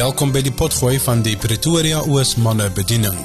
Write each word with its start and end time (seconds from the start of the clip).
Welkom 0.00 0.30
by 0.32 0.40
die 0.40 0.52
potgooi 0.56 0.94
van 1.04 1.20
die 1.20 1.34
Pretoria 1.36 1.98
Oos 2.08 2.30
manne 2.40 2.70
bediening. 2.72 3.18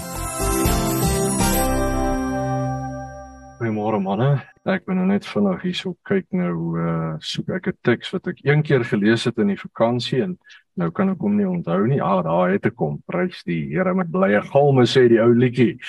Goeiemôre 3.62 4.02
manne. 4.04 4.28
Ek 4.68 4.84
ben 4.84 5.00
nou 5.00 5.06
net 5.08 5.24
vinnig 5.30 5.64
hierso 5.64 5.94
kyk 6.10 6.26
nou 6.36 6.56
uh 6.76 7.14
soek 7.24 7.54
ek 7.56 7.70
'n 7.72 7.78
teks 7.88 8.12
wat 8.12 8.28
ek 8.28 8.44
een 8.44 8.64
keer 8.68 8.84
gelees 8.84 9.24
het 9.24 9.40
in 9.40 9.54
die 9.54 9.62
vakansie 9.62 10.20
en 10.26 10.36
nou 10.76 10.92
kan 10.92 11.14
ek 11.14 11.24
hom 11.24 11.38
nie 11.38 11.48
onthou 11.48 11.88
nie. 11.88 12.02
Ah, 12.04 12.20
daar 12.28 12.52
het 12.52 12.66
ek 12.66 12.76
kom. 12.76 13.00
Prys 13.08 13.40
die 13.48 13.72
Here 13.72 13.96
met 13.96 14.12
blye 14.12 14.42
galme 14.42 14.84
sê 14.84 15.08
die 15.08 15.22
ou 15.24 15.32
liedjie. 15.32 15.80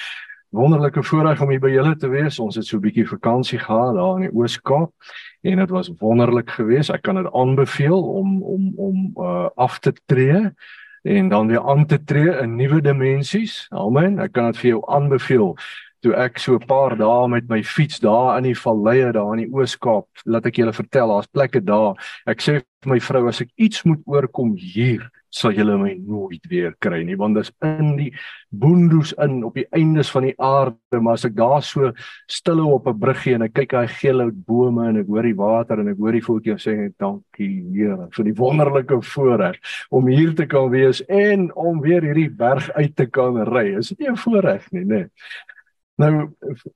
Wonderlike 0.57 1.02
voorreg 1.04 1.41
om 1.45 1.50
hier 1.52 1.61
by 1.61 1.68
julle 1.68 1.91
te 2.00 2.09
wees. 2.09 2.38
Ons 2.41 2.56
het 2.56 2.64
so 2.64 2.79
'n 2.79 2.80
bietjie 2.80 3.05
vakansie 3.05 3.59
gehad 3.59 3.95
daar 3.95 4.16
in 4.16 4.23
die 4.25 4.32
Oos-Kaap 4.32 4.91
en 5.43 5.59
dit 5.59 5.70
was 5.70 5.91
wonderlik 6.00 6.50
geweest. 6.50 6.91
Ek 6.91 7.02
kan 7.02 7.14
dit 7.14 7.32
aanbeveel 7.32 8.00
om 8.02 8.43
om 8.43 8.73
om 8.77 9.12
uh 9.20 9.48
af 9.55 9.79
te 9.79 9.92
tree 10.06 10.50
en 11.02 11.28
dan 11.28 11.47
weer 11.47 11.61
aan 11.61 11.87
te 11.87 12.05
tree 12.05 12.38
in 12.41 12.56
nuwe 12.56 12.80
dimensies. 12.80 13.66
Amen. 13.70 14.19
Ek 14.19 14.33
kan 14.33 14.47
dit 14.47 14.56
vir 14.56 14.69
jou 14.70 14.83
aanbeveel. 14.88 15.56
Toe 16.00 16.14
ek 16.14 16.38
so 16.38 16.55
'n 16.55 16.66
paar 16.66 16.97
dae 16.97 17.28
met 17.28 17.48
my 17.48 17.62
fiets 17.62 18.00
daar 18.00 18.38
in 18.38 18.45
die 18.45 18.59
valleie 18.59 19.12
daar 19.12 19.36
in 19.36 19.45
die 19.45 19.52
Oos-Kaap, 19.52 20.06
laat 20.25 20.47
ek 20.47 20.56
julle 20.56 20.73
vertel, 20.73 21.09
daar's 21.09 21.27
plekke 21.27 21.61
daar. 21.61 21.95
Ek 22.27 22.41
sê 22.41 22.62
vir 22.83 22.92
my 22.92 23.00
vrou 23.00 23.28
as 23.28 23.41
ek 23.41 23.50
iets 23.56 23.84
moet 23.84 24.00
oorkom 24.06 24.56
hier, 24.56 25.11
sal 25.36 25.54
julle 25.56 25.76
my 25.80 25.92
nooit 26.00 26.45
weer 26.50 26.74
kry 26.82 27.02
nie 27.04 27.16
want 27.20 27.36
dit 27.36 27.46
is 27.46 27.52
in 27.68 27.96
die 27.98 28.10
boondoes 28.50 29.12
in 29.24 29.42
op 29.44 29.56
die 29.58 29.66
eindes 29.77 30.10
van 30.14 30.28
die 30.28 30.34
aarde 30.42 31.00
maar 31.00 31.18
as 31.18 31.27
ek 31.28 31.34
daar 31.36 31.64
so 31.66 31.92
stil 32.32 32.62
op 32.64 32.88
'n 32.88 33.00
bruggie 33.00 33.34
en 33.36 33.46
ek 33.48 33.54
kyk 33.58 33.74
daai 33.77 33.88
geel 33.98 34.22
oud 34.24 34.38
bome 34.46 34.88
en 34.88 35.00
ek 35.02 35.10
hoor 35.12 35.28
die 35.28 35.41
water 35.42 35.80
en 35.80 35.88
ek 35.92 35.98
hoor 35.98 36.16
die 36.16 36.27
voeltjie 36.28 36.58
sê 36.58 36.77
dankie 36.98 37.52
Here 37.77 38.08
vir 38.16 38.24
die 38.24 38.38
wonderlike 38.38 39.02
voorreg 39.02 39.58
om 39.91 40.06
hier 40.06 40.32
te 40.34 40.46
kan 40.46 40.70
wees 40.70 41.02
en 41.08 41.50
om 41.55 41.80
weer 41.80 42.02
hierdie 42.02 42.30
berg 42.30 42.70
uit 42.70 42.96
te 42.96 43.06
kan 43.06 43.36
ry 43.44 43.77
is 43.78 43.89
dit 43.89 44.00
nie 44.00 44.11
'n 44.11 44.16
voorreg 44.16 44.72
nie 44.72 44.84
nê 44.84 44.94
nee. 44.94 45.08
Nou 45.96 46.28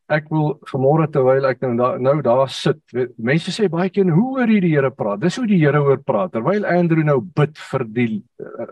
ek 0.09 0.31
wil 0.33 0.55
vanmôre 0.71 1.05
terwyl 1.13 1.45
ek 1.51 1.61
nou 1.61 1.75
daar 1.77 1.99
nou 2.01 2.15
daar 2.25 2.49
sit, 2.49 2.81
mense 3.21 3.53
sê 3.53 3.69
baie 3.69 3.91
keer 3.93 4.09
hoe 4.09 4.39
hoor 4.39 4.49
jy 4.49 4.63
die 4.65 4.73
Here 4.73 4.91
praat? 4.97 5.21
Dis 5.21 5.37
hoe 5.37 5.45
die 5.49 5.59
Here 5.61 5.83
hoor 5.85 6.01
praat. 6.01 6.33
Terwyl 6.33 6.65
Andrew 6.65 7.05
nou 7.05 7.19
bid 7.21 7.61
vir 7.61 7.85
die 7.85 8.23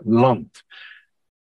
land. 0.05 0.63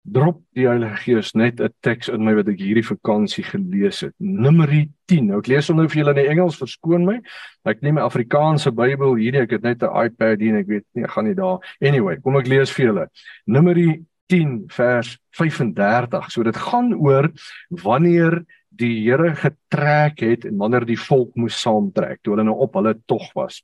Drop 0.03 0.41
die 0.51 0.67
Heilige 0.67 0.97
Gees 0.99 1.31
net 1.33 1.61
'n 1.61 1.69
teks 1.81 2.09
in 2.09 2.25
my 2.25 2.33
wat 2.35 2.49
ek 2.49 2.59
hierdie 2.59 2.83
vakansie 2.83 3.43
gelees 3.43 4.01
het. 4.01 4.13
Numeri 4.19 4.89
10. 5.07 5.27
Nou 5.27 5.39
ek 5.39 5.47
lees 5.47 5.67
hom 5.69 5.77
nou 5.77 5.87
vir 5.87 6.03
julle 6.03 6.11
in 6.11 6.23
die 6.23 6.29
Engels, 6.29 6.59
verskoon 6.59 7.05
my. 7.05 7.21
Ek 7.65 7.81
neem 7.81 7.95
my 7.95 8.01
Afrikaanse 8.01 8.71
Bybel 8.71 9.15
hierdie, 9.15 9.41
ek 9.41 9.51
het 9.51 9.63
net 9.63 9.83
'n 9.83 10.05
iPad 10.05 10.39
hier 10.39 10.55
en 10.55 10.59
ek 10.59 10.67
weet 10.67 10.85
nie, 10.93 11.03
ek 11.03 11.11
gaan 11.11 11.25
nie 11.25 11.35
daar. 11.35 11.59
Anyway, 11.81 12.17
kom 12.17 12.35
ek 12.35 12.47
lees 12.47 12.71
vir 12.71 12.85
julle. 12.85 13.07
Numeri 13.47 14.03
10 14.27 14.65
vers 14.67 15.17
35. 15.31 16.31
So 16.31 16.43
dit 16.43 16.55
gaan 16.55 16.93
oor 16.93 17.31
wanneer 17.69 18.43
die 18.73 19.03
Here 19.03 19.35
getrek 19.35 20.19
het 20.19 20.45
en 20.45 20.57
wanneer 20.57 20.85
die 20.85 20.99
volk 20.99 21.35
moes 21.35 21.59
saamtrek 21.61 22.23
toe 22.23 22.33
hulle 22.33 22.47
nou 22.47 22.57
op 22.65 22.73
hulle 22.79 22.95
tog 23.09 23.29
was. 23.37 23.61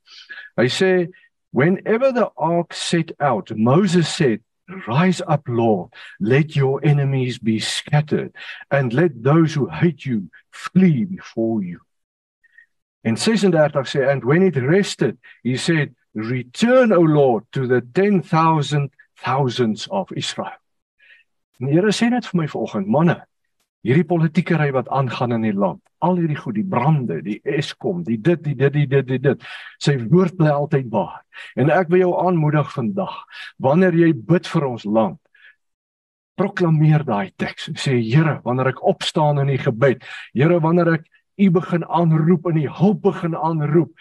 Hy 0.56 0.68
sê 0.70 0.92
whenever 1.52 2.12
the 2.14 2.28
ark 2.36 2.72
set 2.72 3.12
out 3.18 3.50
Moses 3.56 4.08
said 4.08 4.40
rise 4.86 5.20
up 5.26 5.42
lord 5.46 5.90
let 6.20 6.56
your 6.56 6.84
enemies 6.84 7.38
be 7.38 7.58
scattered 7.58 8.34
and 8.70 8.92
let 8.92 9.22
those 9.22 9.54
who 9.54 9.66
hate 9.68 10.04
you 10.04 10.30
flee 10.50 11.04
before 11.04 11.62
you. 11.62 11.80
En 13.04 13.16
36 13.16 13.52
sê 13.88 14.10
and 14.10 14.24
when 14.24 14.42
it 14.42 14.56
rested 14.56 15.18
he 15.42 15.56
said 15.56 15.94
return 16.14 16.92
o 16.92 17.00
lord 17.00 17.44
to 17.52 17.66
the 17.66 17.80
10000 17.80 18.90
thousands 19.16 19.86
of 19.90 20.10
Israel. 20.16 20.58
En 21.60 21.66
die 21.66 21.74
Here 21.74 21.92
sê 21.92 22.10
net 22.10 22.26
vir 22.26 22.42
my 22.42 22.46
vanoggend 22.46 22.88
manne 22.88 23.29
hierdie 23.86 24.06
politiekery 24.06 24.70
wat 24.76 24.90
aangaan 24.92 25.38
in 25.38 25.46
die 25.48 25.56
land, 25.56 25.80
al 26.04 26.18
hierdie 26.20 26.38
goed, 26.38 26.56
die 26.56 26.66
brande, 26.66 27.20
die 27.24 27.38
Eskom, 27.44 28.02
die 28.04 28.18
dit, 28.20 28.42
die 28.44 28.56
dit, 28.56 28.72
die 28.74 28.86
dit, 28.88 29.06
die 29.08 29.20
dit. 29.30 29.48
Sy 29.80 29.96
woord 30.10 30.36
bly 30.38 30.52
altyd 30.52 30.90
waar. 30.92 31.20
En 31.56 31.72
ek 31.72 31.92
wil 31.92 32.04
jou 32.04 32.12
aanmoedig 32.20 32.72
vandag, 32.74 33.16
wanneer 33.62 33.96
jy 33.96 34.12
bid 34.14 34.48
vir 34.48 34.68
ons 34.68 34.84
land, 34.84 35.18
proklameer 36.40 37.04
daai 37.04 37.32
teks. 37.40 37.68
Sê 37.76 37.98
Here, 38.00 38.38
wanneer 38.44 38.72
ek 38.72 38.84
opstaan 38.86 39.40
in 39.42 39.52
die 39.52 39.60
gebed, 39.60 40.04
Here, 40.36 40.60
wanneer 40.60 40.96
ek 40.98 41.08
U 41.40 41.46
begin 41.48 41.86
aanroep 41.88 42.50
en 42.50 42.58
U 42.60 42.66
hulp 42.82 42.98
begin 43.06 43.32
aanroep, 43.36 43.92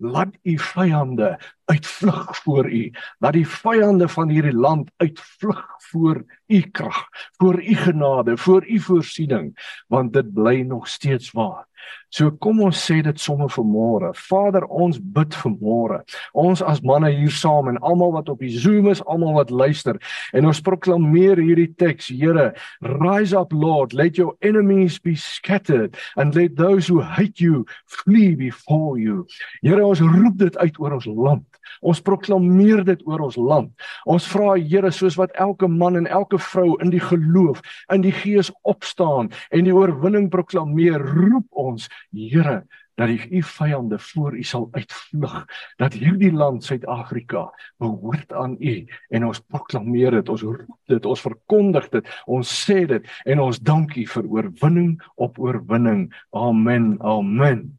laat 0.00 0.36
U 0.42 0.58
vyande 0.58 1.40
uitvlug 1.64 2.36
voor 2.36 2.70
U. 2.72 2.92
Laat 3.18 3.32
die 3.32 3.48
vyande 3.48 4.08
van 4.08 4.28
hierdie 4.28 4.54
land 4.54 4.90
uitvlug 4.96 5.74
voor 5.78 6.24
u 6.48 6.60
krag, 6.60 7.08
voor 7.36 7.62
u 7.62 7.74
genade, 7.74 8.36
voor 8.36 8.66
u 8.66 8.80
voorsiening, 8.80 9.82
want 9.86 10.12
dit 10.12 10.32
bly 10.32 10.60
nog 10.60 10.88
steeds 10.88 11.30
waar. 11.30 11.67
So 12.10 12.30
kom 12.40 12.62
ons 12.64 12.78
sê 12.80 13.02
dit 13.04 13.20
sommer 13.20 13.50
vir 13.52 13.66
môre. 13.68 14.12
Vader, 14.30 14.64
ons 14.70 14.96
bid 14.98 15.34
vir 15.42 15.52
môre. 15.60 15.98
Ons 16.32 16.62
as 16.64 16.80
manne 16.80 17.10
hier 17.12 17.32
saam 17.34 17.68
en 17.68 17.80
almal 17.84 18.14
wat 18.16 18.30
op 18.32 18.40
die 18.44 18.52
Zoom 18.52 18.88
is, 18.88 19.02
almal 19.04 19.36
wat 19.36 19.52
luister, 19.52 19.98
en 20.32 20.48
ons 20.48 20.62
proklameer 20.64 21.40
hierdie 21.40 21.70
teks, 21.76 22.08
Here, 22.08 22.52
rise 22.82 23.36
up 23.36 23.52
Lord, 23.52 23.92
let 23.92 24.18
your 24.18 24.34
enemies 24.42 24.98
be 24.98 25.14
scattered 25.14 25.96
and 26.16 26.34
let 26.34 26.56
those 26.56 26.88
who 26.88 27.00
hate 27.00 27.40
you 27.40 27.66
flee 27.86 28.34
before 28.34 28.98
you. 28.98 29.26
Here, 29.62 29.84
ons 29.84 30.00
roep 30.00 30.38
dit 30.40 30.56
uit 30.56 30.80
oor 30.80 30.96
ons 30.98 31.06
land. 31.06 31.47
Ons 31.80 32.02
proklameer 32.04 32.84
dit 32.84 33.06
oor 33.06 33.26
ons 33.28 33.36
land. 33.36 33.70
Ons 34.06 34.26
vra 34.32 34.56
Here 34.58 34.90
soos 34.94 35.18
wat 35.20 35.34
elke 35.38 35.68
man 35.68 35.96
en 35.96 36.06
elke 36.06 36.38
vrou 36.38 36.76
in 36.82 36.90
die 36.94 37.02
geloof 37.02 37.62
in 37.94 38.02
die 38.02 38.14
gees 38.14 38.52
opstaan 38.68 39.32
en 39.50 39.64
die 39.68 39.74
oorwinning 39.74 40.28
proklameer, 40.32 41.02
roep 41.02 41.46
ons 41.52 41.88
Here 42.12 42.62
dat 42.98 43.08
u 43.30 43.42
vyande 43.42 43.98
voor 43.98 44.36
u 44.36 44.42
sal 44.42 44.68
uitvlug 44.70 45.46
dat 45.76 45.92
hierdie 45.92 46.32
land 46.32 46.64
Suid-Afrika 46.64 47.54
behoort 47.78 48.32
aan 48.32 48.56
u. 48.58 48.86
En 49.08 49.26
ons 49.26 49.40
proklameer 49.40 50.10
dit 50.10 50.28
ons 50.28 50.42
roep 50.42 50.78
dit 50.90 51.06
ons 51.06 51.20
verkondig 51.20 51.88
dit 51.88 52.08
ons 52.26 52.54
sê 52.66 52.86
dit 52.90 53.12
en 53.24 53.40
ons 53.40 53.60
dank 53.60 53.94
u 53.94 54.06
vir 54.14 54.26
oorwinning 54.26 54.96
op 55.14 55.38
oorwinning. 55.38 56.08
Amen 56.34 56.96
amen. 57.00 57.78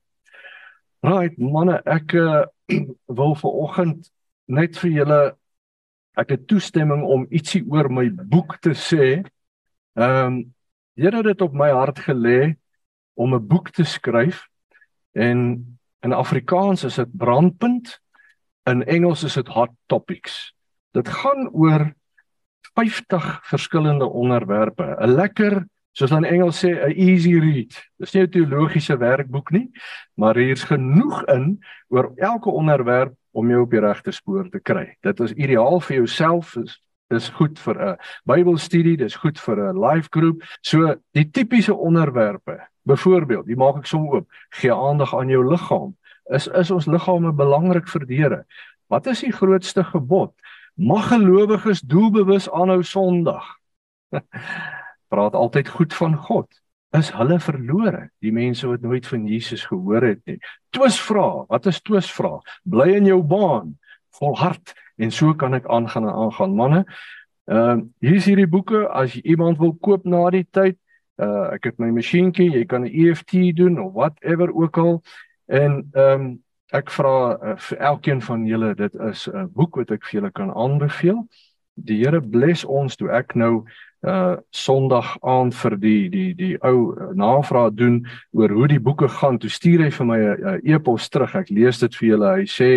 Right 1.03 1.35
manne 1.37 1.81
ek 1.83 2.15
uh, 2.15 2.45
wil 3.19 3.35
ver 3.35 3.49
oggend 3.65 4.11
net 4.45 4.77
vir 4.77 4.91
julle 4.91 5.19
ek 6.19 6.29
het 6.35 6.47
toestemming 6.47 7.03
om 7.03 7.27
ietsie 7.29 7.63
oor 7.69 7.89
my 7.89 8.09
boek 8.09 8.57
te 8.61 8.73
sê. 8.77 9.19
Ehm 9.95 10.25
um, 10.25 10.39
Here 10.99 11.15
het 11.15 11.29
dit 11.29 11.41
op 11.41 11.53
my 11.55 11.69
hart 11.71 11.99
gelê 12.03 12.57
om 13.15 13.33
'n 13.33 13.47
boek 13.47 13.69
te 13.71 13.83
skryf 13.83 14.47
en 15.15 15.39
in 16.03 16.13
Afrikaans 16.13 16.83
is 16.83 16.95
dit 16.95 17.17
brandpunt 17.17 17.99
in 18.63 18.83
Engels 18.83 19.23
is 19.23 19.33
dit 19.33 19.47
hot 19.47 19.71
topics. 19.85 20.53
Dit 20.91 21.07
gaan 21.07 21.49
oor 21.51 21.93
50 22.75 23.39
verskillende 23.47 24.05
onderwerpe. 24.05 24.95
'n 24.99 25.15
Lekker 25.15 25.67
soos 25.93 26.09
dan 26.09 26.25
Engels 26.25 26.59
sê 26.59 26.69
'n 26.69 26.93
easy 26.95 27.39
read. 27.39 27.73
Dis 27.97 28.13
nie 28.13 28.23
'n 28.23 28.29
teologiese 28.29 28.97
werkboek 28.97 29.51
nie, 29.51 29.71
maar 30.15 30.35
hier's 30.35 30.63
genoeg 30.63 31.23
in 31.27 31.59
oor 31.89 32.11
elke 32.15 32.49
onderwerp 32.49 33.13
om 33.31 33.49
jou 33.49 33.61
op 33.61 33.71
die 33.71 33.79
regte 33.79 34.11
spoor 34.11 34.49
te 34.49 34.59
kry. 34.59 34.97
Dit 35.01 35.19
is 35.19 35.33
ideaal 35.33 35.79
vir 35.79 35.95
jouself 35.95 36.55
is 36.57 36.79
dis 37.09 37.29
goed 37.29 37.59
vir 37.59 37.75
'n 37.75 37.97
Bybelstudie, 38.25 38.97
dis 38.97 39.15
goed 39.15 39.39
vir 39.39 39.57
'n 39.57 39.79
life 39.79 40.07
groep. 40.11 40.43
So 40.61 40.95
die 41.13 41.29
tipiese 41.31 41.73
onderwerpe. 41.73 42.59
Byvoorbeeld, 42.85 43.47
jy 43.47 43.55
maak 43.55 43.77
ek 43.77 43.85
som 43.85 44.07
oop, 44.07 44.27
gee 44.49 44.73
aandag 44.73 45.13
aan 45.15 45.29
jou 45.29 45.43
liggaam. 45.43 45.95
Is 46.29 46.47
is 46.47 46.71
ons 46.71 46.85
liggame 46.85 47.33
belangrik 47.33 47.87
vir 47.87 48.05
die 48.05 48.17
Here? 48.17 48.45
Wat 48.87 49.07
is 49.07 49.21
die 49.21 49.31
grootste 49.31 49.83
gebod? 49.83 50.33
Mag 50.75 51.09
gelowiges 51.09 51.81
doelbewus 51.81 52.49
aanhou 52.49 52.83
Sondag? 52.83 53.57
praat 55.09 55.33
altyd 55.33 55.69
goed 55.69 55.93
van 55.93 56.15
God. 56.15 56.47
Is 56.97 57.11
hulle 57.13 57.37
verlore, 57.39 58.07
die 58.23 58.31
mense 58.33 58.67
wat 58.67 58.81
nooit 58.81 59.05
van 59.07 59.27
Jesus 59.29 59.65
gehoor 59.69 60.07
het 60.07 60.21
nie? 60.25 60.39
Twis 60.73 60.97
vra, 61.01 61.45
wat 61.49 61.67
is 61.69 61.81
twis 61.85 62.09
vra? 62.09 62.39
Bly 62.65 62.95
in 62.97 63.09
jou 63.09 63.21
baan, 63.21 63.75
volhard 64.17 64.73
en 64.97 65.13
so 65.13 65.35
kan 65.37 65.53
ek 65.53 65.69
aangaan 65.69 66.09
en 66.09 66.15
aangaan, 66.25 66.55
manne. 66.57 66.83
Ehm 67.49 67.79
uh, 67.79 67.85
hier 67.99 68.17
is 68.19 68.27
hierdie 68.29 68.49
boeke 68.49 68.83
as 68.93 69.15
jy 69.15 69.21
iemand 69.33 69.57
wil 69.57 69.73
koop 69.81 70.05
na 70.05 70.27
die 70.33 70.45
tyd. 70.53 70.77
Uh 71.17 71.49
ek 71.55 71.69
het 71.69 71.79
my 71.81 71.89
masjienkie, 71.93 72.49
jy 72.53 72.65
kan 72.65 72.85
'n 72.85 72.93
EFT 72.93 73.55
doen 73.57 73.79
of 73.79 73.93
whatever 73.93 74.53
ook 74.53 74.77
al. 74.77 75.01
En 75.45 75.89
ehm 75.93 76.21
um, 76.21 76.27
ek 76.71 76.91
vra 76.93 77.37
uh, 77.37 77.55
vir 77.57 77.77
elkeen 77.77 78.21
van 78.21 78.45
julle, 78.45 78.75
dit 78.75 78.95
is 79.09 79.27
'n 79.27 79.49
boek 79.53 79.75
wat 79.75 79.91
ek 79.91 80.05
vir 80.05 80.19
julle 80.19 80.31
kan 80.31 80.53
aanbeveel. 80.53 81.27
Die 81.73 81.97
Here 82.03 82.21
bless 82.21 82.65
ons 82.65 82.95
toe 82.95 83.09
ek 83.09 83.35
nou 83.35 83.65
uh 84.07 84.37
Sondag 84.51 85.17
aand 85.21 85.55
vir 85.55 85.75
die 85.77 86.09
die 86.09 86.33
die 86.33 86.55
ou 86.63 86.93
uh, 86.93 87.09
navraag 87.13 87.73
doen 87.75 88.05
oor 88.31 88.49
hoe 88.49 88.67
die 88.67 88.79
boeke 88.79 89.09
gaan. 89.09 89.39
Toe 89.39 89.49
stuur 89.49 89.83
hy 89.83 89.91
vir 89.91 90.05
my 90.05 90.19
'n 90.19 90.61
e-pos 90.63 91.09
terug. 91.09 91.35
Ek 91.35 91.49
lees 91.49 91.79
dit 91.79 91.95
vir 91.95 92.09
julle. 92.09 92.35
Hy 92.39 92.45
sê 92.47 92.69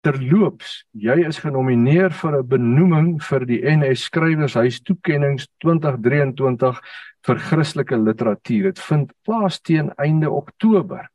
terloops, 0.00 0.84
jy 0.96 1.26
is 1.28 1.38
genomineer 1.38 2.10
vir 2.10 2.38
'n 2.38 2.48
benoeming 2.48 3.22
vir 3.22 3.44
die 3.44 3.60
NS 3.60 4.08
Skrywershuis 4.08 4.80
toekenninge 4.80 5.46
2023 5.60 6.80
vir 7.26 7.36
Christelike 7.36 7.96
literatuur. 7.96 8.72
Dit 8.72 8.78
vind 8.78 9.12
plaas 9.24 9.60
teen 9.60 9.92
einde 9.98 10.30
Oktober. 10.30 11.08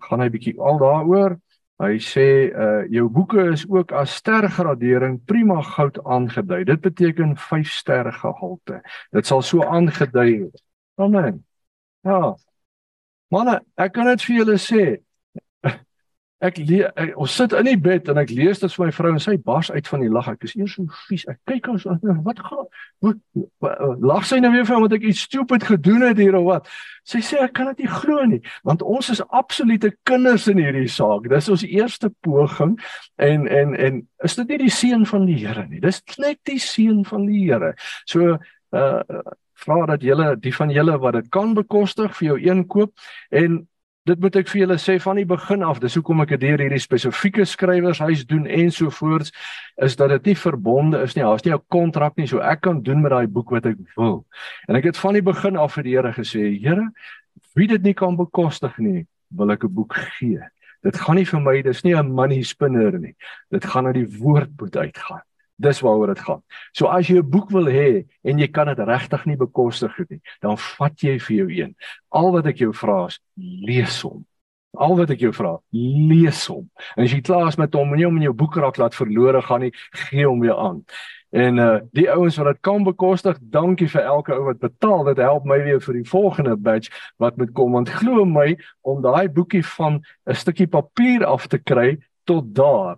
Gaan 0.00 0.20
hy 0.20 0.28
bietjie 0.28 0.56
al 0.60 0.78
daaroor 0.78 1.36
Hy 1.76 1.98
sê 2.00 2.26
uh 2.56 2.84
jou 2.88 3.08
boeke 3.12 3.42
is 3.52 3.66
ook 3.68 3.92
as 3.92 4.14
stergradering 4.16 5.18
prima 5.28 5.60
goud 5.62 5.98
aangedui. 6.04 6.64
Dit 6.64 6.80
beteken 6.80 7.36
5 7.36 7.72
ster 7.72 8.12
gehalte. 8.12 8.80
Dit 9.12 9.26
sal 9.26 9.42
so 9.42 9.60
aangedui 9.60 10.38
word. 10.40 10.62
Amen. 10.96 11.44
Ja. 12.04 12.34
Manne, 13.28 13.60
ek 13.76 13.92
kan 13.92 14.08
dit 14.08 14.24
vir 14.24 14.38
julle 14.40 14.56
sê. 14.62 14.84
Ek, 16.44 16.58
ek 16.60 17.14
ons 17.16 17.32
sit 17.32 17.54
in 17.56 17.64
die 17.64 17.78
bed 17.80 18.10
en 18.12 18.18
ek 18.20 18.28
lees 18.36 18.58
dit 18.60 18.72
vir 18.74 18.82
my 18.84 18.92
vrou 18.92 19.10
en 19.14 19.22
sy 19.24 19.38
bars 19.40 19.70
uit 19.72 19.86
van 19.88 20.02
die 20.04 20.10
lag. 20.12 20.26
Ek 20.28 20.42
is 20.44 20.52
eers 20.58 20.74
so 20.76 20.84
vies. 21.08 21.22
Ek 21.32 21.38
kyk 21.48 21.70
ons 21.72 21.86
wat 21.88 22.42
gaan 22.44 22.66
wat, 23.04 23.22
wat 23.64 24.02
lag 24.04 24.26
sy 24.28 24.36
nou 24.44 24.50
weer 24.52 24.66
vir 24.68 24.76
omdat 24.76 24.98
ek 24.98 25.06
iets 25.08 25.22
stupid 25.24 25.64
gedoen 25.64 26.04
het 26.04 26.20
hier 26.20 26.36
of 26.36 26.44
wat. 26.44 26.68
Sy 27.08 27.22
sê 27.24 27.40
ek 27.40 27.54
kan 27.56 27.70
dit 27.72 27.86
nie 27.86 27.92
glo 27.92 28.26
nie 28.28 28.42
want 28.68 28.84
ons 28.84 29.08
is 29.14 29.22
absolute 29.32 29.94
kinders 30.08 30.44
in 30.52 30.60
hierdie 30.60 30.90
saak. 30.92 31.24
Dis 31.32 31.48
ons 31.52 31.64
eerste 31.64 32.12
poging 32.26 32.76
en 33.16 33.48
en 33.48 33.72
en 33.72 34.02
is 34.28 34.36
dit 34.36 34.52
nie 34.52 34.60
die 34.66 34.74
seën 34.76 35.08
van 35.08 35.24
die 35.30 35.38
Here 35.40 35.64
nie. 35.70 35.80
Dis 35.80 36.02
net 36.20 36.42
die 36.44 36.60
seën 36.60 37.00
van 37.08 37.24
die 37.30 37.46
Here. 37.46 37.72
So 38.04 38.36
uh 38.76 39.24
vra 39.56 39.86
dat 39.88 40.02
julle 40.04 40.34
die 40.36 40.52
van 40.52 40.68
julle 40.68 40.98
wat 41.00 41.16
dit 41.16 41.28
kan 41.32 41.54
bekostig 41.56 42.12
vir 42.18 42.26
jou 42.26 42.36
een 42.44 42.66
koop 42.68 42.92
en 43.32 43.62
Dit 44.06 44.20
moet 44.22 44.36
ek 44.38 44.46
vir 44.52 44.60
julle 44.60 44.76
sê 44.78 44.94
van 45.02 45.18
die 45.18 45.26
begin 45.26 45.64
af, 45.66 45.80
dis 45.82 45.96
hoekom 45.98 46.20
ek 46.22 46.36
dit 46.36 46.44
deur 46.44 46.60
hierdie 46.62 46.78
spesifieke 46.78 47.42
skrywershuis 47.48 48.22
doen 48.30 48.44
ensovoorts, 48.46 49.32
is 49.82 49.96
dat 49.98 50.12
dit 50.14 50.30
nie 50.30 50.36
verbonde 50.38 51.00
is 51.02 51.16
nie. 51.16 51.24
Daar's 51.26 51.42
nie 51.42 51.52
'n 51.52 51.62
kontrak 51.68 52.16
nie, 52.16 52.26
so 52.26 52.38
ek 52.38 52.60
kan 52.60 52.82
doen 52.82 53.02
met 53.02 53.10
daai 53.10 53.26
boek 53.26 53.50
wat 53.50 53.66
ek 53.66 53.76
wil. 53.96 54.24
En 54.68 54.76
ek 54.76 54.84
het 54.84 54.96
van 54.96 55.14
die 55.14 55.22
begin 55.22 55.56
af 55.56 55.74
vir 55.74 55.82
die 55.82 55.96
Here 55.96 56.12
gesê, 56.12 56.54
Here, 56.62 56.90
wie 57.56 57.66
dit 57.66 57.82
nie 57.82 57.94
kan 57.94 58.16
bekostig 58.16 58.78
nie, 58.78 59.06
wil 59.30 59.50
ek 59.50 59.64
'n 59.64 59.74
boek 59.74 59.94
gee. 59.94 60.40
Dit 60.84 60.96
gaan 60.96 61.16
nie 61.16 61.26
vir 61.26 61.40
my, 61.40 61.62
dis 61.62 61.84
nie 61.84 61.94
'n 61.96 62.12
money 62.12 62.42
spinner 62.42 62.98
nie. 62.98 63.16
Dit 63.50 63.64
gaan 63.64 63.84
na 63.84 63.92
die 63.92 64.06
woord 64.06 64.50
moet 64.60 64.76
uitgaan. 64.76 65.22
Dis 65.56 65.80
waaroor 65.80 66.12
dit 66.12 66.20
gaan. 66.20 66.42
So 66.72 66.86
as 66.86 67.08
jy 67.08 67.18
'n 67.18 67.30
boek 67.30 67.50
wil 67.50 67.66
hê 67.66 68.06
en 68.24 68.38
jy 68.38 68.48
kan 68.48 68.66
dit 68.66 68.78
regtig 68.78 69.26
nie 69.26 69.36
bekostig 69.36 69.98
nie, 70.10 70.20
dan 70.40 70.56
vat 70.56 71.02
jy 71.02 71.18
vir 71.18 71.36
jou 71.36 71.48
een. 71.50 71.74
Al 72.10 72.32
wat 72.32 72.46
ek 72.46 72.58
jou 72.58 72.72
vra 72.72 73.06
is 73.06 73.20
lees 73.36 74.02
hom. 74.02 74.26
Al 74.76 74.96
wat 74.96 75.10
ek 75.10 75.20
jou 75.20 75.32
vra, 75.32 75.58
lees 75.72 76.46
hom. 76.46 76.68
En 76.96 77.04
as 77.04 77.12
jy 77.12 77.20
klaar 77.20 77.48
is 77.48 77.56
met 77.56 77.72
hom, 77.74 77.88
moenie 77.88 78.04
hom 78.04 78.16
in 78.16 78.26
jou 78.28 78.34
boekrak 78.34 78.76
laat 78.76 78.94
verlore 78.94 79.40
gaan 79.42 79.60
nie, 79.60 79.72
gee 79.92 80.26
hom 80.26 80.40
weer 80.40 80.56
aan. 80.56 80.84
En 81.36 81.58
uh 81.58 81.80
die 81.92 82.06
ouens 82.10 82.36
wat 82.36 82.46
dit 82.46 82.60
kan 82.60 82.84
bekostig, 82.84 83.38
dankie 83.40 83.88
vir 83.88 84.02
elke 84.02 84.34
ou 84.34 84.44
wat 84.46 84.60
betaal. 84.62 85.04
Dit 85.10 85.18
help 85.24 85.44
my 85.44 85.58
weer 85.64 85.80
vir 85.80 85.98
die 85.98 86.08
volgende 86.08 86.56
batch 86.56 86.92
wat 87.18 87.36
moet 87.36 87.52
kom 87.52 87.72
want 87.72 87.90
glo 87.90 88.24
my 88.24 88.54
om 88.82 89.02
daai 89.02 89.28
boekie 89.28 89.64
van 89.76 90.00
'n 90.26 90.34
stukkie 90.34 90.68
papier 90.68 91.24
af 91.24 91.46
te 91.46 91.58
kry 91.58 91.98
tot 92.24 92.54
daar 92.54 92.96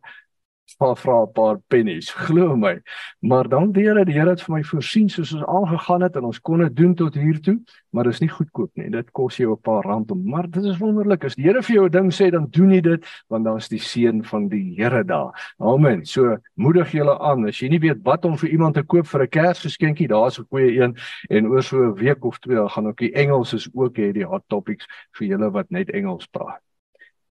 sal 0.78 0.94
vra 0.96 1.22
'n 1.22 1.32
paar 1.32 1.58
pennies, 1.68 2.10
glo 2.26 2.56
my. 2.56 2.80
Maar 3.20 3.48
dan 3.48 3.72
die 3.72 3.84
Here, 3.88 4.04
die 4.04 4.14
Here 4.14 4.30
het 4.30 4.42
vir 4.42 4.54
my 4.56 4.62
voorsien 4.62 5.08
soos 5.08 5.32
ons 5.34 5.44
aangegaan 5.44 6.02
het 6.02 6.16
en 6.16 6.24
ons 6.24 6.40
kon 6.40 6.58
dit 6.58 6.76
doen 6.76 6.94
tot 6.94 7.14
hier 7.14 7.40
toe, 7.40 7.58
maar 7.90 8.04
dit 8.04 8.12
is 8.12 8.20
nie 8.20 8.28
goedkoop 8.28 8.70
nie. 8.76 8.90
Dit 8.90 9.10
kos 9.12 9.36
jou 9.36 9.52
'n 9.52 9.60
paar 9.60 9.82
rand 9.84 10.10
om, 10.10 10.22
maar 10.24 10.46
dit 10.50 10.64
is 10.64 10.78
wonderlik. 10.78 11.24
As 11.24 11.34
die 11.34 11.44
Here 11.44 11.62
vir 11.62 11.74
jou 11.74 11.84
'n 11.86 11.90
ding 11.90 12.12
sê, 12.12 12.30
dan 12.30 12.46
doen 12.50 12.70
jy 12.70 12.80
dit 12.80 13.04
want 13.28 13.44
dan 13.44 13.56
is 13.56 13.68
die 13.68 13.78
seën 13.78 14.24
van 14.24 14.48
die 14.48 14.74
Here 14.76 15.04
daar. 15.04 15.54
Amen. 15.58 16.04
So 16.04 16.38
moedig 16.54 16.92
julle 16.92 17.18
aan. 17.18 17.46
As 17.46 17.58
jy 17.58 17.68
nie 17.68 17.80
weet 17.80 18.02
wat 18.04 18.24
om 18.24 18.36
vir 18.36 18.50
iemand 18.50 18.74
te 18.74 18.82
koop 18.82 19.06
vir 19.06 19.22
'n 19.22 19.28
Kersgeskenkie, 19.28 20.08
daar's 20.08 20.38
'n 20.38 20.46
goeie 20.50 20.80
een 20.80 20.96
en 21.30 21.46
oor 21.46 21.62
so 21.62 21.76
'n 21.76 21.94
week 21.94 22.24
of 22.24 22.38
twee 22.38 22.68
gaan 22.68 22.86
ook 22.86 22.98
die 22.98 23.12
Engels 23.12 23.52
is 23.52 23.68
ook 23.74 23.96
hê 23.96 24.12
die 24.12 24.24
hot 24.24 24.44
topics 24.48 24.86
vir 25.12 25.26
julle 25.28 25.50
wat 25.50 25.70
net 25.70 25.90
Engels 25.90 26.26
praat. 26.26 26.60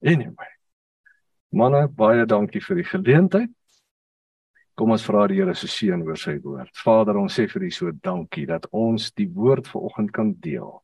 Anyway. 0.04 0.61
Manne, 1.52 1.88
baie 1.92 2.24
dankie 2.26 2.62
vir 2.64 2.80
die 2.80 2.88
geleentheid. 2.88 3.50
Kom 4.80 4.94
ons 4.96 5.04
vra 5.04 5.26
die 5.28 5.42
Here 5.42 5.54
se 5.56 5.68
seën 5.68 6.00
oor 6.08 6.18
sy 6.18 6.38
woord. 6.40 6.72
Vader, 6.80 7.18
ons 7.20 7.36
sê 7.36 7.44
vir 7.52 7.66
U 7.68 7.72
so 7.76 7.92
dankie 7.92 8.46
dat 8.48 8.70
ons 8.72 9.10
die 9.20 9.28
woord 9.28 9.68
vanoggend 9.68 10.14
kan 10.16 10.32
deel. 10.40 10.80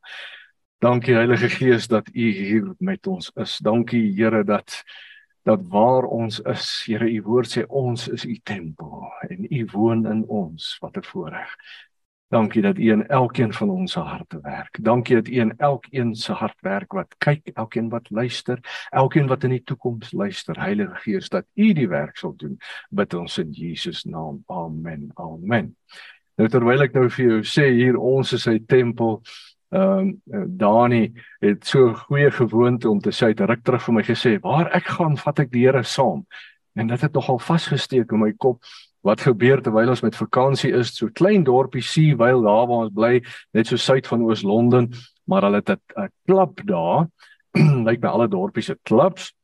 Dankie 0.84 1.16
Heilige 1.16 1.48
Gees 1.50 1.88
dat 1.88 2.10
U 2.12 2.26
hier 2.36 2.68
met 2.84 3.08
ons 3.08 3.32
is. 3.40 3.56
Dankie 3.64 4.04
Here 4.12 4.44
dat 4.44 4.82
dat 5.48 5.64
waar 5.72 6.04
ons 6.04 6.42
is, 6.44 6.66
Here, 6.84 7.08
U 7.08 7.22
woord 7.24 7.48
sê 7.48 7.64
ons 7.64 8.04
is 8.12 8.26
U 8.28 8.36
tempel 8.44 9.08
en 9.30 9.48
U 9.48 9.64
woon 9.72 10.04
in 10.06 10.26
ons. 10.28 10.76
Wat 10.84 10.98
'n 11.00 11.08
voorreg. 11.08 11.56
Dankie 12.28 12.62
dat 12.62 12.78
U 12.78 12.90
in 12.92 13.06
elkeen 13.06 13.52
van 13.52 13.70
ons 13.70 13.92
se 13.92 14.00
harte 14.00 14.38
werk. 14.42 14.78
Dankie 14.84 15.14
dat 15.16 15.28
U 15.28 15.32
in 15.40 15.54
elkeen 15.56 16.14
se 16.14 16.32
hart 16.32 16.60
werk 16.60 16.92
wat 16.92 17.14
kyk, 17.18 17.50
elkeen 17.54 17.88
wat 17.88 18.10
luister, 18.10 18.60
elkeen 18.90 19.26
wat 19.26 19.44
in 19.44 19.54
die 19.56 19.62
toekoms 19.64 20.12
luister. 20.12 20.60
Heilige 20.60 20.94
Gees, 20.94 21.28
dat 21.28 21.46
U 21.54 21.72
die 21.72 21.88
werk 21.88 22.16
sal 22.16 22.34
doen. 22.36 22.58
Bid 22.90 23.14
ons 23.14 23.38
in 23.38 23.50
Jesus 23.50 24.04
naam. 24.04 24.42
Amen. 24.46 25.10
Amen. 25.14 25.76
Nou 26.36 26.48
terwyl 26.52 26.84
ek 26.84 26.92
nou 26.94 27.08
vir 27.10 27.24
jou 27.24 27.38
sê 27.48 27.70
hier 27.72 27.96
ons 27.96 28.32
is 28.36 28.44
sy 28.44 28.58
tempel. 28.68 29.22
Ehm 29.72 30.12
um, 30.32 30.44
Dani 30.60 31.08
het 31.40 31.66
so 31.66 31.94
goeie 32.06 32.30
gewoonte 32.32 32.88
om 32.88 33.00
te 33.00 33.12
sê 33.12 33.32
hy 33.32 33.48
ruk 33.48 33.64
terug 33.64 33.82
vir 33.84 33.94
my 33.94 34.02
gesê, 34.02 34.38
"Waar 34.40 34.68
ek 34.76 34.86
gaan, 34.96 35.16
vat 35.16 35.40
ek 35.40 35.50
die 35.50 35.64
Here 35.64 35.82
saam." 35.82 36.26
En 36.74 36.86
dit 36.86 37.00
het 37.00 37.12
nogal 37.12 37.38
vasgesteek 37.38 38.12
in 38.12 38.20
my 38.20 38.32
kop 38.32 38.62
wat 39.02 39.20
gebeur 39.20 39.62
terwyl 39.62 39.88
ons 39.88 40.02
met 40.02 40.16
vakansie 40.16 40.72
is 40.74 40.96
so 40.96 41.08
klein 41.12 41.44
dorpie 41.44 41.82
Seawyle 41.82 42.42
daar 42.42 42.66
waar 42.66 42.86
ons 42.86 42.94
bly 42.94 43.22
net 43.52 43.66
so 43.66 43.76
suid 43.76 44.06
van 44.06 44.22
Oos-London 44.22 44.92
maar 45.28 45.42
hulle 45.42 45.56
het 45.56 45.70
'n 45.70 46.10
klub 46.26 46.60
daar. 46.64 47.08
Lyk 47.88 48.00
by 48.00 48.06
alle 48.06 48.28
dorpies 48.28 48.64
se 48.64 48.78
klubs. 48.82 49.34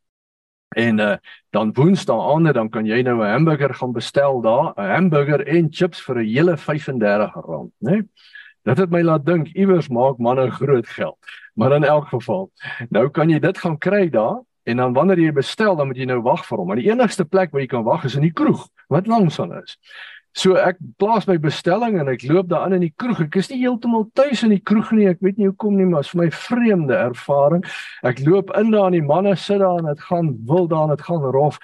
En 0.68 0.98
uh, 0.98 1.16
dan 1.50 1.72
woensdae 1.72 2.32
aande 2.32 2.52
dan 2.52 2.68
kan 2.68 2.86
jy 2.86 3.02
nou 3.02 3.20
'n 3.22 3.30
hamburger 3.30 3.74
gaan 3.74 3.92
bestel 3.92 4.40
daar 4.40 4.72
'n 4.76 4.90
hamburger 4.94 5.46
en 5.46 5.68
chips 5.70 6.00
vir 6.02 6.16
'n 6.18 6.26
hele 6.26 6.56
35 6.56 7.34
rand 7.34 7.72
nê 7.78 7.90
nee? 7.90 8.02
dit 8.64 8.78
het 8.78 8.90
my 8.90 9.02
laat 9.02 9.26
dink 9.26 9.48
iewers 9.48 9.88
maak 9.88 10.18
manne 10.18 10.50
groot 10.50 10.86
geld 10.86 11.18
maar 11.54 11.72
in 11.72 11.84
elk 11.84 12.08
geval 12.08 12.50
nou 12.90 13.08
kan 13.10 13.30
jy 13.30 13.38
dit 13.38 13.58
gaan 13.58 13.78
kry 13.78 14.08
daar 14.08 14.40
En 14.64 14.80
dan 14.80 14.96
wanneer 14.96 15.20
jy 15.20 15.32
bestel, 15.36 15.76
dan 15.76 15.90
moet 15.90 16.00
jy 16.00 16.08
nou 16.08 16.20
wag 16.24 16.44
vir 16.48 16.58
hom. 16.58 16.68
Maar 16.70 16.80
die 16.80 16.90
enigste 16.90 17.24
plek 17.28 17.52
waar 17.52 17.64
jy 17.64 17.70
kan 17.70 17.84
wag 17.84 18.04
is 18.08 18.16
in 18.16 18.24
die 18.24 18.32
kroeg, 18.32 18.64
wat 18.92 19.08
langs 19.10 19.38
aan 19.40 19.52
is. 19.60 19.76
So 20.34 20.56
ek 20.58 20.80
plaas 20.98 21.28
my 21.28 21.36
bestelling 21.38 22.00
en 22.02 22.08
ek 22.10 22.24
loop 22.26 22.48
daar 22.50 22.64
aan 22.66 22.74
in 22.80 22.88
die 22.88 22.94
kroeg. 22.98 23.20
Ek 23.28 23.36
is 23.38 23.52
nie 23.52 23.60
heeltemal 23.60 24.08
tuis 24.18 24.42
in 24.42 24.50
die 24.56 24.62
kroeg 24.66 24.90
nie. 24.96 25.06
Ek 25.12 25.22
weet 25.22 25.38
nie 25.38 25.46
hoekom 25.46 25.76
nie, 25.78 25.86
maar 25.86 26.02
dit 26.02 26.08
is 26.08 26.14
vir 26.14 26.22
my 26.24 26.30
vreemde 26.34 26.96
ervaring. 26.98 27.62
Ek 28.02 28.22
loop 28.26 28.50
in 28.58 28.72
daar 28.74 28.88
en 28.88 28.96
die 28.98 29.04
manne 29.04 29.36
sit 29.38 29.62
daar 29.62 29.78
en 29.78 29.92
dit 29.92 30.02
gaan 30.08 30.32
wil 30.48 30.66
daar 30.72 30.88
en 30.88 30.96
dit 30.96 31.06
gaan 31.06 31.28
rof. 31.38 31.60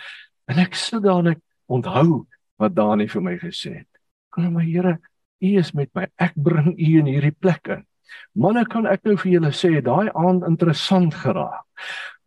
En 0.47 0.62
ek 0.62 0.78
sit 0.78 1.02
daar 1.02 1.25
en 1.25 1.33
ek 1.35 1.42
onthou 1.71 2.25
wat 2.62 2.76
Dani 2.76 3.09
vir 3.11 3.26
my 3.26 3.37
gesê 3.42 3.80
het. 3.80 3.90
Kom 4.30 4.52
maar 4.54 4.69
Here, 4.69 4.99
U 5.42 5.52
is 5.59 5.75
met 5.75 5.90
my. 5.99 6.07
Ek 6.23 6.38
bring 6.38 6.76
U 6.76 6.90
in 7.00 7.11
hierdie 7.11 7.35
plek 7.35 7.75
in. 7.75 7.87
Manne 8.33 8.64
kan 8.67 8.87
ek 8.87 9.05
nou 9.05 9.17
vir 9.21 9.33
julle 9.33 9.52
sê, 9.57 9.73
daai 9.85 10.11
aand 10.14 10.47
interessant 10.49 11.14
geraak. 11.23 11.67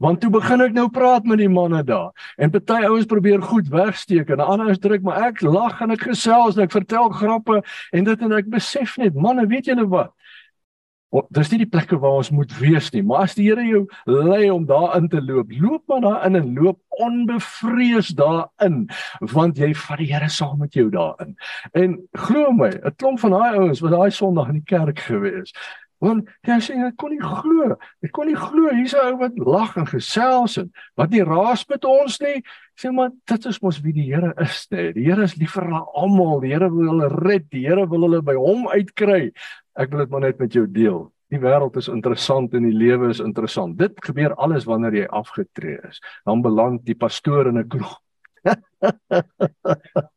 Want 0.03 0.19
toe 0.19 0.29
begin 0.33 0.63
ek 0.65 0.73
nou 0.75 0.89
praat 0.91 1.27
met 1.29 1.39
die 1.39 1.49
manne 1.51 1.83
daar. 1.87 2.11
En 2.37 2.51
party 2.51 2.81
ouens 2.89 3.07
probeer 3.07 3.43
goed 3.45 3.69
wegsteek 3.71 4.33
en 4.33 4.41
ander 4.43 4.73
is 4.73 4.81
druk, 4.83 5.03
maar 5.05 5.29
ek 5.29 5.43
lag 5.45 5.79
en 5.81 5.95
ek 5.95 6.07
gesels 6.09 6.57
en 6.57 6.65
ek 6.65 6.73
vertel 6.75 7.11
grappe 7.13 7.61
en 7.93 8.09
dit 8.09 8.25
en 8.27 8.35
ek 8.35 8.49
besef 8.51 8.97
net, 8.99 9.15
manne, 9.15 9.45
weet 9.47 9.69
julle 9.71 9.87
wat? 9.91 10.11
Dis 11.13 11.51
nie 11.51 11.59
die 11.61 11.69
plekke 11.69 11.99
waar 12.01 12.17
ons 12.23 12.31
moet 12.33 12.53
wees 12.57 12.89
nie, 12.93 13.03
maar 13.05 13.27
as 13.27 13.35
die 13.37 13.45
Here 13.45 13.63
jou 13.67 13.83
lei 14.09 14.47
om 14.49 14.65
daarin 14.65 15.09
te 15.11 15.21
loop, 15.21 15.51
loop 15.61 15.83
maar 15.91 16.01
daarin 16.01 16.39
en 16.39 16.49
loop 16.57 16.79
onbevrees 17.03 18.13
daarin, 18.17 18.87
want 19.33 19.61
jy 19.61 19.73
vat 19.77 20.01
die 20.01 20.09
Here 20.09 20.29
saam 20.29 20.57
met 20.63 20.73
jou 20.73 20.87
daarin. 20.93 21.35
En 21.77 21.99
glo 22.17 22.51
my, 22.51 22.71
'n 22.73 22.97
klomp 22.97 23.19
van 23.19 23.31
daai 23.31 23.57
ouens 23.59 23.81
was 23.81 23.91
daai 23.91 24.11
Sondag 24.11 24.49
in 24.49 24.61
die 24.61 24.69
kerk 24.69 24.99
gewees. 24.99 25.53
Want 26.03 26.27
jy 26.43 26.57
sê 26.59 26.75
ek 26.87 26.97
kon 26.99 27.13
nie 27.13 27.21
glo. 27.21 27.77
Ek 28.03 28.11
kon 28.11 28.27
nie 28.27 28.35
glo 28.35 28.73
hier's 28.75 28.93
'n 28.93 29.13
ou 29.13 29.17
wat 29.21 29.37
lag 29.37 29.77
en 29.77 29.87
gesels 29.87 30.57
en 30.57 30.71
wat 30.97 31.11
nie 31.11 31.23
raas 31.23 31.63
met 31.69 31.85
ons 31.85 32.19
nie. 32.19 32.43
Sê 32.75 32.91
maar 32.91 33.11
dit 33.27 33.45
is 33.45 33.61
mos 33.61 33.79
wie 33.81 33.93
die 33.93 34.09
Here 34.11 34.33
is, 34.41 34.67
nee. 34.71 34.91
Die 34.93 35.05
Here 35.05 35.23
is 35.23 35.37
lief 35.37 35.53
vir 35.53 35.63
hulle 35.63 35.85
almal. 35.95 36.41
Die 36.41 36.51
Here 36.51 36.69
wil 36.69 36.89
hulle 36.91 37.09
red. 37.23 37.49
Die 37.51 37.67
Here 37.67 37.87
wil 37.87 38.01
hulle 38.01 38.21
by 38.21 38.35
hom 38.35 38.67
uitkry. 38.67 39.31
Ek 39.79 39.89
wil 39.91 40.03
dit 40.03 40.11
maar 40.13 40.25
net 40.27 40.39
met 40.39 40.53
jou 40.53 40.65
deel. 40.69 41.13
Die 41.33 41.41
wêreld 41.41 41.77
is 41.81 41.89
interessant 41.89 42.53
en 42.53 42.63
die 42.67 42.77
lewe 42.77 43.09
is 43.09 43.21
interessant. 43.23 43.77
Dit 43.79 43.97
gebeur 44.05 44.35
alles 44.37 44.67
wanneer 44.69 44.93
jy 44.93 45.07
afgetree 45.09 45.79
is. 45.89 46.01
Dan 46.27 46.43
beland 46.45 46.85
die 46.85 46.97
pastoor 46.97 47.47
in 47.49 47.57
'n 47.57 47.69
kroeg. 47.69 47.97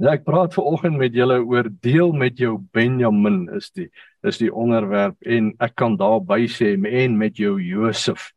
Ja, 0.00 0.14
ek 0.14 0.22
praat 0.24 0.54
ver 0.56 0.64
oggend 0.64 0.96
met 0.96 1.12
julle 1.12 1.42
oor 1.44 1.66
deel 1.84 2.14
met 2.16 2.38
jou 2.40 2.54
Benjamin 2.72 3.42
is 3.52 3.68
die 3.76 3.90
is 4.24 4.38
die 4.40 4.48
onderwerp 4.48 5.16
en 5.28 5.50
ek 5.60 5.74
kan 5.76 5.98
daarby 6.00 6.46
sê 6.48 6.72
en 6.72 7.18
met 7.20 7.36
jou 7.36 7.58
Josef. 7.60 8.30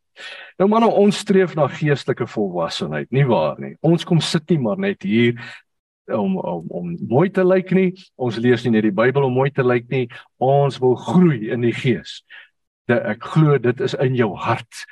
Nou 0.59 0.67
manne, 0.67 0.89
ons 0.91 1.21
streef 1.23 1.55
na 1.55 1.69
geestelike 1.71 2.27
volwassenheid, 2.27 3.07
nie 3.15 3.23
waar 3.23 3.55
nie? 3.63 3.77
Ons 3.81 4.03
kom 4.03 4.19
sit 4.19 4.43
nie 4.51 4.59
maar 4.59 4.77
net 4.77 5.07
hier 5.07 5.39
om 6.11 6.37
om 6.37 6.65
om 6.67 6.97
mooi 7.07 7.29
te 7.29 7.45
lyk 7.45 7.71
nie. 7.71 7.91
Ons 8.15 8.37
lees 8.37 8.63
nie 8.63 8.75
net 8.75 8.87
die 8.87 8.95
Bybel 8.95 9.23
om 9.27 9.33
mooi 9.33 9.51
te 9.51 9.65
lyk 9.65 9.89
nie. 9.89 10.07
Ons 10.37 10.79
wil 10.83 10.95
groei 10.95 11.49
in 11.53 11.63
die 11.65 11.75
gees. 11.75 12.21
Dat 12.87 13.05
ek 13.13 13.23
glo 13.35 13.57
dit 13.57 13.79
is 13.79 13.95
in 13.95 14.15
jou 14.19 14.33
hart. 14.35 14.85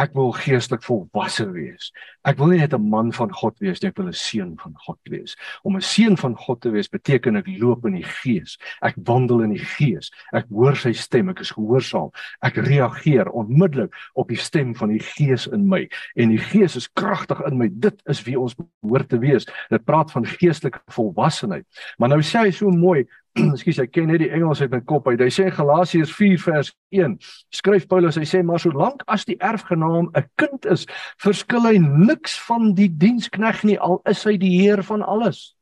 Ek 0.00 0.14
wil 0.16 0.30
geestelik 0.32 0.80
volwasse 0.86 1.44
wees. 1.52 1.90
Ek 2.24 2.38
wil 2.40 2.52
nie 2.52 2.60
net 2.60 2.72
'n 2.72 2.88
man 2.88 3.12
van 3.12 3.32
God 3.32 3.58
wees 3.60 3.82
nie, 3.82 3.88
ek 3.88 3.98
wil 3.98 4.08
'n 4.08 4.16
seun 4.16 4.56
van 4.56 4.74
God 4.86 4.98
wees. 5.10 5.36
Om 5.62 5.76
'n 5.76 5.80
seun 5.82 6.16
van 6.16 6.36
God 6.36 6.60
te 6.60 6.70
wees 6.70 6.88
beteken 6.88 7.36
ek 7.36 7.48
loop 7.58 7.84
in 7.84 7.94
die 7.94 8.10
gees. 8.22 8.56
Ek 8.82 8.94
wandel 8.96 9.42
in 9.42 9.50
die 9.50 9.64
gees. 9.76 10.10
Ek 10.32 10.46
hoor 10.48 10.76
sy 10.76 10.92
stem, 10.92 11.28
ek 11.28 11.40
is 11.40 11.50
gehoorsaam. 11.50 12.10
Ek 12.42 12.54
reageer 12.56 13.28
onmiddellik 13.28 13.92
op 14.14 14.28
die 14.28 14.36
stem 14.38 14.74
van 14.74 14.88
die 14.88 15.02
gees 15.02 15.46
in 15.46 15.68
my. 15.68 15.88
En 16.16 16.28
die 16.28 16.38
gees 16.38 16.76
is 16.76 16.88
kragtig 16.92 17.40
in 17.46 17.58
my. 17.58 17.68
Dit 17.70 18.00
is 18.06 18.22
wie 18.22 18.40
ons 18.40 18.56
behoort 18.82 19.08
te 19.08 19.18
wees. 19.18 19.46
Dit 19.68 19.84
praat 19.84 20.10
van 20.12 20.24
geestelike 20.24 20.80
volwassenheid. 20.88 21.66
Maar 21.98 22.08
nou 22.08 22.20
sê 22.20 22.38
hy 22.38 22.50
so 22.50 22.70
mooi, 22.70 23.06
Ekskuus, 23.54 23.78
ek 23.84 23.92
ken 23.94 24.08
net 24.10 24.22
die 24.24 24.30
Engels 24.34 24.60
uit 24.62 24.72
my 24.72 24.80
kop 24.82 25.06
uit. 25.08 25.20
Hy 25.22 25.30
sê 25.30 25.46
Galasiërs 25.54 26.12
4 26.16 26.40
vers 26.42 26.72
1. 26.96 27.16
Skryf 27.54 27.86
Paulus, 27.90 28.18
hy 28.18 28.26
sê 28.26 28.42
maar 28.46 28.62
solank 28.62 29.04
as 29.06 29.26
die 29.28 29.38
erfgenaam 29.38 30.10
'n 30.10 30.26
kind 30.40 30.66
is, 30.66 30.86
verskil 31.22 31.68
hy 31.68 31.78
niks 31.78 32.38
van 32.48 32.74
die 32.74 32.90
dienskneg 32.90 33.62
nie 33.64 33.78
al 33.78 34.00
is 34.10 34.24
hy 34.26 34.36
die 34.40 34.56
heer 34.58 34.82
van 34.82 35.06
alles. 35.06 35.54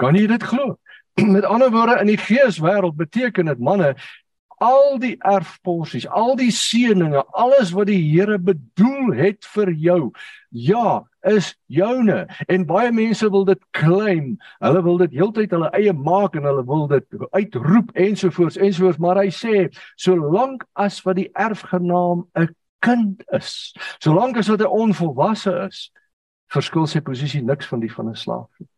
Kan 0.00 0.16
jy 0.16 0.26
dit 0.26 0.42
glo? 0.42 0.78
Met 1.36 1.44
ander 1.44 1.70
woorde 1.70 2.00
in 2.00 2.08
die 2.08 2.20
geeswêreld 2.20 2.96
beteken 2.96 3.52
dit 3.52 3.60
manne 3.60 3.94
al 4.60 4.98
die 5.00 5.16
erfporsies, 5.24 6.04
al 6.06 6.34
die 6.36 6.50
seëninge, 6.52 7.22
alles 7.32 7.72
wat 7.72 7.88
die 7.88 8.00
Here 8.00 8.36
bedoel 8.38 9.14
het 9.16 9.46
vir 9.54 9.72
jou, 9.72 10.00
ja, 10.50 11.00
is 11.28 11.54
joune. 11.72 12.26
En 12.48 12.66
baie 12.68 12.92
mense 12.92 13.28
wil 13.32 13.46
dit 13.48 13.60
claim. 13.76 14.34
Hulle 14.60 14.82
wil 14.84 14.98
dit 15.00 15.16
heeltyd 15.16 15.52
hulle 15.56 15.70
eie 15.76 15.94
maak 15.96 16.36
en 16.36 16.48
hulle 16.48 16.64
wil 16.68 16.86
dit 16.90 17.24
uitroep 17.36 17.92
ensovoorts 17.96 18.60
ensovoorts, 18.60 19.00
maar 19.00 19.20
hy 19.22 19.30
sê, 19.32 19.68
solank 20.00 20.66
as 20.76 21.00
wat 21.06 21.20
die 21.20 21.30
erfgenaam 21.32 22.26
'n 22.36 22.52
kind 22.80 23.24
is, 23.36 23.72
solank 24.00 24.36
as 24.40 24.48
wat 24.48 24.60
hy 24.60 24.68
onvolwasse 24.68 25.52
is, 25.68 25.90
verskil 26.52 26.86
sy 26.86 27.00
posisie 27.00 27.42
niks 27.42 27.68
van 27.68 27.80
die 27.80 27.92
van 27.92 28.08
'n 28.08 28.16
slaaf 28.16 28.48
nie. 28.58 28.68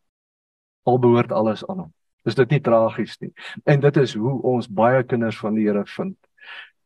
Al 0.86 0.98
behoort 0.98 1.32
alles 1.32 1.66
aan 1.66 1.78
hom. 1.78 1.92
Is 2.24 2.36
dit 2.38 2.54
nie 2.54 2.60
tragies 2.62 3.16
nie? 3.20 3.32
En 3.66 3.80
dit 3.82 3.96
is 4.02 4.14
hoe 4.14 4.36
ons 4.46 4.68
baie 4.68 5.02
kinders 5.02 5.40
van 5.42 5.56
die 5.58 5.66
Here 5.66 5.84
vind. 5.86 6.16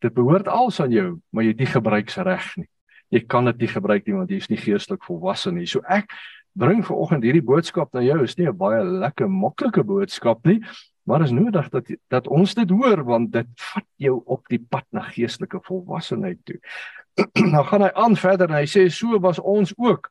Dit 0.05 0.15
behoort 0.17 0.49
als 0.49 0.81
aan 0.81 0.93
jou, 0.93 1.11
maar 1.31 1.45
jy 1.45 1.53
het 1.55 1.63
nie 1.65 1.73
gebruiksreg 1.73 2.49
nie. 2.61 2.69
Jy 3.15 3.23
kan 3.31 3.47
dit 3.53 3.63
nie 3.65 3.71
gebruik 3.71 4.07
nie 4.07 4.17
want 4.17 4.33
jy 4.33 4.41
is 4.43 4.51
nie 4.51 4.61
geestelik 4.61 5.05
volwasse 5.07 5.53
nie. 5.55 5.67
So 5.69 5.85
ek 5.89 6.11
bring 6.57 6.83
vanoggend 6.85 7.25
hierdie 7.25 7.45
boodskap 7.45 7.93
na 7.95 8.03
jou. 8.05 8.23
Is 8.25 8.37
nie 8.39 8.49
'n 8.49 8.57
baie 8.57 8.83
lekker 8.83 9.29
maklike 9.29 9.85
boodskap 9.85 10.45
nie, 10.47 10.61
maar 11.07 11.23
is 11.23 11.31
nodig 11.31 11.69
dat 11.71 11.87
dat 12.11 12.27
ons 12.29 12.55
dit 12.55 12.71
hoor 12.71 13.05
want 13.05 13.33
dit 13.33 13.47
vat 13.73 13.87
jou 13.97 14.23
op 14.27 14.49
die 14.49 14.59
pad 14.59 14.85
na 14.93 15.01
geestelike 15.01 15.61
volwassenheid 15.63 16.39
toe. 16.45 16.59
nou 17.55 17.65
gaan 17.65 17.83
hy 17.83 17.91
aan 17.95 18.17
verder 18.17 18.49
en 18.49 18.57
hy 18.57 18.67
sê 18.67 18.89
so 18.91 19.19
was 19.21 19.39
ons 19.39 19.73
ook 19.77 20.11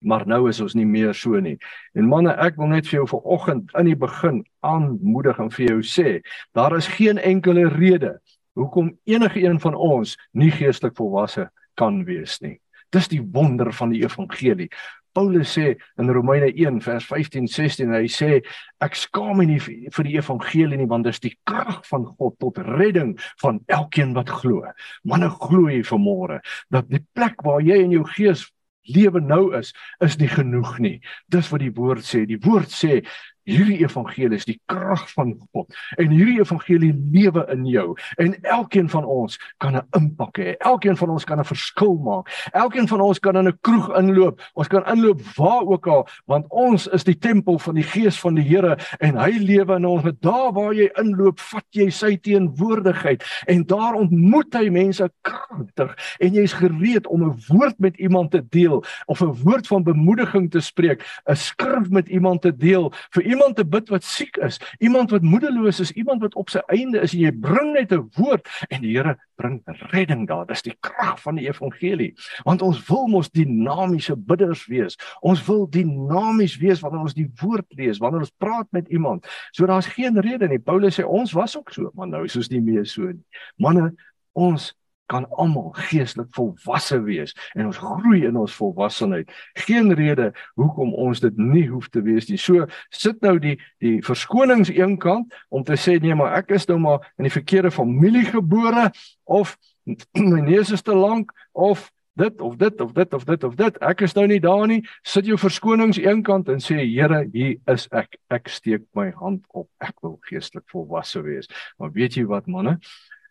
maar 0.00 0.26
nou 0.26 0.48
is 0.48 0.60
ons 0.60 0.74
nie 0.74 0.86
meer 0.88 1.14
so 1.14 1.40
nie. 1.40 1.56
En 1.94 2.08
manne, 2.08 2.32
ek 2.40 2.56
wil 2.60 2.72
net 2.72 2.88
vir 2.88 3.00
jou 3.00 3.06
vanoggend 3.14 3.72
in 3.78 3.90
die 3.90 3.98
begin 3.98 4.42
aanmoedig 4.66 5.40
en 5.40 5.52
vir 5.54 5.66
jou 5.66 5.80
sê, 5.84 6.20
daar 6.56 6.76
is 6.76 6.88
geen 6.88 7.18
enkele 7.18 7.68
rede 7.68 8.18
hoekom 8.58 8.94
enige 9.08 9.42
een 9.44 9.60
van 9.60 9.74
ons 9.74 10.16
nie 10.32 10.50
geestelik 10.50 10.96
volwasse 10.98 11.48
kan 11.78 12.02
wees 12.04 12.40
nie. 12.44 12.58
Dis 12.90 13.08
die 13.08 13.22
wonder 13.22 13.70
van 13.72 13.92
die 13.94 14.02
evangelie. 14.02 14.68
Paulus 15.12 15.56
sê 15.56 15.74
in 15.98 16.10
Romeine 16.10 16.52
1 16.54 16.80
vers 16.84 17.06
15 17.06 17.48
16 17.50 17.94
hy 17.94 18.06
sê 18.10 18.38
ek 18.84 18.94
skaam 18.98 19.40
my 19.40 19.46
nie 19.48 19.58
vir 19.62 20.06
die 20.06 20.14
evangelie 20.18 20.78
nie 20.78 20.86
want 20.90 21.08
dit 21.08 21.16
is 21.16 21.24
die 21.24 21.34
krag 21.48 21.80
van 21.88 22.06
God 22.06 22.36
tot 22.42 22.60
redding 22.78 23.16
van 23.42 23.58
elkeen 23.66 24.14
wat 24.14 24.30
glo. 24.30 24.70
Manne 25.02 25.30
glo 25.34 25.66
jy 25.70 25.82
vanmôre 25.86 26.40
dat 26.70 26.86
die 26.90 27.02
plek 27.14 27.42
waar 27.46 27.62
jy 27.64 27.80
in 27.82 27.96
jou 27.96 28.04
gees 28.14 28.46
lewe 28.94 29.20
nou 29.24 29.50
is, 29.58 29.72
is 30.04 30.18
nie 30.20 30.30
genoeg 30.30 30.78
nie. 30.82 30.96
Dis 31.32 31.50
wat 31.52 31.62
die 31.64 31.72
woord 31.76 32.06
sê. 32.06 32.24
Die 32.28 32.40
woord 32.44 32.72
sê 32.74 33.00
Hierdie 33.50 33.80
evangelie 33.82 34.38
is 34.38 34.46
die 34.48 34.60
krag 34.70 35.06
van 35.16 35.34
God 35.50 35.74
en 35.98 36.12
hierdie 36.12 36.38
evangelie 36.38 36.92
lewe 37.12 37.44
in 37.52 37.64
jou 37.66 37.86
en 38.22 38.34
elkeen 38.42 38.88
van 38.92 39.04
ons 39.04 39.38
kan 39.58 39.76
'n 39.76 39.86
impak 39.96 40.38
hê. 40.38 40.54
Elkeen 40.58 40.96
van 40.96 41.10
ons 41.10 41.24
kan 41.24 41.38
'n 41.38 41.44
verskil 41.44 41.96
maak. 41.98 42.30
Elkeen 42.52 42.88
van 42.88 43.00
ons 43.00 43.18
kan 43.18 43.36
in 43.36 43.48
'n 43.48 43.58
kroeg 43.60 43.88
inloop. 43.98 44.40
Ons 44.54 44.68
kan 44.68 44.86
inloop 44.86 45.20
waar 45.36 45.66
ook 45.66 45.86
al 45.86 46.06
want 46.26 46.46
ons 46.48 46.86
is 46.86 47.04
die 47.04 47.18
tempel 47.18 47.58
van 47.58 47.74
die 47.74 47.82
Gees 47.82 48.20
van 48.20 48.34
die 48.34 48.44
Here 48.44 48.78
en 48.98 49.16
hy 49.16 49.30
lewe 49.38 49.74
in 49.76 49.86
ons. 49.86 50.04
Daar 50.20 50.52
waar 50.52 50.74
jy 50.74 50.90
inloop, 51.00 51.40
vat 51.40 51.66
jy 51.70 51.90
sy 51.90 52.16
teenwoordigheid 52.16 53.24
en 53.46 53.64
daar 53.66 53.94
ontmoet 53.94 54.54
hy 54.54 54.68
mense 54.70 55.10
kragtig 55.22 56.16
en 56.20 56.32
jy's 56.32 56.52
gereed 56.52 57.06
om 57.06 57.22
'n 57.24 57.38
woord 57.48 57.78
met 57.78 57.96
iemand 57.96 58.30
te 58.30 58.42
deel 58.48 58.84
of 59.06 59.22
'n 59.22 59.34
woord 59.42 59.66
van 59.66 59.82
bemoediging 59.82 60.50
te 60.50 60.60
spreek, 60.60 61.02
'n 61.26 61.34
skrif 61.34 61.90
met 61.90 62.08
iemand 62.08 62.42
te 62.42 62.56
deel 62.56 62.92
vir 63.10 63.22
iemand 63.22 63.39
te 63.56 63.64
bid 63.64 63.88
wat 63.88 64.04
siek 64.04 64.36
is, 64.44 64.60
iemand 64.78 65.10
wat 65.10 65.22
moedeloos 65.22 65.80
is, 65.80 65.92
iemand 65.92 66.22
wat 66.22 66.34
op 66.34 66.50
sy 66.52 66.60
einde 66.68 67.00
is 67.00 67.14
en 67.16 67.24
jy 67.24 67.32
bring 67.32 67.72
net 67.72 67.92
'n 67.92 68.10
woord 68.16 68.48
en 68.70 68.82
die 68.82 68.90
Here 68.90 69.16
bring 69.36 69.62
redding 69.92 70.26
daar. 70.28 70.46
Dis 70.46 70.62
die 70.62 70.76
krag 70.80 71.20
van 71.22 71.38
die 71.40 71.48
evangelie. 71.48 72.14
Want 72.44 72.62
ons 72.62 72.80
wil 72.88 73.06
mos 73.06 73.30
dinamiese 73.30 74.16
bidders 74.16 74.66
wees. 74.66 74.98
Ons 75.20 75.44
wil 75.46 75.66
dinamies 75.70 76.58
wees 76.60 76.80
wanneer 76.80 77.00
ons 77.00 77.16
die 77.16 77.30
woord 77.40 77.66
lees, 77.78 77.98
wanneer 77.98 78.26
ons 78.26 78.36
praat 78.38 78.68
met 78.70 78.88
iemand. 78.88 79.26
So 79.52 79.66
daar's 79.66 79.86
geen 79.86 80.20
rede 80.20 80.48
nie. 80.48 80.58
Paulus 80.58 81.00
sê 81.00 81.06
ons 81.06 81.32
was 81.32 81.56
ook 81.56 81.72
so, 81.72 81.90
maar 81.94 82.08
nou 82.08 82.24
is 82.24 82.36
ons 82.36 82.50
nie 82.50 82.60
meer 82.60 82.86
so 82.86 83.02
nie. 83.02 83.24
Manne, 83.56 83.94
ons 84.32 84.74
kan 85.10 85.26
almal 85.30 85.72
geestelik 85.88 86.30
volwasse 86.36 87.00
wees 87.06 87.34
en 87.58 87.66
ons 87.70 87.80
groei 87.82 88.22
in 88.28 88.38
ons 88.38 88.54
volwassenheid. 88.54 89.30
Geen 89.66 89.92
rede 89.98 90.30
hoekom 90.60 90.94
ons 90.94 91.22
dit 91.24 91.38
nie 91.38 91.66
hoef 91.70 91.88
te 91.90 92.02
wees 92.06 92.30
nie. 92.30 92.38
So 92.38 92.68
sit 92.94 93.20
nou 93.26 93.36
die 93.42 93.56
die 93.82 93.98
verskonings 94.06 94.70
eenkant 94.72 95.34
om 95.48 95.64
te 95.66 95.78
sê 95.80 95.98
nee, 96.00 96.14
maar 96.14 96.38
ek 96.40 96.54
is 96.58 96.68
nou 96.70 96.78
maar 96.82 97.10
in 97.18 97.26
die 97.28 97.34
verkeerde 97.34 97.72
familie 97.74 98.26
gebore 98.28 98.90
of 99.24 99.56
my 100.32 100.44
neus 100.44 100.70
is 100.74 100.86
te 100.86 100.94
lank 100.94 101.32
of 101.52 101.90
dit 102.20 102.40
of 102.40 102.56
dit 102.56 102.80
of 102.80 102.92
dit 102.92 103.14
of 103.14 103.24
dit 103.24 103.44
of 103.44 103.54
dit. 103.54 103.78
Ek 103.80 104.02
is 104.04 104.14
nou 104.14 104.26
nie 104.28 104.40
daar 104.42 104.66
nie. 104.68 104.80
Sit 105.06 105.28
jou 105.30 105.38
verskonings 105.40 106.00
eenkant 106.00 106.50
en 106.52 106.60
sê 106.62 106.82
Here, 106.82 107.22
hier 107.32 107.56
is 107.70 107.86
ek. 107.96 108.18
Ek 108.30 108.50
steek 108.50 108.86
my 108.98 109.10
hand 109.16 109.44
op. 109.56 109.68
Ek 109.80 109.96
wil 110.04 110.18
geestelik 110.28 110.66
volwasse 110.72 111.22
wees. 111.24 111.48
Maar 111.78 111.94
weet 111.96 112.18
jy 112.18 112.26
wat 112.30 112.50
manne? 112.50 112.78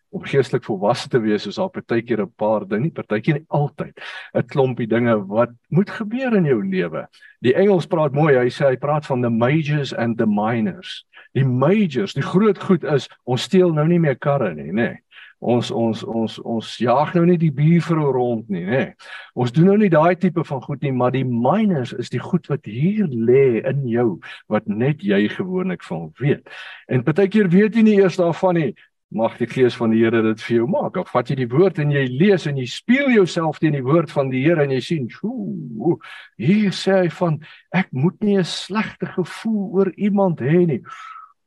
Om 0.10 0.26
geestelik 0.26 0.66
volwasse 0.66 1.10
te 1.10 1.20
wees 1.22 1.46
is 1.48 1.60
daar 1.60 1.70
partykeer 1.70 2.22
'n 2.22 2.34
paar 2.36 2.68
dinge, 2.68 2.92
partykeer 2.92 3.34
nie 3.40 3.46
altyd 3.48 3.94
'n 4.34 4.48
klompie 4.48 4.88
dinge 4.88 5.16
wat 5.28 5.50
moet 5.70 5.90
gebeur 5.90 6.36
in 6.36 6.46
jou 6.46 6.64
lewe. 6.64 7.08
Die 7.42 7.56
Engels 7.56 7.86
praat 7.86 8.14
mooi, 8.14 8.36
hy 8.36 8.50
sê 8.50 8.70
hy 8.70 8.78
praat 8.78 9.06
van 9.06 9.22
the 9.22 9.30
majors 9.30 9.94
and 9.94 10.18
the 10.18 10.26
minors. 10.26 11.06
Die 11.34 11.46
majors, 11.46 12.14
die 12.14 12.26
groot 12.26 12.58
goed 12.58 12.84
is 12.84 13.08
ons 13.26 13.42
steel 13.42 13.74
nou 13.74 13.88
nie 13.88 14.00
meer 14.00 14.18
karre 14.18 14.56
nie, 14.56 14.72
nê. 14.72 14.74
Nee. 14.74 14.98
Ons 15.40 15.70
ons 15.72 16.02
ons 16.04 16.34
ons 16.44 16.70
jaag 16.84 17.14
nou 17.16 17.22
nie 17.26 17.38
die 17.40 17.52
buurvrou 17.56 18.10
rond 18.12 18.50
nie, 18.52 18.66
nê. 18.66 18.72
Nee. 18.72 18.96
Ons 19.40 19.54
doen 19.56 19.70
nou 19.72 19.78
nie 19.80 19.90
daai 19.90 20.18
tipe 20.20 20.44
van 20.44 20.60
goed 20.62 20.82
nie, 20.84 20.92
maar 20.92 21.14
die 21.16 21.24
minors 21.24 21.94
is 21.94 22.12
die 22.12 22.20
goed 22.20 22.50
wat 22.52 22.68
hier 22.68 23.08
lê 23.08 23.62
in 23.64 23.86
jou 23.88 24.20
wat 24.52 24.68
net 24.68 25.00
jy 25.00 25.30
gewoonlik 25.32 25.86
van 25.88 26.10
weet. 26.20 26.44
En 26.92 27.06
partykeer 27.08 27.48
weet 27.48 27.78
jy 27.80 27.86
nie 27.88 27.96
eers 28.02 28.20
daarvan 28.20 28.60
nie 28.60 28.74
mag 29.10 29.38
die 29.40 29.48
gees 29.50 29.76
van 29.78 29.90
die 29.90 30.04
Here 30.04 30.22
dit 30.22 30.42
vir 30.46 30.56
jou 30.60 30.68
maak. 30.70 30.98
Of 31.02 31.10
vat 31.14 31.30
jy 31.32 31.40
die 31.42 31.50
woord 31.50 31.80
en 31.82 31.92
jy 31.94 32.06
lees 32.12 32.46
en 32.50 32.58
jy 32.60 32.68
speel 32.70 33.10
jouself 33.14 33.60
teen 33.60 33.74
die 33.74 33.86
woord 33.86 34.12
van 34.14 34.30
die 34.30 34.44
Here 34.44 34.64
en 34.64 34.72
jy 34.72 34.82
sien, 34.86 35.10
"Ooh, 35.24 35.98
hier 36.38 36.72
sê 36.72 37.04
hy 37.04 37.10
van 37.10 37.40
ek 37.74 37.92
moet 37.92 38.22
nie 38.22 38.38
'n 38.38 38.44
slegte 38.44 39.08
gevoel 39.08 39.72
oor 39.74 39.94
iemand 39.98 40.40
hê 40.40 40.66
nie." 40.66 40.84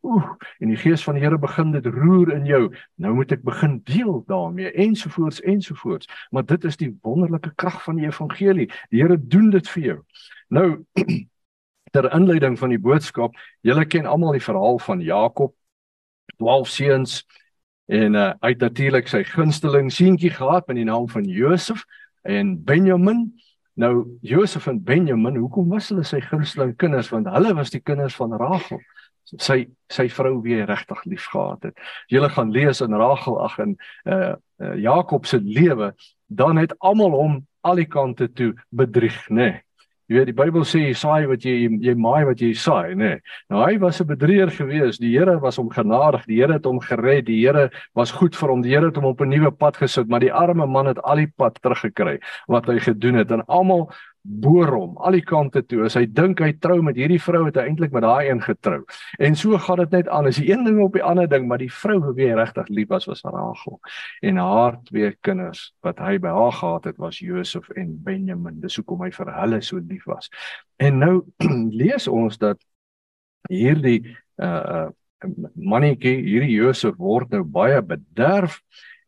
Ooh, 0.03 0.37
en 0.61 0.69
die 0.69 0.77
gees 0.77 1.05
van 1.05 1.15
die 1.15 1.23
Here 1.23 1.39
begin 1.39 1.71
dit 1.73 1.87
roer 1.87 2.33
in 2.33 2.45
jou. 2.45 2.75
Nou 2.99 3.15
moet 3.15 3.33
ek 3.33 3.43
begin 3.43 3.81
deel 3.85 4.25
daarmee 4.27 4.73
ensovoorts 4.73 5.41
ensovoorts. 5.41 6.09
Maar 6.31 6.45
dit 6.47 6.65
is 6.65 6.77
die 6.77 6.99
wonderlike 7.03 7.53
krag 7.55 7.83
van 7.85 7.97
die 7.97 8.07
evangelie. 8.07 8.71
Die 8.91 9.01
Here 9.01 9.17
doen 9.17 9.51
dit 9.51 9.69
vir 9.69 9.83
jou. 9.83 9.99
Nou 10.49 10.85
ter 11.93 12.13
inleiding 12.15 12.59
van 12.59 12.71
die 12.71 12.79
boodskap, 12.79 13.37
julle 13.61 13.85
ken 13.85 14.07
almal 14.07 14.33
die 14.33 14.43
verhaal 14.43 14.79
van 14.79 15.01
Jakob 15.01 15.55
12 16.39 16.69
seuns 16.69 17.23
En 17.87 18.15
uh, 18.15 18.31
het 18.41 18.59
natuurlik 18.59 19.09
sy 19.11 19.23
gunsteling 19.27 19.91
seentjie 19.93 20.31
gehad 20.31 20.67
met 20.67 20.79
die 20.79 20.87
naam 20.87 21.09
van 21.09 21.25
Josef 21.25 21.85
en 22.23 22.55
Benjamin. 22.65 23.33
Nou 23.75 24.19
Josef 24.21 24.67
en 24.67 24.83
Benjamin, 24.85 25.37
hoekom 25.37 25.69
was 25.73 25.89
hulle 25.89 26.05
sy 26.05 26.21
gunsteling 26.21 26.77
kinders? 26.77 27.11
Want 27.13 27.31
hulle 27.33 27.55
was 27.59 27.73
die 27.75 27.83
kinders 27.83 28.17
van 28.17 28.37
Rachel. 28.39 28.81
Sy 29.33 29.65
sy 29.93 30.09
vrou 30.13 30.41
wie 30.45 30.59
hy 30.59 30.67
regtig 30.69 31.05
liefgehad 31.09 31.71
het. 31.71 31.85
Julle 32.13 32.29
gaan 32.33 32.53
lees 32.53 32.83
in 32.85 32.95
Rachel 32.95 33.39
ag 33.43 33.59
in 33.65 33.77
uh 34.05 34.35
uh, 34.63 34.77
Jakob 34.79 35.27
se 35.27 35.41
lewe, 35.43 35.93
dan 36.27 36.57
het 36.57 36.75
almal 36.79 37.17
hom 37.17 37.41
al 37.61 37.81
die 37.81 37.89
kante 37.91 38.29
toe 38.33 38.53
bedrieg, 38.71 39.19
nê. 39.29 39.51
Nee. 39.51 39.61
Jy 40.09 40.17
weet 40.17 40.27
die 40.27 40.37
Bybel 40.37 40.65
sê 40.67 40.81
jy 40.89 40.95
saai 40.99 41.27
wat 41.31 41.45
jy 41.47 41.69
jy 41.81 41.95
maai 41.95 42.25
wat 42.27 42.41
jy 42.43 42.53
saai, 42.59 42.95
nê. 42.95 42.97
Nee. 42.97 43.21
Nou 43.51 43.63
hy 43.65 43.79
was 43.79 44.01
'n 44.01 44.07
bedrieger 44.07 44.51
gewees. 44.51 44.99
Die 44.99 45.13
Here 45.17 45.39
was 45.39 45.57
hom 45.57 45.71
genadig. 45.71 46.27
Die 46.27 46.41
Here 46.41 46.53
het 46.53 46.65
hom 46.65 46.81
gered. 46.81 47.27
Die 47.27 47.41
Here 47.47 47.71
was 47.95 48.11
goed 48.11 48.35
vir 48.35 48.49
hom. 48.49 48.63
Die 48.63 48.71
Here 48.75 48.87
het 48.87 48.97
hom 48.97 49.05
op 49.05 49.21
'n 49.21 49.29
nuwe 49.29 49.51
pad 49.51 49.77
gesit, 49.77 50.09
maar 50.09 50.21
die 50.21 50.33
arme 50.33 50.67
man 50.67 50.87
het 50.87 51.03
al 51.03 51.17
die 51.17 51.33
pad 51.37 51.59
teruggekry 51.63 52.19
wat 52.49 52.67
hy 52.67 52.79
gedoen 52.79 53.15
het. 53.15 53.31
En 53.31 53.45
almal 53.47 53.91
boor 54.23 54.71
hom 54.71 54.99
al 55.03 55.17
die 55.17 55.25
kante 55.27 55.65
toe. 55.67 55.83
As 55.87 55.97
hy 55.99 56.05
dink 56.07 56.41
hy 56.43 56.53
trou 56.63 56.79
met 56.87 56.99
hierdie 56.99 57.21
vrou 57.23 57.43
het 57.49 57.59
hy 57.59 57.65
eintlik 57.71 57.95
met 57.95 58.05
daai 58.07 58.31
een 58.31 58.43
getrou. 58.45 58.81
En 59.19 59.37
so 59.39 59.59
gaan 59.59 59.83
dit 59.83 59.97
net 59.99 60.09
aan. 60.09 60.29
As 60.31 60.39
die 60.39 60.53
een 60.53 60.65
ding 60.67 60.79
op 60.85 60.95
die 60.95 61.03
ander 61.03 61.29
ding, 61.31 61.49
maar 61.51 61.63
die 61.63 61.71
vrou 61.73 61.99
vir 62.05 62.15
wie 62.19 62.29
hy 62.31 62.39
regtig 62.39 62.71
lief 62.71 62.93
was 62.95 63.09
was 63.11 63.25
Rachel. 63.27 63.81
En 64.23 64.39
haar 64.39 64.79
twee 64.87 65.13
kinders 65.27 65.73
wat 65.83 65.99
hy 66.03 66.17
by 66.23 66.31
haar 66.35 66.57
gehad 66.61 66.91
het 66.93 67.03
was 67.03 67.19
Josef 67.19 67.69
en 67.75 67.97
Benjamin. 68.05 68.61
Dis 68.63 68.79
hoekom 68.79 69.03
hy 69.03 69.11
vir 69.15 69.35
hulle 69.41 69.63
so 69.63 69.83
lief 69.83 70.07
was. 70.07 70.31
En 70.79 71.03
nou 71.03 71.15
lees 71.83 72.09
ons 72.09 72.39
dat 72.39 72.61
hierdie 73.51 74.03
uh 74.43 74.91
mannetjie, 75.55 76.17
hierdie 76.19 76.57
Josef 76.57 76.97
word 76.99 77.31
nou 77.31 77.45
baie 77.47 77.79
bederf 77.87 78.57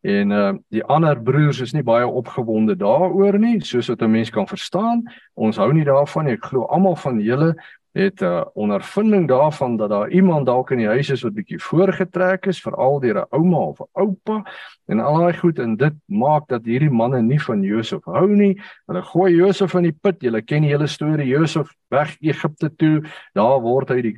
En 0.05 0.31
uh 0.31 0.53
die 0.69 0.83
ander 0.83 1.17
broers 1.21 1.59
is 1.63 1.73
nie 1.73 1.83
baie 1.83 2.05
opgewonde 2.05 2.75
daaroor 2.77 3.39
nie, 3.41 3.57
soos 3.65 3.87
wat 3.89 4.01
'n 4.01 4.11
mens 4.11 4.29
kan 4.29 4.47
verstaan. 4.47 5.03
Ons 5.33 5.57
hou 5.57 5.73
nie 5.73 5.83
daarvan 5.83 6.25
nie. 6.25 6.33
Ek 6.33 6.45
glo 6.45 6.65
almal 6.65 6.95
van 6.95 7.19
julle 7.19 7.55
het 7.95 8.21
'n 8.21 8.25
uh, 8.25 8.45
ondervinding 8.53 9.27
daarvan 9.27 9.77
dat 9.77 9.89
daar 9.89 10.09
iemand 10.09 10.45
dalk 10.45 10.71
in 10.71 10.77
die 10.77 10.87
huis 10.87 11.09
is 11.09 11.21
wat 11.21 11.33
bietjie 11.33 11.59
voorgetrek 11.59 12.45
is, 12.45 12.61
veral 12.61 12.99
deur 12.99 13.17
'n 13.19 13.27
ouma 13.29 13.57
of 13.57 13.79
'n 13.79 13.89
oupa 13.93 14.43
en 14.87 14.99
al 14.99 15.17
daai 15.17 15.33
goed 15.33 15.59
en 15.59 15.75
dit 15.75 15.93
maak 16.05 16.47
dat 16.47 16.65
hierdie 16.65 16.89
manne 16.89 17.21
nie 17.21 17.41
van 17.41 17.61
Josef 17.63 18.03
hou 18.05 18.27
nie. 18.27 18.61
Hulle 18.87 19.01
gooi 19.01 19.35
Josef 19.35 19.73
in 19.73 19.83
die 19.83 19.97
put. 20.01 20.21
Julle 20.21 20.41
ken 20.41 20.61
die 20.61 20.71
hele 20.71 20.87
storie. 20.87 21.27
Josef 21.27 21.73
weg 21.89 22.17
Egipte 22.21 22.75
toe. 22.75 23.01
Daar 23.33 23.61
word 23.61 23.89
hy 23.89 24.01
die 24.01 24.17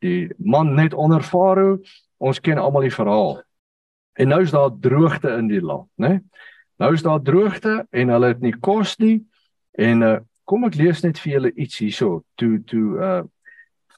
die 0.00 0.30
man 0.38 0.74
net 0.74 0.94
onder 0.94 1.22
Farao. 1.22 1.78
Ons 2.18 2.40
ken 2.40 2.58
almal 2.58 2.82
die 2.82 2.94
verhaal. 2.94 3.47
En 4.18 4.28
nou 4.28 4.40
is 4.42 4.50
daar 4.50 4.70
droogte 4.80 5.30
in 5.30 5.46
die 5.46 5.62
land, 5.62 5.86
né? 5.94 6.18
Nou 6.78 6.92
is 6.92 7.02
daar 7.02 7.22
droogte 7.22 7.86
en 7.90 8.08
hulle 8.08 8.26
het 8.26 8.40
nie 8.40 8.54
kos 8.58 8.96
nie. 8.98 9.20
En 9.78 10.02
uh, 10.02 10.16
kom 10.44 10.66
ek 10.66 10.78
lees 10.78 11.02
net 11.04 11.20
vir 11.22 11.32
julle 11.36 11.52
iets 11.54 11.78
hierso. 11.82 12.22
Toe 12.40 12.58
toe 12.66 12.86
uh 12.98 13.20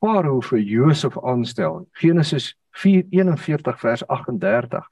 Farao 0.01 0.41
vir 0.41 0.63
Josef 0.65 1.19
aanstel. 1.25 1.83
Genesis 2.01 2.55
4:41 2.81 3.81
vers 3.81 4.07
38. 4.07 4.87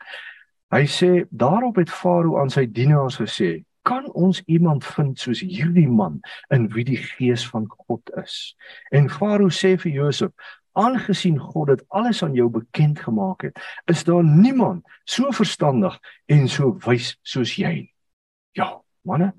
Hy 0.68 0.84
sê 0.84 1.10
daarop 1.30 1.80
het 1.80 1.92
Farao 1.92 2.36
aan 2.40 2.52
sy 2.52 2.66
dienaars 2.66 3.16
gesê: 3.20 3.64
"Kan 3.88 4.12
ons 4.12 4.42
iemand 4.46 4.84
vind 4.84 5.18
soos 5.18 5.40
hierdie 5.40 5.88
man 5.88 6.20
in 6.52 6.68
wie 6.72 6.84
die 6.84 7.00
gees 7.00 7.48
van 7.48 7.64
God 7.68 8.12
is?" 8.24 8.56
En 8.92 9.08
Farao 9.08 9.48
sê 9.48 9.76
vir 9.80 9.92
Josef: 9.92 10.32
aangesien 10.78 11.38
God 11.38 11.72
dit 11.72 11.84
alles 11.88 12.22
aan 12.22 12.36
jou 12.36 12.48
bekend 12.52 13.00
gemaak 13.02 13.42
het, 13.48 13.58
is 13.90 14.04
daar 14.06 14.24
niemand 14.24 14.86
so 15.04 15.32
verstandig 15.34 15.98
en 16.30 16.48
so 16.48 16.76
wys 16.86 17.16
soos 17.26 17.56
jy. 17.58 17.90
Ja, 18.56 18.70
manne, 19.02 19.32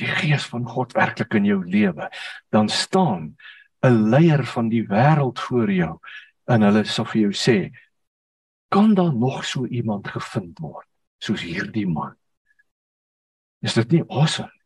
die 0.00 0.08
gees 0.08 0.46
van 0.48 0.66
God 0.68 0.94
werklik 0.96 1.34
in 1.36 1.48
jou 1.48 1.60
lewe, 1.66 2.08
dan 2.50 2.68
staan 2.68 3.36
'n 3.82 4.10
leier 4.10 4.44
van 4.44 4.68
die 4.68 4.84
wêreld 4.86 5.40
voor 5.40 5.70
jou 5.72 5.98
en 6.46 6.62
hulle 6.62 6.84
sal 6.84 7.04
vir 7.04 7.20
jou 7.20 7.32
sê, 7.32 7.70
kan 8.68 8.94
daar 8.94 9.14
nog 9.14 9.44
so 9.44 9.66
iemand 9.66 10.08
gevind 10.08 10.58
word 10.58 10.86
soos 11.18 11.42
hierdie 11.42 11.86
man? 11.86 12.14
Is 13.62 13.74
dit 13.74 13.90
nie 13.90 14.04
awesome? 14.08 14.59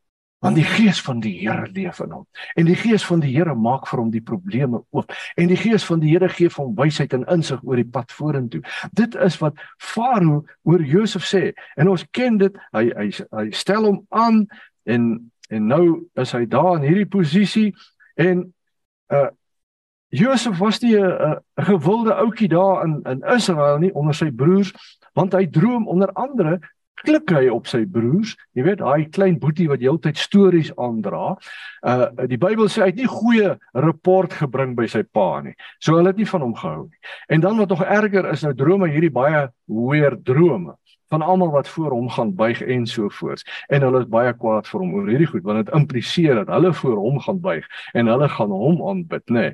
Want 0.44 0.58
die 0.60 0.66
gees 0.68 1.00
van 1.02 1.20
die 1.24 1.32
Here 1.40 1.66
leef 1.72 2.00
in 2.04 2.10
hom. 2.12 2.26
En 2.54 2.68
die 2.68 2.76
gees 2.76 3.04
van 3.08 3.22
die 3.24 3.32
Here 3.32 3.54
maak 3.56 3.86
vir 3.88 4.02
hom 4.02 4.10
die 4.12 4.22
probleme 4.22 4.82
oop. 4.92 5.12
En 5.40 5.48
die 5.48 5.56
gees 5.56 5.86
van 5.88 6.02
die 6.02 6.10
Here 6.12 6.28
gee 6.28 6.52
hom 6.52 6.74
wysheid 6.76 7.14
en 7.16 7.24
insig 7.33 7.62
oor 7.64 7.80
die 7.80 7.88
pad 7.88 8.12
vorentoe. 8.12 8.61
Dit 8.92 9.16
is 9.16 9.38
wat 9.40 9.57
Farao 9.80 10.42
oor 10.68 10.85
Josef 10.85 11.24
sê. 11.24 11.54
En 11.80 11.88
ons 11.88 12.04
ken 12.12 12.37
dit. 12.42 12.59
Hy 12.76 12.90
hy 12.92 13.09
hy 13.33 13.46
stel 13.57 13.88
hom 13.88 14.02
aan 14.12 14.44
en 14.85 15.14
en 15.52 15.66
nou 15.68 15.87
is 16.20 16.33
hy 16.33 16.44
daar 16.48 16.76
in 16.76 16.87
hierdie 16.88 17.09
posisie. 17.09 17.72
En 18.20 18.44
uh 19.12 19.30
Josef 20.14 20.59
was 20.59 20.78
nie 20.78 20.94
'n 20.94 21.40
gewilde 21.57 22.14
ouetjie 22.14 22.48
daar 22.48 22.85
in 22.85 23.00
in 23.02 23.24
Israel 23.35 23.78
nie 23.78 23.94
onder 23.94 24.14
sy 24.14 24.30
broers 24.30 24.70
want 25.12 25.33
hy 25.33 25.46
droom 25.46 25.88
onder 25.88 26.12
andere 26.12 26.61
klik 27.02 27.33
hy 27.35 27.48
op 27.52 27.66
sy 27.70 27.85
broers. 27.90 28.35
Jy 28.54 28.66
weet, 28.68 28.80
daai 28.83 29.11
klein 29.14 29.38
boetie 29.42 29.68
wat 29.70 29.83
heeltyd 29.85 30.20
stories 30.20 30.72
aandra. 30.76 31.35
Uh 31.85 32.26
die 32.30 32.40
Bybel 32.40 32.70
sê 32.70 32.85
hy 32.85 32.92
het 32.92 33.02
nie 33.02 33.11
goeie 33.11 33.57
rapport 33.74 34.33
gebring 34.33 34.76
by 34.78 34.87
sy 34.90 35.02
pa 35.04 35.42
nie. 35.44 35.54
So 35.80 35.98
hulle 35.98 36.14
het 36.14 36.20
nie 36.20 36.28
van 36.30 36.46
hom 36.46 36.54
gehou 36.59 36.87
nie. 36.87 37.02
En 37.28 37.44
dan 37.44 37.61
wat 37.61 37.74
nog 37.74 37.85
erger 37.85 38.30
is, 38.33 38.46
nou 38.46 38.54
drome 38.57 38.88
hierdie 38.92 39.12
baie 39.12 39.48
weer 39.66 40.16
drome 40.22 40.76
van 41.09 41.23
almal 41.23 41.51
wat 41.51 41.69
voor 41.69 41.90
hom 41.90 42.09
gaan 42.11 42.35
buig 42.35 42.62
en 42.62 42.87
so 42.87 43.09
voort. 43.09 43.43
En 43.69 43.83
hulle 43.83 44.01
is 44.01 44.09
baie 44.09 44.33
kwaad 44.37 44.69
vir 44.69 44.81
hom 44.81 44.95
oor 44.95 45.09
hierdie 45.09 45.29
goed 45.31 45.43
want 45.43 45.64
dit 45.64 45.75
impliseer 45.75 46.40
dat 46.40 46.53
hulle 46.55 46.73
voor 46.75 46.97
hom 46.97 47.21
gaan 47.21 47.40
buig 47.40 47.67
en 47.93 48.07
hulle 48.07 48.29
gaan 48.29 48.51
hom 48.51 48.81
aanbid, 48.88 49.25
nê. 49.29 49.40
Nee. 49.40 49.53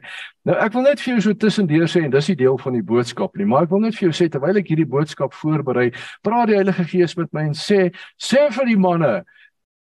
Nou 0.49 0.57
ek 0.57 0.73
wil 0.73 0.87
net 0.89 1.03
vir 1.03 1.13
jou 1.15 1.25
so 1.27 1.37
tussendeur 1.37 1.89
sê 1.91 2.05
en 2.07 2.15
dis 2.15 2.31
die 2.33 2.39
deel 2.45 2.57
van 2.59 2.79
die 2.79 2.85
boodskap 2.87 3.37
nie, 3.37 3.49
maar 3.49 3.67
ek 3.67 3.75
wil 3.75 3.83
net 3.85 3.99
vir 3.99 4.09
jou 4.09 4.15
sê 4.17 4.29
terwyl 4.33 4.57
ek 4.61 4.71
hierdie 4.73 4.89
boodskap 4.89 5.35
voorberei, 5.37 5.91
praat 6.25 6.49
die 6.49 6.57
Heilige 6.57 6.87
Gees 6.89 7.17
met 7.19 7.33
my 7.37 7.51
en 7.51 7.59
sê 7.59 7.91
sê 8.17 8.47
vir 8.55 8.71
die 8.71 8.79
manne 8.81 9.21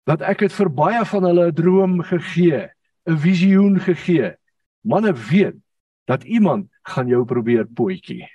dat 0.09 0.25
ek 0.27 0.47
het 0.47 0.55
vir 0.57 0.69
baie 0.75 1.01
van 1.07 1.27
hulle 1.29 1.47
'n 1.49 1.55
droom 1.55 2.03
gegee, 2.03 2.69
'n 3.07 3.17
visioen 3.17 3.81
gegee. 3.81 4.35
Manne 4.83 5.13
weet 5.13 5.57
dat 6.07 6.25
iemand 6.25 6.69
gaan 6.83 7.09
jou 7.09 7.25
probeer 7.25 7.67
potjie. 7.67 8.27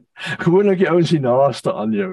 Gewoonlik 0.44 0.78
die 0.78 0.90
ouens 0.90 1.10
hier 1.10 1.20
naaste 1.20 1.74
aan 1.74 1.92
jou. 1.92 2.12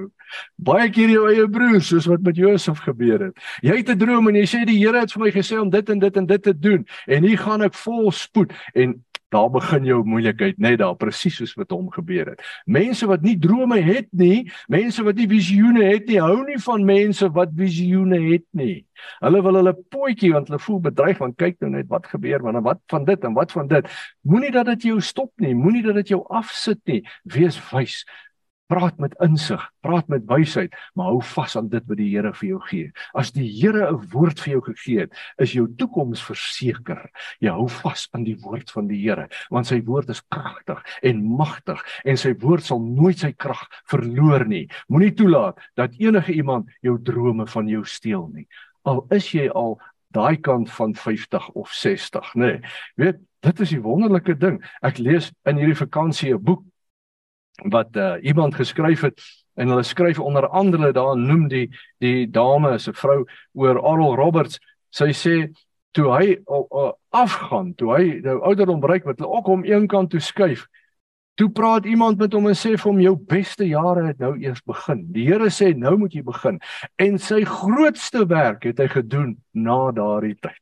Baie 0.56 0.90
keer 0.94 1.10
jou 1.10 1.26
eie 1.30 1.48
broer 1.50 1.82
soos 1.82 2.06
wat 2.06 2.22
met 2.22 2.36
Josef 2.36 2.78
gebeur 2.84 3.28
het. 3.28 3.38
Jy 3.62 3.76
het 3.82 3.90
'n 3.90 3.98
droom 3.98 4.28
en 4.28 4.34
jy 4.34 4.46
sê 4.46 4.64
die 4.64 4.78
Here 4.78 5.00
het 5.00 5.12
vir 5.12 5.22
my 5.22 5.30
gesê 5.30 5.58
om 5.60 5.70
dit 5.70 5.90
en 5.90 5.98
dit 5.98 6.16
en 6.16 6.26
dit 6.26 6.42
te 6.42 6.54
doen 6.58 6.86
en 7.06 7.22
hier 7.24 7.38
gaan 7.38 7.62
ek 7.62 7.74
vol 7.74 8.12
spoed 8.12 8.52
en 8.74 9.04
daar 9.30 9.50
begin 9.50 9.86
jou 9.86 10.00
moeilikheid 10.06 10.58
net 10.58 10.78
daar 10.82 10.96
presies 10.98 11.38
soos 11.40 11.54
wat 11.58 11.70
hom 11.74 11.90
gebeur 11.94 12.32
het. 12.32 12.44
Mense 12.66 13.06
wat 13.06 13.22
nie 13.22 13.36
drome 13.38 13.80
het 13.84 14.08
nie, 14.10 14.50
mense 14.68 15.04
wat 15.06 15.18
nie 15.20 15.28
visioene 15.30 15.84
het 15.86 16.08
nie, 16.10 16.20
hou 16.22 16.42
nie 16.46 16.58
van 16.62 16.84
mense 16.86 17.30
wat 17.36 17.52
visioene 17.56 18.20
het 18.26 18.46
nie. 18.56 18.84
Hulle 19.24 19.42
wil 19.42 19.60
hulle 19.60 19.74
potjie 19.92 20.32
want 20.34 20.50
hulle 20.50 20.60
voel 20.60 20.80
bedreig 20.90 21.20
want 21.22 21.38
kyk 21.40 21.60
nou 21.62 21.72
net 21.76 21.88
wat 21.92 22.10
gebeur 22.10 22.42
want 22.44 22.64
wat 22.66 22.82
van 22.92 23.06
dit 23.08 23.24
en 23.24 23.36
wat 23.38 23.54
van 23.56 23.70
dit. 23.70 23.86
Moenie 24.26 24.52
dat 24.54 24.72
dit 24.74 24.90
jou 24.90 24.98
stop 25.00 25.32
nie, 25.40 25.54
moenie 25.54 25.84
dat 25.86 26.02
dit 26.02 26.14
jou 26.16 26.24
afsit 26.28 26.80
nie. 26.90 27.00
Wees 27.24 27.58
wys 27.70 28.02
praat 28.70 29.00
met 29.02 29.16
insig, 29.24 29.62
praat 29.82 30.08
met 30.12 30.26
wysheid, 30.30 30.74
maar 30.94 31.10
hou 31.10 31.20
vas 31.32 31.56
aan 31.58 31.68
dit 31.72 31.86
wat 31.88 31.98
die 31.98 32.08
Here 32.10 32.32
vir 32.36 32.48
jou 32.48 32.60
gee. 32.68 32.90
As 33.18 33.32
die 33.34 33.46
Here 33.48 33.90
'n 33.90 34.06
woord 34.12 34.40
vir 34.40 34.52
jou 34.52 34.62
gegee 34.70 35.00
het, 35.00 35.12
is 35.38 35.52
jou 35.52 35.66
toekoms 35.66 36.22
verseker. 36.22 37.10
Jy 37.40 37.50
hou 37.50 37.68
vas 37.68 38.08
aan 38.14 38.24
die 38.24 38.36
woord 38.36 38.70
van 38.70 38.86
die 38.86 39.00
Here, 39.02 39.28
want 39.50 39.66
sy 39.66 39.80
woord 39.82 40.10
is 40.10 40.22
kragtig 40.30 40.82
en 41.02 41.24
magtig 41.24 41.82
en 42.04 42.16
sy 42.16 42.34
woord 42.34 42.64
sal 42.64 42.80
nooit 42.80 43.18
sy 43.18 43.32
krag 43.32 43.66
verloor 43.90 44.46
nie. 44.46 44.68
Moenie 44.88 45.14
toelaat 45.14 45.58
dat 45.76 45.94
enige 45.98 46.32
iemand 46.32 46.70
jou 46.82 46.98
drome 47.02 47.46
van 47.46 47.68
jou 47.68 47.84
steel 47.84 48.30
nie. 48.32 48.46
Al 48.84 49.06
is 49.10 49.32
jy 49.34 49.48
al 49.48 49.80
daai 50.14 50.36
kant 50.36 50.70
van 50.70 50.94
50 50.94 51.50
of 51.54 51.70
60, 51.72 52.34
nê. 52.34 52.46
Nee, 52.46 52.60
weet, 52.96 53.20
dit 53.40 53.60
is 53.60 53.70
die 53.70 53.82
wonderlike 53.82 54.34
ding. 54.38 54.58
Ek 54.82 54.98
lees 54.98 55.30
in 55.48 55.56
hierdie 55.56 55.78
vakansie 55.78 56.34
'n 56.34 56.42
boek 56.42 56.64
wat 57.64 57.96
uh, 57.96 58.14
iemand 58.22 58.54
geskryf 58.54 59.00
het 59.00 59.20
en 59.54 59.68
hulle 59.68 59.82
skryf 59.82 60.18
onder 60.18 60.48
andere 60.48 60.92
daar 60.92 61.16
noem 61.18 61.48
die 61.48 61.68
die 61.98 62.30
dame 62.30 62.74
is 62.74 62.88
'n 62.88 62.94
vrou 62.94 63.24
oor 63.52 63.78
Oral 63.78 64.16
Roberts. 64.16 64.58
Sy 64.90 65.12
sê 65.12 65.52
toe 65.92 66.10
hy 66.14 66.36
uh, 66.38 66.64
uh, 66.70 66.92
afgaan 67.10 67.74
toe 67.74 67.94
hy 67.96 68.20
nou 68.24 68.40
ouderdom 68.40 68.80
bereik 68.80 69.04
wat 69.04 69.18
hulle 69.18 69.30
ook 69.30 69.46
hom 69.46 69.64
een 69.64 69.86
kant 69.86 70.10
toe 70.10 70.20
skuif. 70.20 70.66
Toe 71.34 71.48
praat 71.50 71.84
iemand 71.84 72.18
met 72.18 72.32
hom 72.32 72.46
en 72.46 72.54
sê 72.58 72.74
vir 72.76 72.90
hom 72.90 73.00
jou 73.00 73.16
beste 73.16 73.64
jare 73.64 74.06
het 74.06 74.18
nou 74.18 74.34
eers 74.38 74.62
begin. 74.62 75.06
Die 75.12 75.26
Here 75.26 75.48
sê 75.50 75.72
nou 75.76 75.96
moet 75.96 76.12
jy 76.12 76.22
begin. 76.22 76.60
En 77.00 77.18
sy 77.18 77.44
grootste 77.44 78.26
werk 78.26 78.66
het 78.68 78.78
hy 78.78 78.88
gedoen 78.88 79.38
na 79.52 79.90
daardie 79.96 80.36
tyd. 80.40 80.60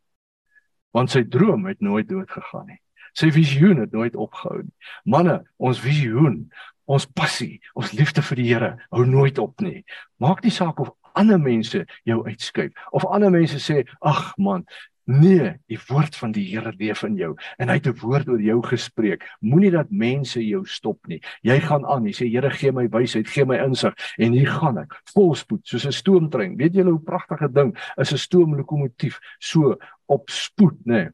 Want 0.94 1.10
sy 1.10 1.24
droom 1.26 1.66
het 1.66 1.80
nooit 1.80 2.08
dood 2.08 2.30
gegaan 2.30 2.66
nie. 2.66 2.78
Sy 3.18 3.32
visioen 3.34 3.82
het 3.82 3.92
nooit 3.92 4.14
opgehou 4.14 4.62
nie. 4.62 4.74
Manne 5.04 5.40
ons 5.56 5.80
visioen 5.82 6.44
ons 6.88 7.06
passie, 7.06 7.58
ons 7.76 7.92
liefde 7.92 8.24
vir 8.30 8.40
die 8.40 8.48
Here 8.48 8.70
hou 8.90 9.04
nooit 9.06 9.38
op 9.38 9.60
nie. 9.60 9.84
Maak 10.22 10.42
nie 10.44 10.54
saak 10.54 10.80
of 10.80 10.94
ander 11.18 11.40
mense 11.40 11.84
jou 12.08 12.22
uitskuif 12.26 12.72
of 12.92 13.06
ander 13.06 13.30
mense 13.30 13.58
sê, 13.60 13.84
"Ag 14.00 14.34
man, 14.38 14.64
Nee, 15.08 15.54
die 15.72 15.78
woord 15.88 16.16
van 16.20 16.34
die 16.36 16.42
Here 16.50 16.68
leef 16.76 17.00
in 17.06 17.14
jou 17.16 17.30
en 17.56 17.70
hy 17.70 17.78
het 17.78 17.86
'n 17.88 17.96
woord 17.96 18.28
oor 18.28 18.40
jou 18.40 18.60
gespreek. 18.62 19.24
Moenie 19.40 19.70
dat 19.70 19.90
mense 19.90 20.40
jou 20.46 20.66
stop 20.66 21.06
nie. 21.06 21.22
Jy 21.40 21.60
gaan 21.60 21.86
aan. 21.86 22.04
Jy 22.04 22.12
sê 22.12 22.30
Here, 22.30 22.50
gee 22.50 22.72
my 22.72 22.86
wysheid, 22.88 23.26
gee 23.26 23.44
my 23.44 23.56
insig 23.56 23.94
en 24.18 24.32
hier 24.32 24.50
gaan 24.50 24.78
ek. 24.78 24.92
Volspoed 25.14 25.66
soos 25.66 25.86
'n 25.86 25.92
stoomtrein. 25.92 26.56
Weet 26.56 26.74
julle 26.74 26.90
hoe 26.90 27.00
pragtige 27.00 27.48
ding 27.52 27.74
is 27.96 28.12
'n 28.12 28.18
stoomlokomotief 28.18 29.18
so 29.38 29.78
op 30.06 30.28
spoed, 30.28 30.76
nê? 30.84 30.92
Nee. 30.92 31.08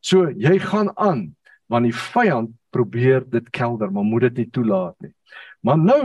So 0.00 0.28
jy 0.30 0.58
gaan 0.58 0.90
aan 0.96 1.36
want 1.68 1.84
die 1.84 1.94
vyand 1.94 2.50
probeer 2.76 3.24
dit 3.32 3.50
kelder, 3.50 3.92
maar 3.92 4.06
moet 4.06 4.28
dit 4.28 4.42
nie 4.42 4.50
toelaat 4.52 4.96
nie. 5.04 5.12
Maar 5.66 5.78
nou 5.80 6.02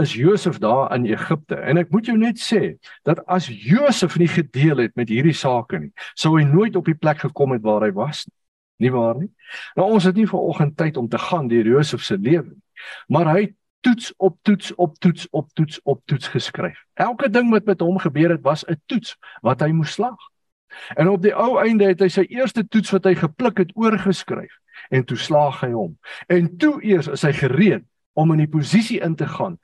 is 0.00 0.14
Josef 0.16 0.58
daar 0.58 0.94
in 0.94 1.04
Egipte 1.06 1.58
en 1.60 1.78
ek 1.82 1.90
moet 1.92 2.08
jou 2.08 2.16
net 2.18 2.40
sê 2.40 2.76
dat 3.06 3.20
as 3.30 3.46
Josef 3.46 4.16
nie 4.20 4.30
gedeel 4.30 4.80
het 4.86 4.94
met 4.98 5.12
hierdie 5.12 5.36
sake 5.36 5.78
nie, 5.78 5.90
sou 6.18 6.34
hy 6.38 6.46
nooit 6.48 6.76
op 6.78 6.88
die 6.88 6.96
plek 6.98 7.22
gekom 7.26 7.52
het 7.56 7.64
waar 7.64 7.84
hy 7.86 7.92
was 7.96 8.24
nie. 8.26 8.38
Nie 8.82 8.92
waar 8.94 9.18
nie? 9.20 9.28
Nou 9.78 9.90
ons 9.94 10.08
het 10.08 10.16
nie 10.18 10.26
vanoggend 10.26 10.74
tyd 10.80 10.96
om 10.98 11.08
te 11.08 11.20
gaan 11.20 11.50
deur 11.50 11.68
Josef 11.76 12.02
se 12.02 12.16
lewe 12.18 12.48
nie. 12.48 12.62
Maar 13.12 13.34
hy 13.36 13.44
toets 13.84 14.10
op 14.16 14.38
toets 14.46 14.72
op 14.74 14.96
toets 15.02 15.28
op 15.30 15.52
toets 15.58 15.78
op 15.84 16.00
toets 16.10 16.32
geskryf. 16.32 16.80
Elke 16.98 17.30
ding 17.30 17.50
wat 17.52 17.68
met 17.68 17.84
hom 17.84 18.00
gebeur 18.02 18.34
het 18.34 18.42
was 18.42 18.64
'n 18.66 18.80
toets 18.86 19.16
wat 19.42 19.60
hy 19.60 19.70
moes 19.70 19.92
slaag. 19.92 20.18
En 20.96 21.08
op 21.08 21.22
die 21.22 21.34
ou 21.34 21.60
einde 21.60 21.84
het 21.84 22.00
hy 22.00 22.08
sy 22.08 22.24
eerste 22.28 22.64
toets 22.68 22.90
wat 22.90 23.04
hy 23.04 23.14
gepluk 23.14 23.58
het 23.58 23.76
oorgeskryf 23.76 24.61
en 24.90 25.04
toe 25.04 25.16
slaag 25.16 25.60
hy 25.60 25.70
hom. 25.74 25.94
En 26.26 26.56
toe 26.56 26.76
eers 26.84 27.08
is 27.12 27.22
hy 27.22 27.32
gereed 27.36 27.84
om 28.12 28.32
in 28.32 28.44
die 28.44 28.50
posisie 28.50 29.00
in 29.00 29.14
te 29.16 29.26
gaan 29.26 29.58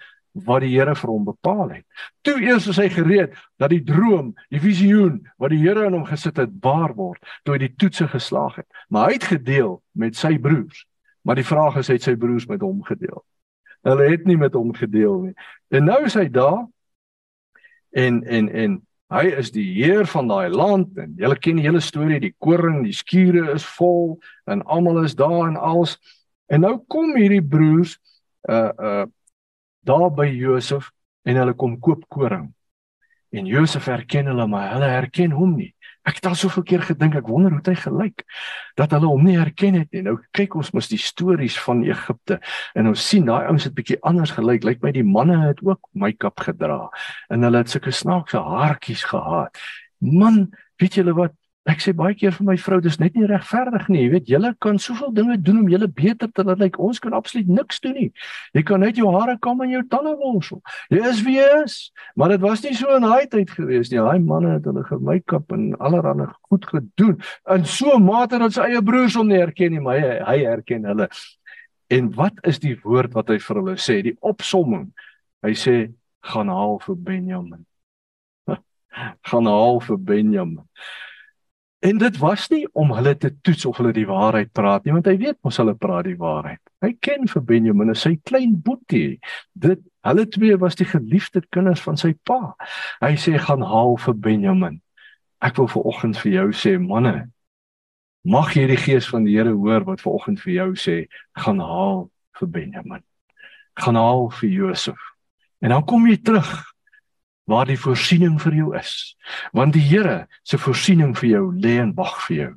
wat 0.46 0.62
die 0.62 0.70
Here 0.70 0.94
vir 0.94 1.10
hom 1.10 1.24
bepaal 1.26 1.70
het. 1.72 1.84
Toe 2.22 2.36
eers 2.42 2.68
is 2.70 2.78
hy 2.78 2.88
gereed 2.92 3.34
dat 3.58 3.72
die 3.72 3.82
droom, 3.84 4.34
die 4.52 4.60
visioen 4.62 5.22
wat 5.40 5.50
die 5.54 5.60
Here 5.62 5.86
in 5.88 5.96
hom 5.96 6.06
gesit 6.08 6.38
het, 6.38 6.52
waar 6.62 6.94
word, 6.94 7.22
toe 7.44 7.56
hy 7.56 7.64
die 7.66 7.74
toetse 7.80 8.08
geslaag 8.12 8.60
het. 8.60 8.68
Maar 8.88 9.08
hy 9.08 9.18
het 9.18 9.28
gedeel 9.32 9.78
met 9.98 10.18
sy 10.18 10.36
broers. 10.38 10.84
Maar 11.26 11.40
die 11.40 11.48
vraag 11.48 11.80
is, 11.80 11.90
het 11.92 12.06
sy 12.06 12.14
broers 12.16 12.46
met 12.48 12.62
hom 12.64 12.82
gedeel? 12.86 13.22
Hulle 13.86 14.10
het 14.10 14.26
nie 14.26 14.38
met 14.38 14.54
hom 14.58 14.72
gedeel 14.74 15.20
nie. 15.28 15.34
En 15.74 15.88
nou 15.88 16.02
is 16.06 16.16
hy 16.18 16.28
daar 16.32 16.66
en 17.96 18.22
en 18.24 18.48
en 18.48 18.78
hy 19.12 19.24
is 19.40 19.50
die 19.54 19.66
heer 19.78 20.06
van 20.10 20.28
daai 20.28 20.48
land 20.52 20.98
en 21.00 21.14
julle 21.16 21.38
ken 21.40 21.56
die 21.60 21.64
hele 21.64 21.80
storie, 21.80 22.20
die 22.20 22.34
koring, 22.44 22.82
die 22.84 22.96
skure 22.96 23.46
is 23.54 23.64
vol 23.78 24.18
en 24.50 24.62
almal 24.68 25.02
is 25.04 25.16
daar 25.16 25.48
en 25.48 25.56
als 25.56 25.96
en 26.52 26.64
nou 26.64 26.76
kom 26.92 27.14
hierdie 27.16 27.44
broers 27.44 27.96
uh 28.48 28.72
uh 28.76 29.06
daar 29.88 30.10
by 30.12 30.26
Josef 30.28 30.90
en 31.24 31.38
hulle 31.40 31.54
kom 31.56 31.78
koop 31.80 32.02
koring. 32.12 32.50
En 33.32 33.46
Josef 33.48 33.86
herken 33.88 34.26
hulle, 34.28 34.44
maar 34.46 34.74
hulle 34.74 34.88
herken 34.90 35.32
hom 35.32 35.54
nie. 35.56 35.70
Ek 36.08 36.20
het 36.20 36.28
al 36.30 36.36
soveel 36.38 36.64
keer 36.64 36.84
gedink, 36.88 37.18
ek 37.18 37.28
wonder 37.28 37.52
hoe 37.52 37.60
hy 37.66 37.74
gelyk 37.76 38.24
dat 38.80 38.94
hulle 38.96 39.10
hom 39.10 39.26
nie 39.26 39.36
herken 39.36 39.76
het 39.76 39.90
nie. 39.92 40.04
Nou 40.06 40.16
kyk 40.36 40.54
ons 40.56 40.70
mos 40.72 40.88
die 40.88 41.00
stories 41.02 41.58
van 41.60 41.82
Egipte 41.84 42.38
en 42.78 42.88
ons 42.92 43.08
sien 43.10 43.26
daai 43.28 43.50
ouens 43.50 43.66
het 43.68 43.74
bietjie 43.76 43.98
anders 44.08 44.32
gelyk. 44.36 44.64
Lyk 44.64 44.80
my 44.84 44.94
die 44.96 45.04
manne 45.04 45.36
het 45.42 45.60
ook 45.66 45.82
make-up 45.92 46.40
gedra 46.46 46.86
en 47.28 47.44
hulle 47.44 47.60
het 47.60 47.74
sulke 47.74 47.92
snaakse 47.92 48.40
haartjies 48.40 49.04
gehad. 49.10 49.60
Man, 49.98 50.46
weet 50.80 51.00
julle 51.00 51.16
wat? 51.18 51.36
Ek 51.68 51.82
sê 51.84 51.92
baie 51.92 52.14
keer 52.16 52.32
vir 52.32 52.46
my 52.48 52.54
vrou, 52.56 52.78
dis 52.80 52.96
net 52.96 53.16
nie 53.18 53.26
regverdig 53.28 53.88
nie. 53.92 54.00
Jy 54.06 54.10
weet, 54.14 54.28
julle 54.32 54.50
kan 54.64 54.78
soveel 54.80 55.10
dinge 55.12 55.36
doen 55.44 55.58
om 55.60 55.68
julle 55.68 55.88
beter 55.92 56.30
te 56.32 56.44
laat 56.46 56.62
lyk. 56.62 56.78
Ons 56.80 57.00
kan 57.04 57.12
absoluut 57.16 57.48
niks 57.58 57.82
doen 57.84 57.92
nie. 57.98 58.06
Jy 58.56 58.62
kan 58.70 58.80
net 58.80 58.96
jou 58.96 59.10
hare 59.12 59.34
kam 59.44 59.60
en 59.60 59.74
jou 59.74 59.82
tande 59.92 60.14
worsel. 60.16 60.62
Jy 60.94 61.02
is 61.10 61.20
wie 61.26 61.34
jy 61.36 61.48
is. 61.58 61.76
Maar 62.16 62.32
dit 62.34 62.44
was 62.46 62.62
nie 62.64 62.72
so 62.78 62.94
in 62.96 63.04
daai 63.04 63.28
tyd 63.28 63.52
gewees 63.52 63.92
nie. 63.92 64.00
Daai 64.00 64.24
manne 64.24 64.54
het 64.54 64.68
hulle 64.68 64.84
gemake-up 64.88 65.52
en 65.52 65.66
allerlei 65.76 66.30
goed 66.48 66.64
gedoen. 66.70 67.18
In 67.52 67.66
so 67.68 67.96
'n 67.96 68.04
mate 68.04 68.38
dat 68.38 68.52
sy 68.52 68.70
eie 68.70 68.82
broers 68.82 69.14
hom 69.14 69.28
nie 69.28 69.40
herken 69.40 69.72
nie, 69.72 69.80
maar 69.80 70.00
hy, 70.00 70.14
hy 70.24 70.38
herken 70.44 70.84
hulle. 70.84 71.08
En 71.90 72.08
wat 72.14 72.40
is 72.44 72.58
die 72.58 72.78
woord 72.82 73.12
wat 73.12 73.28
hy 73.28 73.38
vir 73.38 73.56
hulle 73.56 73.76
sê? 73.76 74.02
Die 74.02 74.16
opsomming. 74.20 74.88
Hy 75.44 75.52
sê 75.52 75.92
gaan 76.20 76.48
haal 76.48 76.80
vir 76.80 76.96
Benjamin. 76.96 77.66
gaan 79.28 79.46
haal 79.46 79.80
vir 79.80 79.98
Benjamin. 79.98 80.64
En 81.78 81.98
dit 81.98 82.16
was 82.18 82.48
nie 82.50 82.64
om 82.72 82.90
hulle 82.92 83.16
te 83.16 83.30
toets 83.40 83.64
of 83.64 83.76
hulle 83.78 83.92
die 83.94 84.06
waarheid 84.06 84.50
praat 84.52 84.84
nie, 84.84 84.92
want 84.96 85.06
hy 85.06 85.14
weet 85.20 85.38
mos 85.46 85.60
hulle 85.60 85.76
praat 85.78 86.08
die 86.08 86.18
waarheid. 86.18 86.60
Hy 86.82 86.90
ken 86.98 87.28
vir 87.30 87.44
Benjamin, 87.46 87.94
sy 87.94 88.16
klein 88.26 88.56
boetie. 88.66 89.20
Dit 89.54 89.84
hulle 90.06 90.24
twee 90.26 90.56
was 90.58 90.78
die 90.78 90.88
geliefde 90.88 91.44
kinders 91.54 91.82
van 91.86 91.98
sy 92.00 92.16
pa. 92.26 92.56
Hy 93.04 93.14
sê 93.20 93.38
gaan 93.42 93.62
haal 93.62 93.94
vir 94.02 94.16
Benjamin. 94.26 94.80
Ek 95.38 95.60
wil 95.60 95.70
vir 95.70 95.86
oggend 95.86 96.18
vir 96.18 96.32
jou 96.32 96.48
sê, 96.50 96.74
manne, 96.82 97.28
mag 98.26 98.50
jy 98.58 98.66
die 98.72 98.80
gees 98.80 99.06
van 99.12 99.28
die 99.28 99.36
Here 99.36 99.54
hoor 99.54 99.86
wat 99.86 100.02
ver 100.02 100.16
oggend 100.18 100.42
vir 100.42 100.54
jou 100.56 100.70
sê, 100.74 100.96
gaan 101.38 101.62
haal 101.62 102.08
vir 102.40 102.50
Benjamin. 102.58 103.04
Gaan 103.78 103.94
haal 103.94 104.26
vir 104.40 104.50
Josef. 104.50 104.98
En 105.62 105.70
dan 105.70 105.86
kom 105.86 106.10
jy 106.10 106.18
terug 106.26 106.50
waar 107.48 107.68
die 107.68 107.80
voorsiening 107.80 108.36
vir 108.42 108.56
jou 108.60 108.72
is. 108.76 108.94
Want 109.56 109.72
die 109.76 109.84
Here 109.88 110.26
se 110.44 110.58
voorsiening 110.60 111.14
vir 111.16 111.28
jou 111.30 111.44
lê 111.56 111.78
en 111.82 111.94
wag 111.96 112.18
vir 112.26 112.36
jou. 112.36 112.50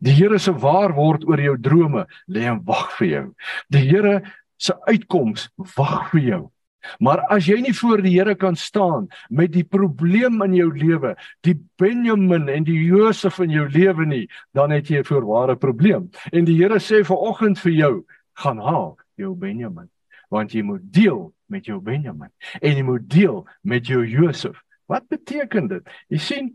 Die 0.00 0.14
Here 0.14 0.38
se 0.38 0.54
waarword 0.54 1.26
oor 1.28 1.42
jou 1.42 1.56
drome 1.60 2.06
lê 2.30 2.46
en 2.50 2.62
wag 2.66 2.92
vir 2.98 3.08
jou. 3.08 3.24
Die 3.74 3.84
Here 3.88 4.20
se 4.58 4.76
uitkoms 4.86 5.48
wag 5.76 6.10
vir 6.12 6.22
jou. 6.22 6.44
Maar 7.02 7.24
as 7.34 7.48
jy 7.48 7.58
nie 7.60 7.74
voor 7.74 8.00
die 8.02 8.14
Here 8.14 8.36
kan 8.38 8.56
staan 8.56 9.08
met 9.28 9.52
die 9.52 9.66
probleem 9.66 10.38
in 10.46 10.54
jou 10.54 10.68
lewe, 10.72 11.16
die 11.44 11.56
Benjamin 11.80 12.48
en 12.48 12.64
die 12.64 12.78
Josef 12.86 13.40
in 13.42 13.52
jou 13.52 13.66
lewe 13.74 14.06
nie, 14.06 14.26
dan 14.54 14.70
het 14.70 14.90
jy 14.90 15.02
'n 15.02 15.04
voorware 15.04 15.56
probleem. 15.56 16.10
En 16.32 16.44
die 16.44 16.56
Here 16.56 16.78
sê 16.78 17.04
vir 17.04 17.16
oggend 17.16 17.58
vir 17.58 17.72
jou, 17.72 18.04
gaan 18.34 18.58
haal 18.58 18.96
jou 19.16 19.34
Benjamin, 19.34 19.90
want 20.30 20.52
jy 20.54 20.62
moet 20.62 20.82
deel 20.92 21.32
met 21.48 21.68
jou 21.68 21.80
Benjamin 21.82 22.30
en 22.60 22.76
jy 22.76 22.84
moet 22.86 23.08
deel 23.10 23.42
met 23.62 23.86
jou 23.86 24.04
Josef. 24.06 24.60
Wat 24.88 25.04
beteken 25.12 25.68
dit? 25.68 25.88
Jy 26.08 26.20
sien, 26.22 26.46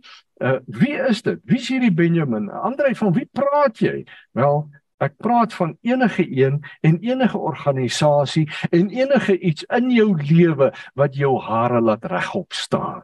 uh, 0.42 0.58
wie 0.66 0.96
is 0.98 1.22
dit? 1.22 1.42
Wie 1.46 1.60
is 1.62 1.70
hierdie 1.70 1.94
Benjamin? 1.94 2.50
Andre, 2.50 2.96
van 2.98 3.14
wie 3.14 3.28
praat 3.30 3.78
jy? 3.84 4.00
Wel, 4.34 4.64
ek 5.04 5.20
praat 5.22 5.54
van 5.54 5.76
enige 5.86 6.26
een 6.26 6.62
en 6.82 6.98
enige 7.04 7.38
organisasie 7.38 8.48
en 8.72 8.90
enige 8.90 9.38
iets 9.38 9.66
in 9.70 9.92
jou 9.94 10.14
lewe 10.18 10.72
wat 10.98 11.18
jou 11.20 11.36
hare 11.44 11.82
laat 11.82 12.06
regop 12.10 12.54
staan. 12.58 13.04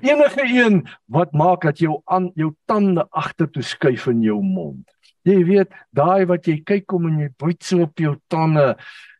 Enige 0.00 0.46
een 0.46 0.84
wat 1.10 1.32
maak 1.32 1.66
dat 1.66 1.78
jou 1.82 2.00
aan 2.04 2.30
jou 2.38 2.54
tande 2.70 3.04
agtertoe 3.10 3.62
skuif 3.62 4.06
in 4.08 4.22
jou 4.22 4.40
mond. 4.42 4.86
Jy 5.24 5.40
weet, 5.48 5.72
daai 5.96 6.26
wat 6.28 6.46
jy 6.48 6.60
kyk 6.64 6.86
kom 6.92 7.08
en 7.08 7.18
jy 7.24 7.30
byt 7.40 7.64
so 7.64 7.84
op 7.84 8.00
jou 8.00 8.14
tande 8.32 8.74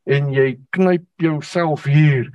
en 0.04 0.32
jy 0.32 0.54
knyp 0.76 1.06
jouself 1.22 1.84
hier 1.88 2.30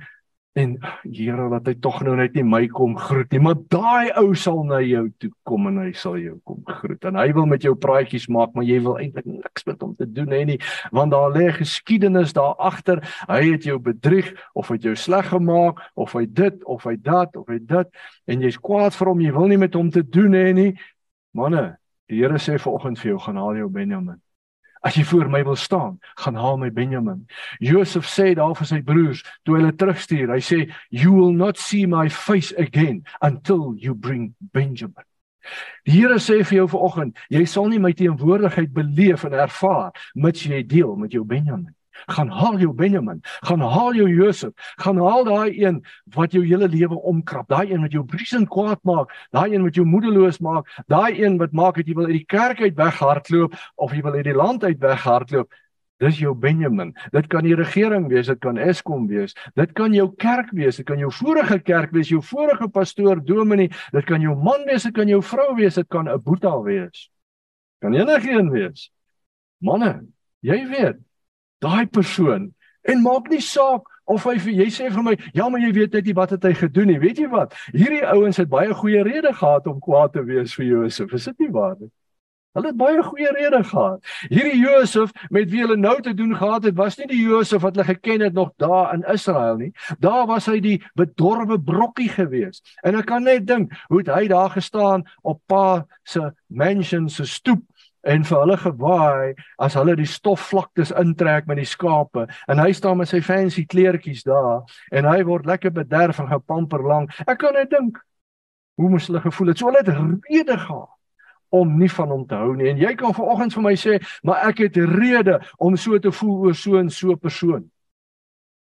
en 0.58 0.72
Here 1.04 1.46
laat 1.46 1.68
hy 1.70 1.76
tog 1.78 2.00
nou 2.02 2.16
net 2.18 2.34
nie 2.34 2.42
my 2.42 2.64
kom 2.74 2.96
groet 2.98 3.30
nie 3.30 3.40
maar 3.42 3.58
daai 3.70 4.10
ou 4.18 4.32
sal 4.34 4.64
na 4.66 4.80
jou 4.82 5.04
toe 5.22 5.30
kom 5.46 5.68
en 5.70 5.78
hy 5.84 5.92
sal 5.94 6.16
jou 6.18 6.36
kom 6.48 6.64
groet 6.66 7.06
en 7.06 7.18
hy 7.20 7.28
wil 7.36 7.46
met 7.50 7.62
jou 7.62 7.76
praatjies 7.78 8.26
maak 8.34 8.56
maar 8.56 8.66
jy 8.66 8.80
wil 8.82 8.98
eintlik 8.98 9.28
niks 9.30 9.66
met 9.68 9.84
hom 9.84 9.94
te 9.98 10.08
doen 10.10 10.34
hê 10.34 10.42
nie 10.48 10.58
want 10.96 11.14
daar 11.14 11.30
lê 11.30 11.50
geskiedenis 11.54 12.34
daar 12.34 12.56
agter. 12.58 13.02
Hy 13.30 13.42
het 13.52 13.66
jou 13.68 13.78
bedrieg 13.82 14.32
of 14.58 14.72
het 14.74 14.82
jou 14.82 14.96
sleg 14.98 15.30
gemaak 15.30 15.78
of 15.94 16.16
hy 16.18 16.26
dit 16.26 16.64
of 16.64 16.86
hy 16.88 16.96
dat 16.98 17.36
of 17.38 17.46
hy 17.50 17.60
dit 17.62 18.02
en 18.26 18.42
jy's 18.42 18.58
kwaad 18.58 18.96
vir 18.96 19.12
hom 19.12 19.22
jy 19.22 19.34
wil 19.36 19.46
nie 19.50 19.60
met 19.60 19.78
hom 19.78 19.92
te 19.94 20.02
doen 20.02 20.34
hê 20.34 20.50
nie. 20.56 20.72
Manne 21.36 21.76
die 22.10 22.24
Here 22.24 22.42
sê 22.42 22.58
vanoggend 22.58 22.98
vir 22.98 23.14
jou 23.14 23.22
gaan 23.22 23.38
haal 23.38 23.62
jou 23.62 23.70
Benjamin 23.70 24.18
As 24.80 24.96
jy 24.96 25.04
voor 25.04 25.28
my 25.28 25.42
wil 25.44 25.56
staan, 25.60 25.98
gaan 26.22 26.38
haal 26.40 26.56
my 26.56 26.70
Benjamin. 26.72 27.26
Josef 27.60 28.08
sê 28.08 28.32
daar 28.34 28.54
vir 28.56 28.68
sy 28.70 28.80
broers 28.84 29.24
toe 29.44 29.58
hulle 29.58 29.72
terugstuur. 29.76 30.32
Hy 30.32 30.40
sê 30.40 30.60
you 30.88 31.12
will 31.12 31.36
not 31.36 31.60
see 31.60 31.86
my 31.86 32.08
face 32.08 32.54
again 32.56 33.04
until 33.20 33.74
you 33.76 33.94
bring 33.94 34.34
Benjamin. 34.40 35.04
Die 35.84 35.96
Here 35.96 36.16
sê 36.20 36.40
vir 36.44 36.62
jou 36.62 36.68
vanoggend, 36.76 37.16
jy 37.32 37.44
sal 37.48 37.68
nie 37.68 37.80
my 37.80 37.92
teenwoordigheid 37.96 38.72
beleef 38.76 39.24
en 39.24 39.36
ervaar 39.36 39.92
mits 40.14 40.44
jy 40.44 40.62
deel 40.68 40.96
met 41.00 41.12
jou 41.16 41.24
Benjamin 41.24 41.74
gaan 42.06 42.28
haal 42.28 42.58
jou 42.58 42.72
Benjamin, 42.74 43.20
gaan 43.46 43.60
haal 43.60 43.94
jou 43.94 44.08
Josef, 44.08 44.52
gaan 44.78 44.98
haal 44.98 45.24
daai 45.24 45.62
een 45.62 45.82
wat 46.14 46.32
jou 46.32 46.44
hele 46.44 46.68
lewe 46.68 46.94
omkrap, 46.94 47.48
daai 47.48 47.72
een 47.72 47.82
wat 47.82 47.92
jou 47.92 48.04
briesend 48.04 48.48
kwaad 48.48 48.82
maak, 48.82 49.10
daai 49.30 49.54
een 49.54 49.62
wat 49.62 49.74
jou 49.74 49.86
moedeloos 49.86 50.40
maak, 50.40 50.68
daai 50.86 51.22
een 51.22 51.38
wat 51.38 51.52
maak 51.52 51.76
dat 51.76 51.86
jy 51.86 51.94
wil 51.94 52.06
uit 52.10 52.20
die 52.20 52.28
kerk 52.28 52.60
uit 52.60 52.76
weghardloop 52.76 53.54
of 53.76 53.92
jy 53.92 54.02
wil 54.02 54.14
uit 54.14 54.24
die 54.24 54.36
land 54.36 54.64
uit 54.64 54.78
weghardloop. 54.80 55.50
Dis 56.00 56.16
jou 56.16 56.32
Benjamin. 56.34 56.94
Dit 57.12 57.26
kan 57.28 57.44
die 57.44 57.54
regering 57.54 58.06
wees, 58.08 58.30
dit 58.30 58.38
kan 58.40 58.56
Eskom 58.56 59.04
wees, 59.10 59.34
dit 59.54 59.72
kan 59.76 59.92
jou 59.92 60.06
kerk 60.16 60.48
wees, 60.56 60.78
dit 60.80 60.86
kan 60.88 60.98
jou 60.98 61.10
vorige 61.12 61.58
kerk 61.60 61.92
wees, 61.92 62.08
jou 62.08 62.22
vorige 62.24 62.70
pastoor, 62.72 63.20
dominee, 63.20 63.68
dit 63.92 64.06
kan 64.08 64.24
jou 64.24 64.32
man 64.36 64.64
wees, 64.64 64.86
dit 64.88 64.96
kan 64.96 65.08
jou 65.08 65.20
vrou 65.20 65.50
wees, 65.58 65.76
dit 65.76 65.88
kan 65.88 66.08
'n 66.08 66.22
boeta 66.24 66.56
wees. 66.64 67.10
Kan 67.80 67.94
enigiemand 67.94 68.50
wees. 68.50 68.90
Manne, 69.58 70.06
jy 70.40 70.66
weet, 70.68 70.96
daai 71.60 71.86
persoon 71.86 72.50
en 72.88 73.02
maak 73.04 73.28
nie 73.30 73.42
saak 73.44 73.88
Of 74.10 74.24
hy 74.26 74.34
jy 74.42 74.66
sê 74.74 74.88
vir 74.90 75.04
my, 75.06 75.12
ja, 75.36 75.46
maar 75.46 75.62
jy 75.62 75.70
weet 75.76 75.94
net 75.94 76.08
nie 76.10 76.16
wat 76.18 76.32
het 76.34 76.42
hy 76.48 76.50
gedoen 76.58 76.90
nie. 76.90 76.98
Weet 76.98 77.20
jy 77.22 77.28
wat? 77.30 77.54
Hierdie 77.70 78.02
ouens 78.10 78.40
het 78.42 78.50
baie 78.50 78.74
goeie 78.74 79.04
redes 79.06 79.38
gehad 79.38 79.68
om 79.70 79.78
kwaad 79.78 80.16
te 80.16 80.24
wees 80.26 80.56
vir 80.58 80.66
Josef. 80.66 81.14
Is 81.14 81.28
dit 81.30 81.46
nie 81.46 81.50
waar 81.54 81.76
nie? 81.78 81.90
Hulle 82.58 82.72
het 82.72 82.78
baie 82.80 83.02
goeie 83.06 83.30
redes 83.36 83.68
gehad. 83.70 84.02
Hierdie 84.32 84.58
Josef 84.58 85.12
met 85.30 85.52
wie 85.52 85.62
hulle 85.62 85.76
nou 85.78 85.94
te 86.02 86.14
doen 86.18 86.34
gehad 86.34 86.66
het, 86.66 86.74
was 86.74 86.98
nie 86.98 87.06
die 87.12 87.20
Josef 87.22 87.62
wat 87.62 87.78
hulle 87.78 87.86
geken 87.86 88.26
het 88.26 88.34
nog 88.34 88.50
daar 88.58 88.90
in 88.96 89.06
Israel 89.14 89.60
nie. 89.60 89.70
Daar 90.02 90.26
was 90.26 90.50
hy 90.50 90.58
die 90.64 90.80
bedorwe 90.98 91.60
brokkie 91.62 92.10
gewees. 92.10 92.64
En 92.82 92.98
ek 92.98 93.06
kan 93.12 93.22
net 93.30 93.46
dink 93.46 93.76
hoe 93.92 94.02
hy 94.10 94.24
daar 94.32 94.50
gestaan 94.56 95.06
op 95.22 95.38
pa 95.46 95.86
se 96.02 96.32
mansion 96.50 97.06
se 97.06 97.28
stoep 97.30 97.62
en 98.02 98.24
vir 98.24 98.38
hulle 98.42 98.56
gewaai 98.56 99.34
as 99.58 99.74
hulle 99.78 99.96
die 99.96 100.08
stofvlaktes 100.08 100.92
intrek 100.96 101.46
met 101.46 101.60
die 101.60 101.68
skape 101.68 102.26
en 102.48 102.62
hy 102.62 102.70
staan 102.72 103.00
met 103.00 103.08
sy 103.08 103.20
fancy 103.24 103.66
kleertjies 103.68 104.22
daar 104.24 104.64
en 104.92 105.08
hy 105.10 105.22
word 105.28 105.46
lekker 105.46 105.74
bederf 105.74 106.20
en 106.20 106.30
gepamper 106.30 106.82
lank. 106.86 107.12
Ek 107.26 107.38
kan 107.42 107.54
net 107.54 107.70
dink 107.70 108.00
hoe 108.80 108.88
moes 108.88 109.06
hulle 109.10 109.20
gevoel 109.20 109.52
het. 109.52 109.58
So 109.60 109.68
hulle 109.68 109.84
het 109.84 110.24
rede 110.30 110.56
gehad 110.58 110.96
om 111.50 111.78
nie 111.78 111.90
van 111.90 112.08
hom 112.14 112.26
te 112.26 112.38
hou 112.38 112.54
nie. 112.54 112.68
En 112.70 112.78
jy 112.78 112.94
kan 112.94 113.14
vanoggend 113.14 113.54
vir 113.56 113.64
my 113.64 113.74
sê, 113.78 113.96
maar 114.22 114.46
ek 114.48 114.62
het 114.64 114.76
rede 114.92 115.40
om 115.58 115.76
so 115.76 115.98
te 115.98 116.12
voel 116.14 116.46
oor 116.46 116.54
so 116.54 116.78
'n 116.78 116.90
so 116.90 117.10
'n 117.10 117.18
persoon. 117.18 117.70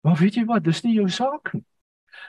Maar 0.02 0.16
weet 0.16 0.34
jy 0.34 0.44
wat, 0.44 0.64
dis 0.64 0.82
nie 0.84 0.94
jou 0.94 1.08
saak 1.08 1.54
nie. 1.54 1.64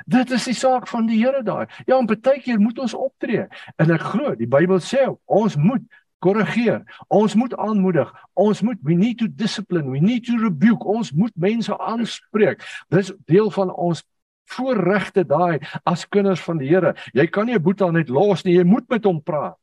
Dit 0.05 0.31
is 0.31 0.45
die 0.45 0.53
saak 0.53 0.87
van 0.87 1.07
die 1.07 1.17
Here 1.23 1.43
daai. 1.43 1.67
Ja, 1.85 1.97
en 1.97 2.05
baie 2.05 2.41
keer 2.41 2.59
moet 2.59 2.79
ons 2.79 2.93
optree. 2.93 3.47
En 3.77 3.91
ek 3.91 4.01
glo, 4.01 4.35
die 4.35 4.47
Bybel 4.47 4.79
sê 4.79 5.07
ons 5.25 5.55
moet 5.55 5.83
korrigeer. 6.19 6.83
Ons 7.07 7.35
moet 7.35 7.55
aanmoedig. 7.55 8.11
Ons 8.33 8.61
moet 8.61 8.77
we 8.83 8.93
need 8.93 9.17
to 9.17 9.27
discipline, 9.27 9.91
we 9.91 9.99
need 9.99 10.25
to 10.25 10.37
rebuke. 10.37 10.85
Ons 10.85 11.11
moet 11.11 11.33
mense 11.35 11.77
aanspreek. 11.77 12.63
Dis 12.89 13.13
deel 13.25 13.51
van 13.51 13.73
ons 13.73 14.03
voorregte 14.47 15.25
daai 15.27 15.59
as 15.85 16.05
kinders 16.07 16.41
van 16.45 16.61
die 16.61 16.69
Here. 16.69 16.95
Jy 17.13 17.27
kan 17.27 17.45
nie 17.45 17.55
'n 17.55 17.63
boetie 17.63 17.91
net 17.91 18.09
los 18.09 18.43
nie. 18.45 18.55
Jy 18.55 18.63
moet 18.63 18.89
met 18.89 19.03
hom 19.03 19.21
praat. 19.21 19.57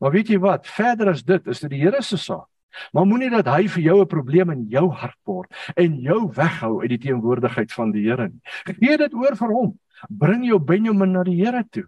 Maar 0.00 0.10
weet 0.10 0.28
jy 0.28 0.38
wat? 0.38 0.66
Verder 0.66 1.08
as 1.08 1.22
dit, 1.22 1.46
is 1.46 1.60
dit 1.60 1.70
die 1.70 1.80
Here 1.80 2.02
se 2.02 2.16
saak. 2.16 2.48
Maar 2.92 3.06
moenie 3.06 3.30
dat 3.30 3.46
hy 3.46 3.68
vir 3.68 3.82
jou 3.82 4.00
'n 4.00 4.06
probleem 4.06 4.50
in 4.50 4.66
jou 4.68 4.90
hart 4.90 5.18
word 5.24 5.50
en 5.76 6.00
jou 6.00 6.30
weghou 6.32 6.80
uit 6.80 6.88
die 6.88 6.98
teenwoordigheid 6.98 7.72
van 7.72 7.92
die 7.92 8.08
Here 8.08 8.28
nie. 8.28 8.40
Gee 8.64 8.96
dit 8.96 9.14
oor 9.14 9.36
vir 9.36 9.48
hom. 9.48 9.78
Bring 10.08 10.44
jou 10.44 10.58
Benjamin 10.58 11.12
na 11.12 11.22
die 11.22 11.44
Here 11.44 11.64
toe. 11.70 11.84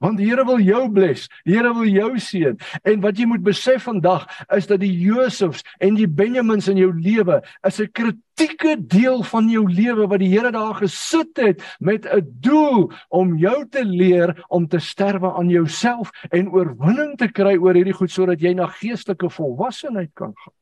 Want 0.00 0.18
die 0.18 0.28
Here 0.28 0.44
wil 0.44 0.60
jou 0.60 0.88
bless. 0.92 1.28
Die 1.44 1.56
Here 1.56 1.72
wil 1.74 1.88
jou 1.88 2.10
seën. 2.18 2.58
En 2.84 3.00
wat 3.04 3.18
jy 3.18 3.26
moet 3.30 3.44
besef 3.44 3.86
vandag 3.88 4.26
is 4.56 4.66
dat 4.70 4.80
die 4.80 4.92
Josefs 4.92 5.64
en 5.78 5.98
die 5.98 6.08
Benjamins 6.08 6.68
in 6.68 6.80
jou 6.80 6.92
lewe 6.92 7.42
is 7.66 7.80
'n 7.80 7.92
kritieke 7.92 8.76
deel 8.78 9.22
van 9.22 9.48
jou 9.48 9.64
lewe 9.68 10.06
wat 10.06 10.18
die 10.18 10.30
Here 10.30 10.52
daar 10.52 10.74
gesit 10.74 11.36
het 11.36 11.62
met 11.80 12.06
'n 12.06 12.24
doel 12.40 12.92
om 13.08 13.36
jou 13.36 13.68
te 13.68 13.84
leer 13.84 14.44
om 14.48 14.68
te 14.68 14.78
sterwe 14.78 15.32
aan 15.32 15.48
jouself 15.48 16.10
en 16.30 16.50
oorwinning 16.50 17.16
te 17.16 17.28
kry 17.28 17.56
oor 17.56 17.74
hierdie 17.74 17.96
goed 17.96 18.10
sodat 18.10 18.40
jy 18.40 18.54
na 18.54 18.66
geestelike 18.66 19.30
volwassenheid 19.30 20.10
kan 20.14 20.32
gaan. 20.34 20.54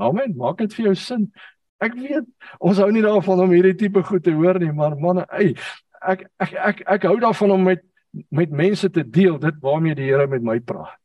Amen. 0.00 0.34
Maak 0.36 0.58
dit 0.58 0.74
vir 0.74 0.84
jou 0.84 0.94
sin. 0.94 1.32
Ek 1.80 1.94
weet 1.96 2.26
ons 2.60 2.78
hou 2.78 2.90
nie 2.92 3.04
daarvan 3.04 3.40
om 3.40 3.52
hierdie 3.54 3.76
tipe 3.76 4.02
goed 4.04 4.24
te 4.24 4.34
hoor 4.36 4.58
nie, 4.60 4.72
maar 4.72 4.96
manne, 5.00 5.24
ey, 5.32 5.54
ek 6.00 6.26
ek 6.40 6.52
ek 6.70 6.82
ek 6.96 7.06
hou 7.08 7.16
daarvan 7.20 7.54
om 7.56 7.64
met 7.68 7.82
met 8.28 8.50
mense 8.50 8.90
te 8.90 9.04
deel 9.10 9.38
dit 9.38 9.60
waarmee 9.60 9.94
die 9.94 10.10
Here 10.10 10.26
met 10.26 10.42
my 10.42 10.58
praat. 10.60 10.98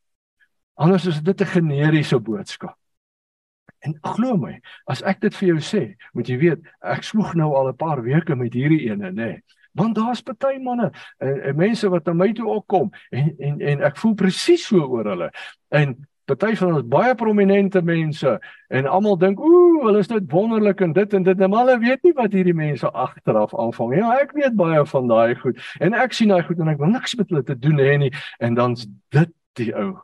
Anders 0.74 1.06
is 1.06 1.20
dit 1.22 1.40
'n 1.40 1.46
generiese 1.46 2.18
boodskap. 2.20 2.76
En 3.78 3.98
glo 4.00 4.36
my, 4.36 4.60
as 4.84 5.02
ek 5.02 5.20
dit 5.20 5.34
vir 5.34 5.48
jou 5.48 5.60
sê, 5.60 5.82
moet 6.12 6.28
jy 6.28 6.38
weet, 6.38 6.60
ek 6.80 7.02
sloeg 7.02 7.34
nou 7.34 7.54
al 7.54 7.68
'n 7.68 7.76
paar 7.76 8.02
weke 8.02 8.36
met 8.36 8.52
hierdie 8.52 8.90
ene, 8.90 9.10
nê. 9.10 9.12
Nee. 9.12 9.42
Want 9.76 9.94
daar's 9.94 10.22
party 10.22 10.56
manne 10.58 10.90
en, 11.18 11.40
en 11.42 11.56
mense 11.56 11.88
wat 11.88 12.06
na 12.06 12.12
my 12.12 12.32
toe 12.32 12.48
opkom 12.48 12.90
en 13.10 13.34
en 13.38 13.60
en 13.60 13.82
ek 13.82 13.96
voel 13.96 14.14
presies 14.14 14.66
so 14.66 14.80
oor 14.80 15.04
hulle. 15.04 15.30
En 15.68 16.08
Party 16.26 16.56
van 16.58 16.74
ons 16.74 16.86
baie 16.90 17.14
prominente 17.14 17.82
mense 17.82 18.32
en 18.68 18.88
almal 18.90 19.18
dink 19.20 19.40
ooh, 19.40 19.84
hulle 19.86 20.02
is 20.02 20.10
net 20.10 20.26
wonderlik 20.32 20.80
en 20.82 20.94
dit 20.96 21.14
en 21.14 21.26
dit, 21.26 21.44
maar 21.46 21.64
hulle 21.64 21.78
weet 21.84 22.02
nie 22.06 22.14
wat 22.18 22.34
hierdie 22.34 22.56
mense 22.56 22.90
agteraf 22.90 23.54
aanvang 23.54 23.92
nie. 23.92 24.00
Ja, 24.02 24.16
ek 24.24 24.34
weet 24.38 24.56
baie 24.58 24.82
van 24.90 25.12
daai 25.12 25.36
goed 25.42 25.62
en 25.80 25.94
ek 25.94 26.16
sien 26.16 26.34
daai 26.34 26.42
goed 26.48 26.62
en 26.62 26.72
ek 26.74 26.82
wil 26.82 26.90
niks 26.94 27.14
met 27.20 27.30
hulle 27.30 27.44
te 27.46 27.58
doen 27.58 27.78
hê 27.82 27.94
nie 28.06 28.12
en 28.42 28.58
dan's 28.58 28.88
dit 29.14 29.32
die 29.60 29.70
ou 29.76 29.94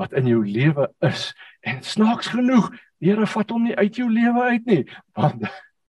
wat 0.00 0.14
in 0.16 0.30
jou 0.30 0.40
lewe 0.46 0.86
is. 1.04 1.30
En 1.66 1.82
snaaks 1.84 2.30
genoeg, 2.32 2.70
die 3.00 3.10
Here 3.10 3.26
vat 3.26 3.52
hom 3.52 3.64
nie 3.64 3.76
uit 3.76 3.96
jou 3.96 4.08
lewe 4.12 4.46
uit 4.52 4.66
nie. 4.68 4.82
Want 5.16 5.44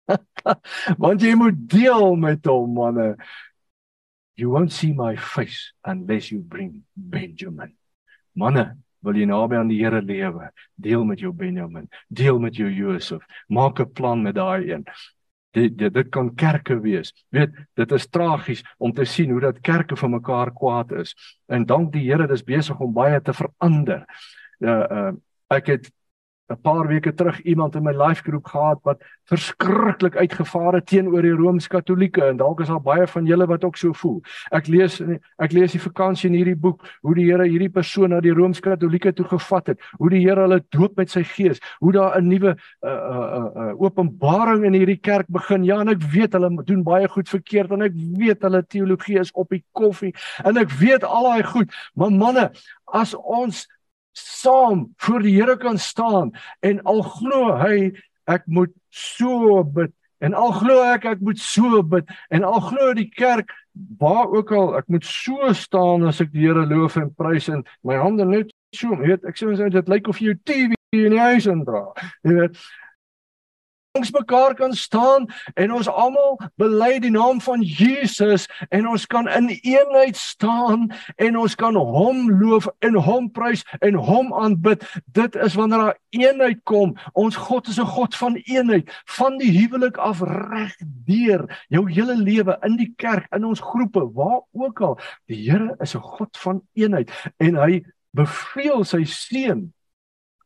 want 1.02 1.22
jy 1.22 1.34
moet 1.38 1.58
deel 1.70 2.14
met 2.20 2.46
hom, 2.46 2.76
manne. 2.78 3.14
You 4.36 4.50
won't 4.52 4.72
see 4.72 4.92
my 4.92 5.16
face 5.16 5.72
unless 5.82 6.30
you 6.30 6.40
bring 6.40 6.84
Benjamin. 6.94 7.72
Manne, 8.36 8.76
wil 9.00 9.16
jy 9.16 9.26
naby 9.28 9.56
aan 9.56 9.68
die 9.68 9.82
Here 9.82 10.02
lewe, 10.02 10.50
deel 10.74 11.04
met 11.04 11.20
jou 11.20 11.32
Benjamin, 11.32 11.88
deel 12.09 12.38
met 12.38 12.56
jou 12.56 12.70
Josef, 12.70 13.22
maak 13.48 13.80
'n 13.80 13.92
plan 13.92 14.22
met 14.22 14.35
daai 14.35 14.72
een. 14.72 14.85
Dit, 15.52 15.78
dit 15.78 15.94
dit 15.94 16.09
kan 16.11 16.35
kerke 16.35 16.80
wees. 16.80 17.12
Weet, 17.30 17.50
dit 17.74 17.92
is 17.92 18.09
tragies 18.09 18.62
om 18.78 18.92
te 18.92 19.04
sien 19.04 19.30
hoe 19.30 19.40
dat 19.40 19.61
kerke 19.61 19.96
vir 19.96 20.11
mekaar 20.11 20.52
kwaad 20.52 20.92
is. 20.92 21.14
En 21.48 21.64
dank 21.64 21.92
die 21.92 22.11
Here, 22.11 22.26
dis 22.26 22.44
besig 22.44 22.80
om 22.80 22.92
baie 22.92 23.20
te 23.20 23.32
verander. 23.32 24.04
Uh 24.61 24.85
uh 24.90 25.12
ek 25.48 25.66
het 25.66 25.90
'n 26.48 26.61
paar 26.62 26.87
weke 26.87 27.14
terug 27.14 27.40
iemand 27.42 27.74
in 27.74 27.82
my 27.82 27.92
life 27.92 28.22
groep 28.22 28.46
gehad 28.46 28.78
wat 28.82 29.02
verskriklik 29.26 30.16
uitgevaar 30.16 30.74
het 30.78 30.87
teenoor 30.87 31.22
die 31.22 31.35
Rooms-Katolieke 31.35 32.22
en 32.24 32.37
dalk 32.37 32.61
is 32.61 32.68
daar 32.70 32.82
baie 32.82 33.06
van 33.06 33.26
julle 33.26 33.46
wat 33.46 33.64
ook 33.64 33.76
so 33.76 33.92
voel. 33.92 34.20
Ek 34.54 34.68
lees 34.70 35.00
ek 35.42 35.52
lees 35.52 35.72
die 35.74 35.82
vakansie 35.82 36.30
in 36.30 36.37
hierdie 36.38 36.56
boek 36.56 36.85
hoe 37.02 37.14
die 37.14 37.26
Here 37.26 37.48
hierdie 37.48 37.72
persoon 37.72 38.11
na 38.14 38.20
die 38.20 38.35
Rooms-Katolieke 38.35 39.12
toe 39.12 39.26
gevat 39.26 39.72
het, 39.72 39.80
hoe 39.98 40.11
die 40.11 40.22
Here 40.22 40.46
hulle 40.46 40.61
doop 40.70 40.96
met 40.96 41.11
sy 41.11 41.24
gees, 41.26 41.59
hoe 41.80 41.92
daar 41.92 42.20
'n 42.20 42.28
nuwe 42.28 42.54
uh 42.82 42.90
uh 42.90 43.50
uh 43.66 43.74
openbaring 43.82 44.64
in 44.64 44.78
hierdie 44.78 45.00
kerk 45.00 45.26
begin. 45.28 45.64
Ja, 45.64 45.80
en 45.80 45.88
ek 45.88 46.02
weet 46.02 46.32
hulle 46.32 46.62
doen 46.64 46.82
baie 46.82 47.09
goed 47.09 47.28
verkeerd 47.28 47.72
en 47.72 47.82
ek 47.82 47.92
weet 47.94 48.42
hulle 48.42 48.62
teologie 48.62 49.18
is 49.18 49.32
op 49.32 49.50
die 49.50 49.64
koffie 49.72 50.14
en 50.44 50.56
ek 50.56 50.70
weet 50.70 51.04
al 51.04 51.24
daai 51.26 51.42
goed, 51.42 51.72
maar 51.94 52.11
manne, 52.11 52.50
as 52.94 53.14
ons 53.14 53.66
saam 54.16 54.88
voor 55.02 55.22
die 55.22 55.37
Here 55.37 55.57
kan 55.57 55.79
staan 55.79 56.33
en 56.61 56.83
al 56.85 57.02
glo 57.02 57.57
hy 57.61 57.92
ek 58.26 58.46
moet 58.46 58.72
so 58.90 59.62
bid. 59.64 59.92
En 60.24 60.35
al 60.35 60.52
glo 60.57 60.81
ek 60.88 61.05
ek 61.05 61.20
moet 61.20 61.38
so 61.38 61.83
bid. 61.85 62.09
En 62.33 62.44
al 62.44 62.61
glo 62.64 62.94
die 62.96 63.11
kerk 63.12 63.52
waar 63.98 64.33
ook 64.33 64.52
al 64.52 64.76
ek 64.79 64.88
moet 64.88 65.05
so 65.05 65.52
staan 65.52 66.07
as 66.09 66.20
ek 66.24 66.33
die 66.33 66.46
Here 66.46 66.66
loof 66.66 66.96
en 66.96 67.12
prys 67.14 67.50
en 67.52 67.64
my 67.85 67.98
hande 68.00 68.24
net 68.24 68.52
so 68.76 68.96
weet 69.00 69.24
ek 69.29 69.38
sê 69.38 69.48
ons 69.48 69.61
dit 69.61 69.92
lyk 69.92 70.09
of 70.11 70.20
jy 70.20 70.33
jou 70.33 70.38
TV 70.48 70.74
in 70.96 71.14
die 71.14 71.22
huis 71.22 71.48
indra 71.50 71.85
jy 72.24 72.37
weet 72.40 72.61
ons 73.96 74.12
mekaar 74.12 74.54
kan 74.54 74.74
staan 74.76 75.26
en 75.54 75.72
ons 75.72 75.88
almal 75.88 76.37
bely 76.61 76.98
die 77.02 77.11
naam 77.11 77.40
van 77.40 77.62
Jesus 77.62 78.46
en 78.70 78.88
ons 78.88 79.06
kan 79.06 79.28
in 79.28 79.48
eenheid 79.56 80.16
staan 80.16 80.88
en 81.16 81.38
ons 81.40 81.54
kan 81.59 81.76
hom 81.76 82.30
loof 82.40 82.68
en 82.87 82.98
hom 83.09 83.30
prys 83.32 83.64
en 83.80 83.98
hom 83.98 84.32
aanbid. 84.35 84.85
Dit 85.16 85.37
is 85.37 85.56
wanneer 85.59 85.87
daar 85.87 85.98
eenheid 86.16 86.62
kom. 86.64 86.96
Ons 87.12 87.37
God 87.37 87.68
is 87.68 87.80
'n 87.80 87.87
God 87.96 88.14
van 88.16 88.37
eenheid, 88.37 88.90
van 89.18 89.38
die 89.38 89.52
huwelik 89.59 89.96
af 89.96 90.20
reg 90.20 90.74
deur 91.06 91.46
jou 91.68 91.90
hele 91.90 92.16
lewe 92.16 92.59
in 92.62 92.76
die 92.76 92.92
kerk, 92.96 93.26
in 93.32 93.44
ons 93.44 93.61
groepe, 93.61 94.12
waar 94.14 94.40
ook 94.52 94.80
al. 94.80 94.98
Die 95.26 95.50
Here 95.50 95.76
is 95.80 95.94
'n 95.94 96.00
God 96.00 96.37
van 96.37 96.62
eenheid 96.74 97.11
en 97.37 97.54
hy 97.54 97.85
beveel 98.11 98.85
sy 98.85 99.04
seun 99.04 99.72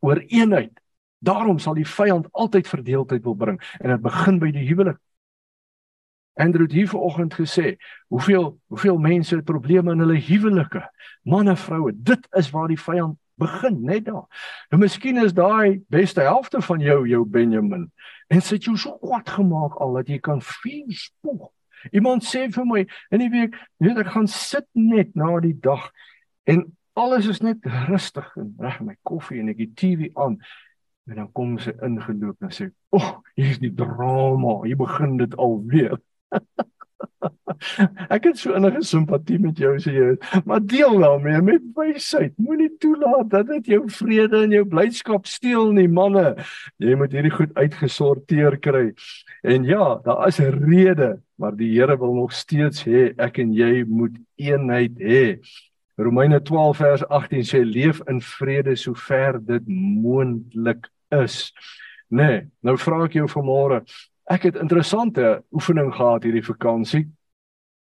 oor 0.00 0.22
eenheid 0.28 0.79
Daarom 1.20 1.58
sal 1.60 1.76
die 1.76 1.86
vyand 1.86 2.28
altyd 2.32 2.68
verdeeldheid 2.68 3.24
wil 3.24 3.36
bring 3.36 3.60
en 3.80 3.92
dit 3.92 4.02
begin 4.04 4.38
by 4.40 4.50
die 4.56 4.66
huwelik. 4.68 4.98
Andrew 6.40 6.64
het 6.64 6.72
hier 6.72 6.88
vanoggend 6.88 7.34
gesê, 7.34 7.76
hoeveel 8.08 8.54
hoeveel 8.72 8.98
mense 8.98 9.34
het 9.36 9.44
probleme 9.44 9.92
in 9.92 10.00
hulle 10.00 10.16
huwelike, 10.16 10.80
manne, 11.22 11.56
vroue. 11.56 11.92
Dit 11.94 12.26
is 12.38 12.48
waar 12.50 12.68
die 12.68 12.80
vyand 12.80 13.18
begin, 13.40 13.82
net 13.84 14.04
daar. 14.04 14.26
Nou 14.70 14.80
miskien 14.80 15.20
is 15.20 15.34
daai 15.36 15.82
beste 15.92 16.24
helfte 16.24 16.62
van 16.62 16.80
jou 16.80 17.02
jou 17.08 17.24
Benjamin 17.24 17.90
en 18.28 18.40
sit 18.40 18.64
jou 18.64 18.76
so 18.78 18.96
kwad 19.02 19.28
gemaak 19.28 19.76
al 19.80 19.98
dat 19.98 20.08
jy 20.08 20.20
kan 20.24 20.40
vuur 20.44 20.96
spoeg. 20.96 21.48
Iemand 21.96 22.24
sê 22.24 22.46
vir 22.52 22.66
my 22.68 22.84
in 23.10 23.24
die 23.24 23.30
week, 23.32 23.56
weet 23.80 24.02
ek 24.02 24.12
gaan 24.14 24.28
sit 24.28 24.68
net 24.76 25.14
na 25.16 25.32
die 25.40 25.56
dag 25.56 25.88
en 26.48 26.66
alles 27.00 27.28
is 27.30 27.40
net 27.40 27.64
rustig 27.88 28.28
en 28.36 28.52
reg 28.60 28.80
my 28.84 28.96
koffie 29.08 29.40
en 29.40 29.52
ek 29.52 29.62
die 29.62 29.72
TV 29.74 30.10
aan 30.20 30.36
En 31.08 31.16
dan 31.16 31.32
kom 31.32 31.58
sy 31.58 31.72
ingeloop 31.82 32.42
en 32.42 32.52
sê: 32.54 32.70
"O, 32.90 32.98
oh, 32.98 33.12
hier 33.34 33.50
is 33.50 33.58
die 33.58 33.74
drama. 33.74 34.60
Hier 34.66 34.76
begin 34.76 35.16
dit 35.16 35.36
alweer." 35.36 35.98
ek 38.14 38.28
het 38.30 38.38
so 38.40 38.54
innige 38.56 38.82
simpatie 38.86 39.38
met 39.42 39.58
jou 39.60 39.72
sê 39.82 39.92
jy, 39.94 40.10
maar 40.48 40.62
deel 40.64 40.98
daarmee 41.02 41.40
met 41.44 41.64
wysheid. 41.76 42.34
Moenie 42.40 42.70
toelaat 42.82 43.30
dat 43.32 43.48
dit 43.50 43.72
jou 43.74 43.82
vrede 43.92 44.44
en 44.44 44.54
jou 44.54 44.64
blydskap 44.68 45.28
steel 45.28 45.72
nie, 45.76 45.88
manne. 45.88 46.34
Jy 46.82 46.96
moet 47.00 47.14
hierdie 47.16 47.34
goed 47.34 47.54
uitgesorteer 47.58 48.58
kry. 48.62 48.86
En 49.46 49.66
ja, 49.68 49.96
daar 50.04 50.26
is 50.28 50.40
'n 50.40 50.56
rede, 50.64 51.20
maar 51.36 51.56
die 51.56 51.72
Here 51.74 51.96
wil 51.98 52.14
nog 52.14 52.32
steeds 52.32 52.84
hê 52.84 53.14
ek 53.18 53.38
en 53.38 53.52
jy 53.52 53.84
moet 53.88 54.16
eenheid 54.36 54.98
hê. 54.98 55.40
Romeine 56.00 56.40
12 56.40 56.76
vers 56.80 57.04
18 57.08 57.44
sê 57.44 57.64
leef 57.64 58.00
in 58.08 58.22
vrede 58.24 58.76
sover 58.76 59.38
dit 59.44 59.68
moontlik 59.68 60.88
is. 61.12 61.50
Nee, 62.10 62.46
nou 62.64 62.76
vra 62.80 63.04
ek 63.06 63.18
jou 63.20 63.28
vanmôre, 63.30 63.82
Ek 64.30 64.44
het 64.46 64.60
interessante 64.62 65.42
oefening 65.50 65.90
gehad 65.94 66.22
hierdie 66.22 66.44
vakansie. 66.46 67.08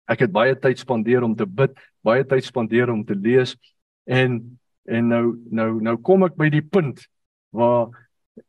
Ek 0.05 0.21
het 0.21 0.33
baie 0.33 0.53
tyd 0.61 0.77
spandeer 0.77 1.23
om 1.25 1.33
te 1.35 1.47
bid, 1.49 1.73
baie 2.05 2.21
tyd 2.21 2.45
spandeer 2.45 2.91
om 2.93 3.01
te 3.05 3.17
lees 3.17 3.55
en 4.05 4.43
en 4.85 5.07
nou 5.09 5.23
nou 5.49 5.69
nou 5.81 5.95
kom 6.05 6.27
ek 6.27 6.35
by 6.37 6.45
die 6.53 6.61
punt 6.61 6.99
waar 7.49 7.89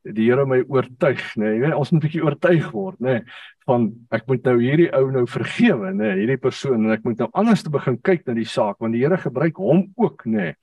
die 0.02 0.26
Here 0.26 0.46
my 0.46 0.62
oortuig, 0.68 1.22
nê. 1.36 1.52
Nee, 1.60 1.74
ons 1.76 1.90
moet 1.90 2.02
'n 2.02 2.06
bietjie 2.06 2.24
oortuig 2.24 2.70
word, 2.72 2.98
nê, 3.00 3.18
nee, 3.18 3.22
van 3.66 3.92
ek 4.10 4.26
moet 4.26 4.42
nou 4.44 4.56
hierdie 4.60 4.90
ou 4.94 5.10
nou 5.10 5.26
vergewe, 5.26 5.92
nê, 5.92 6.02
nee, 6.02 6.16
hierdie 6.22 6.40
persoon 6.42 6.84
en 6.84 6.92
ek 6.92 7.04
moet 7.04 7.18
nou 7.18 7.28
anders 7.32 7.62
te 7.62 7.70
begin 7.70 7.98
kyk 7.98 8.26
na 8.26 8.34
die 8.34 8.44
saak 8.44 8.78
want 8.80 8.94
die 8.94 9.02
Here 9.02 9.16
gebruik 9.16 9.56
hom 9.56 9.92
ook, 9.96 10.26
nê. 10.26 10.32
Nee. 10.32 10.54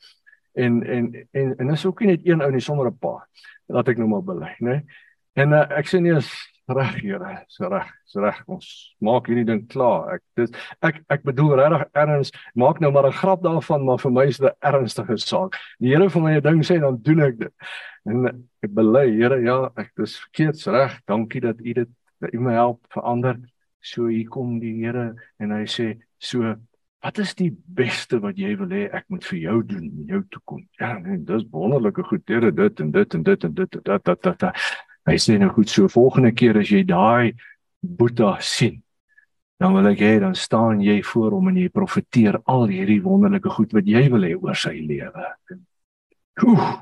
En 0.56 0.84
en 0.84 1.28
en 1.34 1.56
en 1.58 1.70
is 1.70 1.86
ook 1.86 2.02
nie 2.02 2.14
net 2.14 2.28
een 2.28 2.42
ou 2.42 2.52
nie, 2.52 2.62
sommer 2.62 2.88
'n 2.88 2.98
paar. 2.98 3.28
Laat 3.68 3.88
ek 3.90 3.98
nou 3.98 4.08
maar 4.08 4.24
bely, 4.24 4.56
nê. 4.60 4.70
Nee. 4.70 4.82
En 5.36 5.54
uh, 5.54 5.66
ek 5.78 5.88
sê 5.88 6.00
nie 6.00 6.14
as 6.14 6.30
reg 6.68 7.02
Here, 7.02 7.44
so 7.48 7.68
reg, 7.70 7.90
so 8.06 8.22
reg. 8.24 8.40
Ons 8.48 8.68
maak 9.04 9.28
hierdie 9.28 9.46
ding 9.48 9.64
klaar. 9.72 10.16
Ek 10.16 10.24
dis 10.40 10.52
ek 10.82 11.02
ek 11.12 11.24
bedoel 11.28 11.56
regtig 11.60 11.86
erns, 12.04 12.32
maak 12.56 12.80
nou 12.82 12.92
maar 12.92 13.08
'n 13.08 13.20
grap 13.20 13.44
daarvan, 13.44 13.86
maar 13.86 14.00
vir 14.00 14.12
my 14.12 14.26
is 14.28 14.38
dit 14.38 14.52
'n 14.52 14.56
ernstige 14.62 15.18
saak. 15.18 15.58
Die 15.80 15.90
Here 15.90 16.10
vir 16.10 16.22
my 16.22 16.36
'n 16.38 16.42
ding 16.42 16.64
sê 16.64 16.80
dan 16.80 16.98
doen 17.02 17.22
ek 17.22 17.38
dit. 17.40 17.54
En 18.06 18.28
ek 18.64 18.74
bely, 18.74 19.08
Here, 19.12 19.42
ja, 19.42 19.72
ek 19.78 19.92
dis 19.96 20.18
verkeerd, 20.20 20.66
reg. 20.68 21.02
Dankie 21.08 21.42
dat 21.42 21.60
U 21.60 21.74
dit 21.74 21.90
dat 22.22 22.34
U 22.34 22.40
my 22.40 22.54
help 22.54 22.80
verander. 22.90 23.40
So 23.82 24.08
hier 24.08 24.30
kom 24.30 24.60
die 24.60 24.84
Here 24.84 25.16
en 25.40 25.52
hy 25.52 25.66
sê 25.66 26.00
so 26.18 26.56
Wat 27.04 27.18
is 27.18 27.36
die 27.36 27.52
beste 27.52 28.22
wat 28.24 28.38
jy 28.38 28.56
wil 28.56 28.70
hê 28.72 28.86
ek 28.96 29.10
moet 29.10 29.26
vir 29.26 29.40
jou 29.40 29.58
doen 29.64 29.84
in 29.84 30.06
jou 30.08 30.22
toekoms? 30.32 30.70
Ja, 30.80 30.94
nee, 31.00 31.18
dis 31.18 31.44
wonderlike 31.52 32.04
goed, 32.04 32.24
Here, 32.28 32.52
dit 32.52 32.80
en 32.80 32.92
dit 32.92 33.14
en 33.14 33.24
dit 33.24 33.44
en 33.44 33.54
dit 33.54 33.76
en 33.76 33.84
dit 33.84 33.84
dat 33.84 34.06
dat 34.06 34.40
dat 34.40 34.56
Hy 35.08 35.18
sê 35.20 35.38
nou 35.40 35.50
goed 35.50 35.70
so 35.70 35.88
volgende 35.88 36.32
keer 36.32 36.58
as 36.58 36.70
jy 36.72 36.84
daai 36.88 37.34
Boeta 37.84 38.38
sien 38.40 38.84
dan 39.64 39.72
wil 39.78 39.88
ek 39.94 40.02
hê 40.04 40.16
dan 40.20 40.36
staan 40.36 40.82
jy 40.84 40.98
voor 41.08 41.38
hom 41.38 41.48
en 41.48 41.60
jy 41.62 41.70
profeteer 41.72 42.36
al 42.52 42.66
hierdie 42.68 43.00
wonderlike 43.04 43.52
goed 43.56 43.72
wat 43.72 43.88
jy 43.88 44.02
wil 44.12 44.26
hê 44.28 44.34
oor 44.36 44.58
sy 44.60 44.74
lewe. 44.84 45.28
Oeh. 46.44 46.74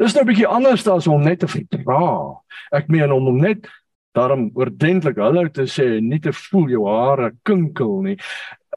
Dis 0.00 0.14
nou 0.16 0.22
'n 0.24 0.30
bietjie 0.30 0.48
anders 0.48 0.86
as 0.88 1.06
om 1.06 1.22
net 1.22 1.40
te 1.40 1.48
verdra. 1.48 2.40
Ek 2.72 2.88
meen 2.88 3.12
om 3.12 3.28
hom 3.28 3.40
net 3.40 3.68
daarom 4.16 4.50
oordentlik 4.54 5.18
hallo 5.18 5.48
te 5.48 5.66
sê 5.68 5.98
en 5.98 6.08
nie 6.08 6.20
te 6.20 6.32
voel 6.32 6.70
jou 6.70 6.86
hare 6.88 7.32
kinkel 7.44 8.02
nie. 8.02 8.16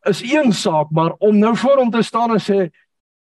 Is 0.05 0.21
een 0.21 0.51
saak, 0.51 0.91
maar 0.91 1.15
om 1.19 1.39
nou 1.39 1.55
voor 1.55 1.77
hom 1.77 1.91
te 1.91 2.03
staan 2.03 2.31
en 2.31 2.43
sê 2.43 2.69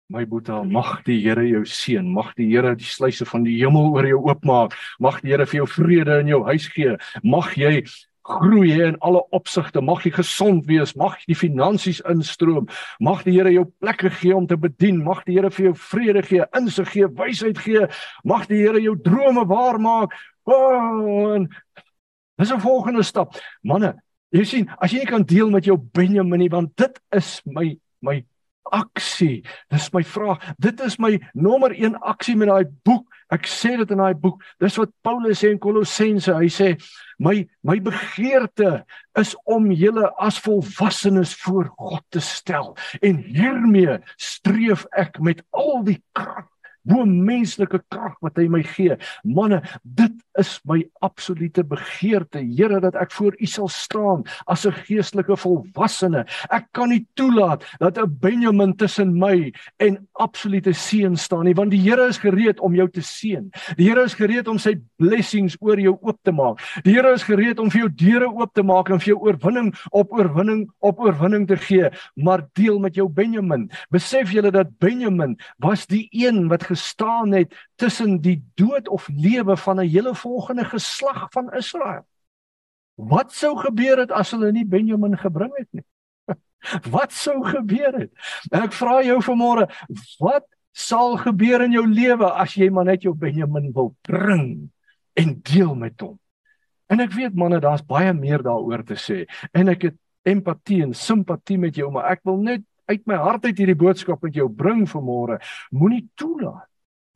My 0.08 0.22
Boeta, 0.22 0.60
mag 0.62 1.00
die 1.02 1.18
Here 1.18 1.42
jou 1.48 1.64
seën, 1.66 2.06
mag 2.06 2.28
die 2.38 2.46
Here 2.52 2.76
die 2.78 2.86
sluise 2.86 3.26
van 3.26 3.42
die 3.42 3.56
hemel 3.58 3.88
oor 3.90 4.06
jou 4.06 4.20
oopmaak, 4.28 4.76
mag 5.02 5.16
die 5.24 5.32
Here 5.32 5.46
vir 5.50 5.64
jou 5.64 5.66
vrede 5.66 6.20
in 6.22 6.28
jou 6.30 6.44
huis 6.46 6.68
gee, 6.70 6.92
mag 7.26 7.48
jy 7.58 7.80
groei 8.26 8.70
in 8.86 8.98
alle 9.06 9.24
opsigte, 9.34 9.82
mag 9.82 10.04
jy 10.06 10.12
gesond 10.14 10.68
wees, 10.70 10.92
mag 10.98 11.16
die 11.26 11.34
finansies 11.38 11.98
instroom, 12.06 12.68
mag 13.02 13.24
die 13.26 13.34
Here 13.34 13.50
jou 13.50 13.64
plekke 13.82 14.12
gee 14.20 14.36
om 14.36 14.46
te 14.46 14.54
bedien, 14.54 15.02
mag 15.02 15.24
die 15.26 15.40
Here 15.40 15.50
vir 15.50 15.72
jou 15.72 15.74
vrede 15.88 16.22
gee, 16.28 16.46
insig 16.54 16.94
gee, 16.94 17.10
wysheid 17.18 17.58
gee, 17.66 17.88
mag 18.22 18.46
die 18.46 18.62
Here 18.62 18.84
jou 18.84 18.94
drome 19.02 19.42
waar 19.50 19.80
maak. 19.82 20.14
Oh, 20.46 21.34
en 21.34 21.50
dis 22.38 22.52
'n 22.52 22.62
volgende 22.62 23.02
stap. 23.02 23.34
Manne, 23.64 23.96
jy 24.30 24.44
sien, 24.44 24.70
as 24.78 24.92
jy 24.92 25.02
nie 25.02 25.10
kan 25.10 25.26
deel 25.26 25.50
met 25.50 25.64
jou 25.64 25.76
Benjamin 25.76 26.38
nie, 26.38 26.50
want 26.50 26.76
dit 26.76 27.00
is 27.10 27.42
my 27.44 27.74
my 28.00 28.22
aksie. 28.74 29.44
Dis 29.72 29.90
my 29.94 30.02
vraag. 30.04 30.42
Dit 30.58 30.80
is 30.80 30.98
my 30.98 31.16
nommer 31.34 31.74
1 31.74 31.98
aksie 32.00 32.36
met 32.36 32.48
daai 32.48 32.66
boek. 32.86 33.06
Ek 33.34 33.46
sê 33.50 33.74
dit 33.80 33.90
in 33.90 34.02
daai 34.02 34.14
boek. 34.14 34.42
Dis 34.62 34.78
wat 34.78 34.92
Paulus 35.02 35.42
sê 35.42 35.50
in 35.54 35.60
Kolossense. 35.62 36.34
Hy 36.34 36.50
sê 36.52 36.74
my 37.18 37.40
my 37.66 37.78
begeerte 37.80 38.84
is 39.18 39.34
om 39.44 39.70
julle 39.72 40.10
as 40.22 40.40
volwassenes 40.44 41.32
voor 41.44 41.70
God 41.78 42.04
te 42.12 42.20
stel 42.20 42.74
en 43.00 43.22
hiermee 43.24 43.96
streef 44.20 44.84
ek 44.92 45.16
met 45.24 45.40
al 45.56 45.80
die 45.86 46.02
krag 46.12 46.44
bo 46.86 47.02
menslike 47.06 47.80
krag 47.90 48.14
wat 48.22 48.38
hy 48.38 48.46
my 48.50 48.62
gee. 48.66 48.96
Manne, 49.26 49.60
dit 49.82 50.14
is 50.38 50.60
my 50.64 50.84
absolute 51.00 51.64
begeerte, 51.64 52.40
Here, 52.56 52.80
dat 52.80 52.94
ek 52.94 53.12
voor 53.16 53.36
U 53.40 53.46
sal 53.46 53.68
staan 53.68 54.24
as 54.46 54.66
'n 54.66 54.72
geestelike 54.72 55.36
volwassene. 55.36 56.26
Ek 56.50 56.66
kan 56.72 56.88
nie 56.88 57.06
toelaat 57.14 57.64
dat 57.78 57.98
'n 57.98 58.18
Benjamin 58.20 58.76
tussen 58.76 59.18
my 59.18 59.52
en 59.78 60.08
absolute 60.14 60.72
seën 60.72 61.16
staan 61.16 61.44
nie, 61.44 61.54
want 61.54 61.70
die 61.70 61.80
Here 61.80 62.06
is 62.08 62.18
gereed 62.18 62.60
om 62.60 62.74
jou 62.74 62.88
te 62.88 63.00
seën. 63.00 63.50
Die 63.76 63.88
Here 63.88 64.02
is 64.04 64.14
gereed 64.14 64.48
om 64.48 64.58
sy 64.58 64.74
blessings 64.98 65.56
oor 65.60 65.78
jou 65.78 65.98
oop 66.00 66.18
te 66.22 66.32
maak. 66.32 66.58
Die 66.84 66.94
Here 66.94 67.12
is 67.12 67.22
gereed 67.22 67.58
om 67.58 67.70
vir 67.70 67.80
jou 67.80 67.88
deure 67.88 68.28
oop 68.28 68.54
te 68.54 68.62
maak 68.62 68.90
en 68.90 69.00
vir 69.00 69.14
jou 69.14 69.20
oorwinning 69.26 69.74
op 69.90 70.12
oorwinning 70.12 70.70
op 70.80 71.00
oorwinning 71.00 71.46
te 71.46 71.56
gee, 71.56 71.90
maar 72.14 72.46
deel 72.54 72.78
met 72.78 72.94
jou 72.94 73.08
Benjamin. 73.08 73.70
Besef 73.90 74.32
julle 74.32 74.50
dat 74.50 74.78
Benjamin 74.78 75.36
was 75.58 75.86
die 75.86 76.08
een 76.10 76.48
wat 76.48 76.64
gestaan 76.64 77.32
het 77.32 77.54
tussen 77.76 78.20
die 78.20 78.42
dood 78.54 78.88
of 78.88 79.08
lewe 79.08 79.56
van 79.56 79.80
'n 79.80 79.88
hele 79.88 80.14
volgende 80.26 80.66
geslag 80.66 81.26
van 81.30 81.52
Israel. 81.54 82.04
Wat 82.96 83.32
sou 83.36 83.54
gebeur 83.60 84.00
het 84.02 84.10
as 84.10 84.32
hulle 84.34 84.50
nie 84.52 84.64
Benjamin 84.66 85.14
gebring 85.20 85.52
het 85.58 85.68
nie? 85.76 85.86
Wat 86.96 87.12
sou 87.14 87.38
gebeur 87.46 87.94
het? 87.94 88.12
Ek 88.50 88.74
vra 88.74 88.98
jou 89.04 89.20
vanmôre, 89.22 89.68
wat 90.18 90.46
sal 90.74 91.14
gebeur 91.20 91.62
in 91.62 91.76
jou 91.76 91.84
lewe 91.86 92.26
as 92.26 92.56
jy 92.58 92.66
maar 92.72 92.88
net 92.88 93.04
jou 93.06 93.12
Benjamin 93.14 93.68
wil 93.76 93.92
bring 94.08 94.48
en 95.14 95.36
deel 95.46 95.76
met 95.78 96.00
hom? 96.02 96.16
En 96.90 97.04
ek 97.04 97.14
weet 97.14 97.36
manne, 97.38 97.60
daar's 97.62 97.84
baie 97.86 98.10
meer 98.16 98.42
daaroor 98.42 98.82
te 98.88 98.98
sê 98.98 99.22
en 99.52 99.70
ek 99.70 99.90
het 99.90 99.98
empatie 100.26 100.80
en 100.82 100.96
simpatie 100.96 101.60
met 101.62 101.78
jou, 101.78 101.92
maar 101.94 102.10
ek 102.16 102.24
wil 102.26 102.40
net 102.42 102.64
uit 102.90 103.04
my 103.06 103.20
hart 103.20 103.46
uit 103.46 103.62
hierdie 103.62 103.78
boodskap 103.78 104.24
met 104.26 104.34
jou 104.34 104.48
bring 104.50 104.82
vanmôre. 104.90 105.38
Moenie 105.74 106.06
toelaat 106.18 106.66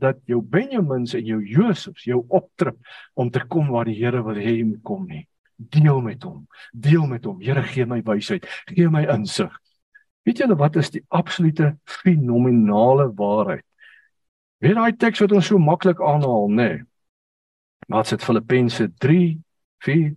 dat 0.00 0.20
jou 0.28 0.40
Benjamins 0.42 1.14
en 1.14 1.26
jou 1.26 1.40
Josefs 1.46 2.06
jou 2.08 2.22
optrip 2.28 2.78
om 3.14 3.30
te 3.30 3.42
kom 3.48 3.70
waar 3.74 3.88
die 3.88 3.98
Here 3.98 4.22
wil 4.26 4.38
hê 4.38 4.58
jy 4.58 4.68
moet 4.68 4.84
kom 4.86 5.06
nie. 5.08 5.26
Deel 5.56 6.00
met 6.00 6.22
hom. 6.24 6.46
Deel 6.72 7.06
met 7.06 7.24
hom. 7.28 7.40
Here 7.44 7.62
gee 7.68 7.86
my 7.86 8.00
wysheid, 8.06 8.46
gee 8.72 8.88
my 8.88 9.04
insig. 9.12 9.52
Weet 10.24 10.40
julle 10.40 10.56
wat 10.60 10.76
is 10.80 10.92
die 10.92 11.04
absolute 11.08 11.74
fenominale 11.88 13.10
waarheid? 13.16 13.64
Weet 14.60 14.76
daai 14.76 14.96
teks 14.96 15.22
wat 15.24 15.32
ons 15.32 15.48
so 15.48 15.60
maklik 15.60 16.00
aanhaal, 16.04 16.48
nê? 16.52 16.68
Nee. 16.68 16.82
Wat 17.90 18.06
sê 18.06 18.18
Filippense 18.22 18.86
3 19.02 19.38
4 19.84 20.16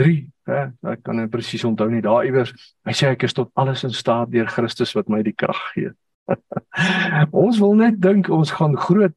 3 0.00 0.20
hè 0.50 0.60
ek 0.92 1.02
kan 1.04 1.18
net 1.20 1.32
presies 1.32 1.64
onthou 1.68 1.90
nie 1.92 2.02
daar 2.04 2.26
iewers 2.28 2.52
hy 2.86 2.94
sê 2.96 3.10
ek 3.14 3.26
is 3.28 3.36
tot 3.36 3.50
alles 3.60 3.84
in 3.86 3.94
staat 3.94 4.30
deur 4.32 4.48
Christus 4.50 4.94
wat 4.96 5.10
my 5.12 5.22
die 5.26 5.36
krag 5.36 5.60
gee 5.74 5.92
ons 7.44 7.58
wil 7.58 7.74
net 7.78 8.00
dink 8.02 8.28
ons 8.28 8.52
gaan 8.58 8.76
groot 8.78 9.16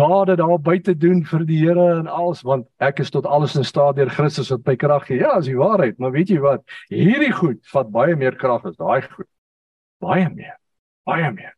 dade 0.00 0.36
daar 0.36 0.60
buite 0.60 0.96
doen 0.96 1.24
vir 1.26 1.44
die 1.44 1.58
Here 1.64 1.98
en 1.98 2.06
alles 2.06 2.42
want 2.46 2.68
ek 2.78 3.02
is 3.04 3.10
tot 3.10 3.26
alles 3.26 3.56
in 3.58 3.64
staat 3.64 3.96
deur 3.98 4.10
Christus 4.10 4.50
wat 4.54 4.66
my 4.66 4.76
krag 4.76 5.06
gee. 5.08 5.18
Ja, 5.20 5.36
is 5.38 5.50
die 5.50 5.58
waarheid, 5.58 5.98
maar 5.98 6.14
weet 6.14 6.30
jy 6.30 6.38
wat? 6.42 6.62
Hierdie 6.92 7.32
goed 7.34 7.60
vat 7.72 7.90
baie 7.90 8.16
meer 8.16 8.38
krag 8.38 8.64
as 8.68 8.78
daai 8.78 9.02
goed. 9.02 9.28
Baie 10.00 10.28
meer. 10.30 10.56
Baie 11.08 11.32
meer. 11.34 11.54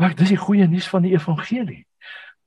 Maar 0.00 0.16
dis 0.16 0.32
die 0.32 0.40
goeie 0.40 0.66
nuus 0.66 0.88
van 0.88 1.04
die 1.04 1.14
evangelie. 1.14 1.84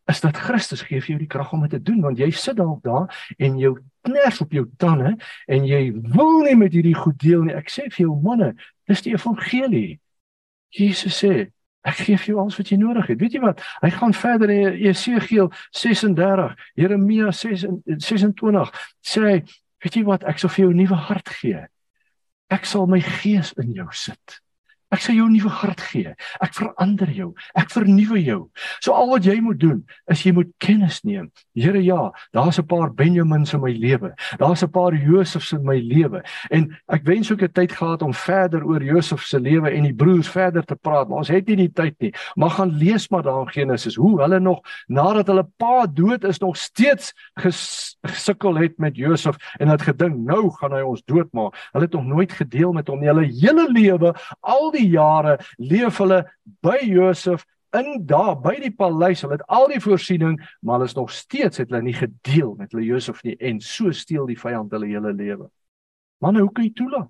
Is 0.09 0.19
dat 0.19 0.37
Christus 0.41 0.81
gee 0.83 0.99
vir 0.99 1.13
jou 1.13 1.19
die 1.21 1.31
krag 1.31 1.53
om 1.53 1.63
dit 1.63 1.77
te 1.77 1.79
doen 1.79 2.01
want 2.03 2.19
jy 2.19 2.31
sit 2.35 2.57
dalk 2.57 2.81
daar 2.83 3.13
en 3.37 3.59
jou 3.61 3.77
kners 4.03 4.41
op 4.43 4.51
jou 4.51 4.65
tande 4.81 5.13
en 5.47 5.67
jy 5.67 5.83
wil 6.15 6.41
nie 6.43 6.57
met 6.59 6.73
hierdie 6.75 6.97
goed 6.97 7.19
deel 7.21 7.45
nie. 7.45 7.55
Ek 7.55 7.71
sê 7.71 7.87
vir 7.87 8.07
jou 8.07 8.17
manne, 8.25 8.51
dis 8.89 9.05
die 9.05 9.13
evangelie. 9.13 10.01
Jesus 10.73 11.21
sê, 11.21 11.51
Ek 11.83 11.97
gee 11.99 12.15
vir 12.15 12.29
jou 12.31 12.37
alles 12.39 12.55
wat 12.55 12.69
jy 12.71 12.77
nodig 12.79 13.09
het. 13.11 13.19
Weet 13.19 13.33
jy 13.35 13.41
wat? 13.43 13.59
Hy 13.83 13.89
gaan 13.91 14.13
verder 14.15 14.51
in 14.53 14.77
Jesegiel 14.79 15.49
36, 15.75 16.53
Jeremia 16.79 17.33
26 17.35 18.71
sê 19.03 19.23
hy, 19.25 19.33
weet 19.83 19.97
jy 19.99 20.05
wat? 20.07 20.23
Ek 20.23 20.39
sal 20.39 20.53
vir 20.55 20.63
jou 20.63 20.71
'n 20.71 20.79
nuwe 20.79 20.95
hart 21.09 21.29
gee. 21.41 21.65
Ek 22.49 22.65
sal 22.65 22.87
my 22.87 23.01
gees 23.01 23.51
in 23.59 23.73
jou 23.75 23.89
sit. 23.91 24.39
Ek 24.93 25.01
sal 25.01 25.15
jou 25.15 25.25
'n 25.25 25.33
nuwe 25.33 25.49
hart 25.49 25.81
gee. 25.81 26.13
Ek 26.39 26.53
verander 26.53 27.09
jou. 27.09 27.33
Ek 27.55 27.71
vernuwe 27.71 28.21
jou. 28.23 28.49
So 28.79 28.93
al 28.93 29.09
wat 29.09 29.25
jy 29.25 29.39
moet 29.41 29.59
doen 29.59 29.83
is 30.07 30.23
jy 30.23 30.31
moet 30.31 30.51
kennis 30.59 31.01
neem. 31.03 31.31
Here 31.55 31.81
ja, 31.81 32.11
daar's 32.31 32.59
'n 32.59 32.65
paar 32.65 32.93
Benjamins 32.93 33.53
in 33.53 33.61
my 33.61 33.71
lewe. 33.71 34.13
Daar's 34.37 34.61
'n 34.63 34.69
paar 34.69 34.93
Josefs 34.93 35.51
in 35.51 35.63
my 35.65 35.79
lewe. 35.79 36.23
En 36.51 36.77
ek 36.87 37.03
wens 37.03 37.31
ook 37.31 37.41
'n 37.41 37.51
tyd 37.51 37.71
gehad 37.71 38.01
om 38.01 38.13
verder 38.13 38.63
oor 38.63 38.83
Josef 38.83 39.21
se 39.23 39.39
lewe 39.39 39.69
en 39.69 39.83
die 39.83 39.93
broers 39.93 40.27
verder 40.27 40.63
te 40.63 40.75
praat, 40.75 41.07
maar 41.07 41.17
ons 41.17 41.27
het 41.27 41.47
nie 41.47 41.55
die 41.55 41.71
tyd 41.73 41.95
nie. 41.99 42.13
Maar 42.35 42.49
gaan 42.49 42.77
lees 42.77 43.09
maar 43.09 43.23
daar 43.23 43.41
in 43.41 43.49
Genesis 43.49 43.95
hoe 43.95 44.21
hulle 44.21 44.39
nog 44.39 44.61
nadat 44.87 45.27
hulle 45.27 45.47
pa 45.57 45.87
dood 45.87 46.23
is 46.23 46.39
nog 46.39 46.57
steeds 46.57 47.13
gesukkel 48.03 48.55
het 48.55 48.77
met 48.77 48.95
Josef 48.95 49.35
en 49.59 49.67
het 49.67 49.81
gedink 49.81 50.15
nou 50.17 50.51
gaan 50.51 50.71
hy 50.71 50.81
ons 50.81 51.03
doodmaak. 51.05 51.55
Hulle 51.71 51.85
het 51.85 51.93
nog 51.93 52.05
nooit 52.05 52.31
gedeel 52.31 52.71
met 52.71 52.87
hom 52.87 52.99
nie. 52.99 53.07
Hulle 53.07 53.25
hele 53.25 53.71
lewe, 53.71 54.13
al 54.39 54.71
die 54.71 54.82
jare 54.89 55.37
leef 55.57 55.97
hulle 56.01 56.23
by 56.65 56.79
Josef 56.81 57.45
in 57.73 58.05
daar 58.05 58.35
by 58.41 58.55
die 58.61 58.71
paleis. 58.71 59.23
Hulle 59.25 59.39
het 59.39 59.47
al 59.47 59.67
die 59.71 59.81
voorsiening, 59.81 60.37
maar 60.61 60.77
hulle 60.77 60.91
is 60.91 60.97
nog 60.97 61.11
steeds 61.11 61.61
het 61.61 61.71
hulle 61.71 61.81
nie 61.85 61.97
gedeel 61.97 62.53
met 62.59 62.71
hulle 62.71 62.85
Josef 62.85 63.23
nie 63.23 63.35
en 63.39 63.61
so 63.61 63.91
steel 63.91 64.29
die 64.29 64.39
vyand 64.39 64.71
hulle 64.71 64.91
hele 64.91 65.13
lewe. 65.13 65.49
Manne, 66.23 66.45
hoe 66.45 66.51
kan 66.53 66.67
jy 66.67 66.73
toelaat? 66.77 67.09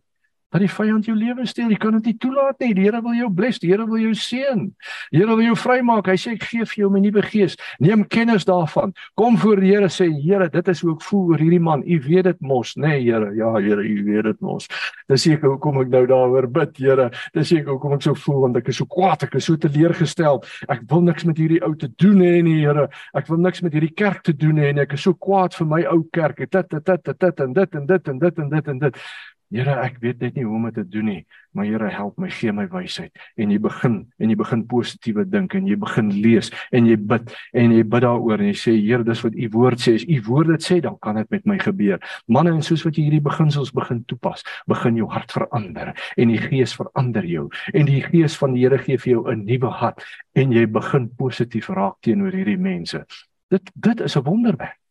Dat 0.53 0.61
die 0.61 0.69
vyand 0.69 1.07
jou 1.09 1.15
lewe 1.17 1.47
steel. 1.49 1.71
Jy 1.73 1.79
kan 1.81 1.97
dit 1.97 2.11
nie 2.11 2.17
toelaat 2.21 2.59
nie. 2.61 2.73
Die 2.77 2.85
Here 2.85 3.01
wil 3.01 3.15
jou 3.17 3.29
bless. 3.33 3.59
Die 3.63 3.71
Here 3.71 3.87
wil 3.89 4.01
jou 4.01 4.13
seën. 4.17 4.67
Die 5.11 5.19
Here 5.19 5.33
wil 5.33 5.45
jou 5.47 5.55
vrymaak. 5.57 6.11
Hy 6.11 6.17
sê 6.19 6.35
ek 6.35 6.45
gee 6.51 6.67
vir 6.69 6.83
jou 6.83 6.89
my 6.93 7.01
nuwe 7.01 7.23
gees. 7.25 7.57
Neem 7.81 8.05
kennis 8.05 8.45
daarvan. 8.45 8.93
Kom 9.19 9.37
voor 9.41 9.63
die 9.63 9.71
Here 9.73 9.89
sê 9.89 10.09
Here, 10.13 10.49
dit 10.53 10.69
is 10.69 10.83
hoe 10.85 10.93
ek 10.93 11.05
voel 11.07 11.33
oor 11.33 11.41
hierdie 11.41 11.61
man. 11.63 11.81
U 11.81 11.97
weet 12.05 12.29
dit 12.29 12.45
mos, 12.45 12.75
nê, 12.77 12.93
nee, 12.93 13.01
Here. 13.07 13.31
Ja, 13.37 13.53
Here, 13.57 13.81
u 13.81 14.05
weet 14.05 14.29
dit 14.29 14.45
mos. 14.45 14.69
Dis 15.09 15.25
seker 15.25 15.55
hoekom 15.55 15.81
ek 15.81 15.91
nou 15.95 16.03
daaroor 16.11 16.49
bid, 16.53 16.77
Here. 16.77 17.09
Dis 17.33 17.49
seker 17.49 17.73
hoekom 17.73 17.97
ek 17.97 18.05
so 18.05 18.17
voel 18.25 18.45
want 18.45 18.61
ek 18.61 18.69
is 18.69 18.81
so 18.81 18.89
kwaad, 18.89 19.25
ek 19.25 19.39
is 19.41 19.49
so 19.49 19.57
teleurgestel. 19.57 20.43
Ek 20.69 20.85
wil 20.91 21.05
niks 21.07 21.25
met 21.25 21.41
hierdie 21.41 21.61
ou 21.65 21.73
te 21.79 21.89
doen 21.97 22.21
hê 22.21 22.37
nie, 22.45 22.59
Here. 22.61 22.87
Ek 23.17 23.29
wil 23.31 23.41
niks 23.41 23.65
met 23.65 23.73
hierdie 23.73 23.93
kerk 23.97 24.21
te 24.27 24.37
doen 24.37 24.61
hê 24.61 24.69
nie. 24.73 24.85
Ek 24.85 24.93
is 24.99 25.05
so 25.07 25.17
kwaad 25.17 25.57
vir 25.57 25.69
my 25.73 25.83
ou 25.89 26.03
kerk. 26.13 26.45
Dit 26.45 26.69
dit 26.69 26.89
dit 26.93 27.13
dit 27.25 27.45
en 27.47 27.53
dit 27.53 27.79
en 27.79 27.85
dit 27.89 28.09
en 28.13 28.25
dit 28.27 28.43
en 28.43 28.49
dit 28.57 28.73
en 28.73 28.83
dit. 28.85 29.05
Here, 29.53 29.75
ek 29.85 29.99
weet 30.01 30.23
net 30.23 30.37
nie 30.37 30.47
hoe 30.47 30.55
om 30.57 30.63
dit 30.65 30.79
te 30.79 30.83
doen 30.89 31.05
nie, 31.05 31.19
maar 31.53 31.67
Here, 31.67 31.89
help 31.93 32.17
my, 32.17 32.29
gee 32.33 32.51
my 32.55 32.65
wysheid. 32.71 33.11
En 33.37 33.51
jy 33.53 33.59
begin 33.61 33.99
en 34.17 34.31
jy 34.31 34.37
begin 34.39 34.63
positiewe 34.69 35.25
dink 35.29 35.53
en 35.53 35.67
jy 35.69 35.77
begin 35.77 36.09
lees 36.23 36.49
en 36.73 36.87
jy 36.89 36.97
bid 36.97 37.29
en 37.61 37.75
jy 37.75 37.83
bid 37.85 38.05
daaroor 38.07 38.41
en 38.41 38.49
jy 38.49 38.57
sê 38.57 38.73
Here, 38.79 39.05
dis 39.05 39.21
wat 39.21 39.37
u 39.37 39.49
woord 39.53 39.83
sê. 39.83 39.95
As 39.99 40.07
u 40.09 40.19
woord 40.25 40.53
dit 40.55 40.65
sê, 40.65 40.79
dan 40.81 40.97
kan 41.05 41.21
dit 41.21 41.29
met 41.35 41.45
my 41.53 41.59
gebeur. 41.61 42.01
Manne, 42.25 42.55
en 42.57 42.65
soos 42.65 42.85
wat 42.87 42.97
jy 42.97 43.07
hierdie 43.07 43.23
beginsels 43.23 43.73
begin 43.77 44.01
toepas, 44.09 44.41
begin 44.69 44.97
jou 44.97 45.09
hart 45.13 45.33
verander 45.37 45.93
en 46.17 46.33
die 46.33 46.41
gees 46.41 46.73
verander 46.77 47.25
jou 47.29 47.49
en 47.73 47.89
die 47.89 48.01
gees 48.09 48.37
van 48.41 48.57
die 48.57 48.63
Here 48.63 48.79
gee 48.79 48.97
vir 48.97 49.11
jou 49.13 49.23
'n 49.29 49.45
nuwe 49.45 49.69
hart 49.69 50.01
en 50.35 50.51
jy 50.51 50.65
begin 50.65 51.09
positief 51.17 51.69
raak 51.69 52.01
teenoor 52.01 52.31
hierdie 52.31 52.57
mense. 52.57 53.05
Dit 53.51 53.69
dit 53.75 54.01
is 54.01 54.17
'n 54.17 54.23
wonderwerk. 54.23 54.82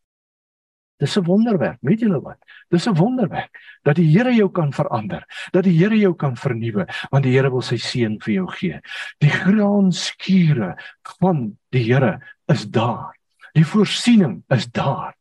Dis 1.03 1.19
'n 1.19 1.25
wonderwerk, 1.27 1.81
weet 1.83 2.01
julle 2.05 2.21
wat? 2.23 2.39
Dis 2.71 2.87
'n 2.87 2.95
wonderwerk 2.95 3.59
dat 3.83 3.97
die 3.97 4.07
Here 4.07 4.35
jou 4.35 4.51
kan 4.51 4.73
verander, 4.73 5.25
dat 5.51 5.65
die 5.65 5.75
Here 5.75 5.99
jou 5.99 6.15
kan 6.15 6.37
vernuwe, 6.37 6.87
want 7.11 7.25
die 7.25 7.33
Here 7.35 7.51
wil 7.51 7.63
sy 7.63 7.77
seën 7.77 8.21
vir 8.23 8.35
jou 8.35 8.47
gee. 8.47 8.81
Die 9.19 9.31
graanskure 9.31 10.77
van 11.19 11.59
die 11.71 11.83
Here 11.93 12.21
is 12.47 12.71
daar. 12.71 13.17
Die 13.55 13.67
voorsiening 13.67 14.45
is 14.49 14.67
daar. 14.71 15.15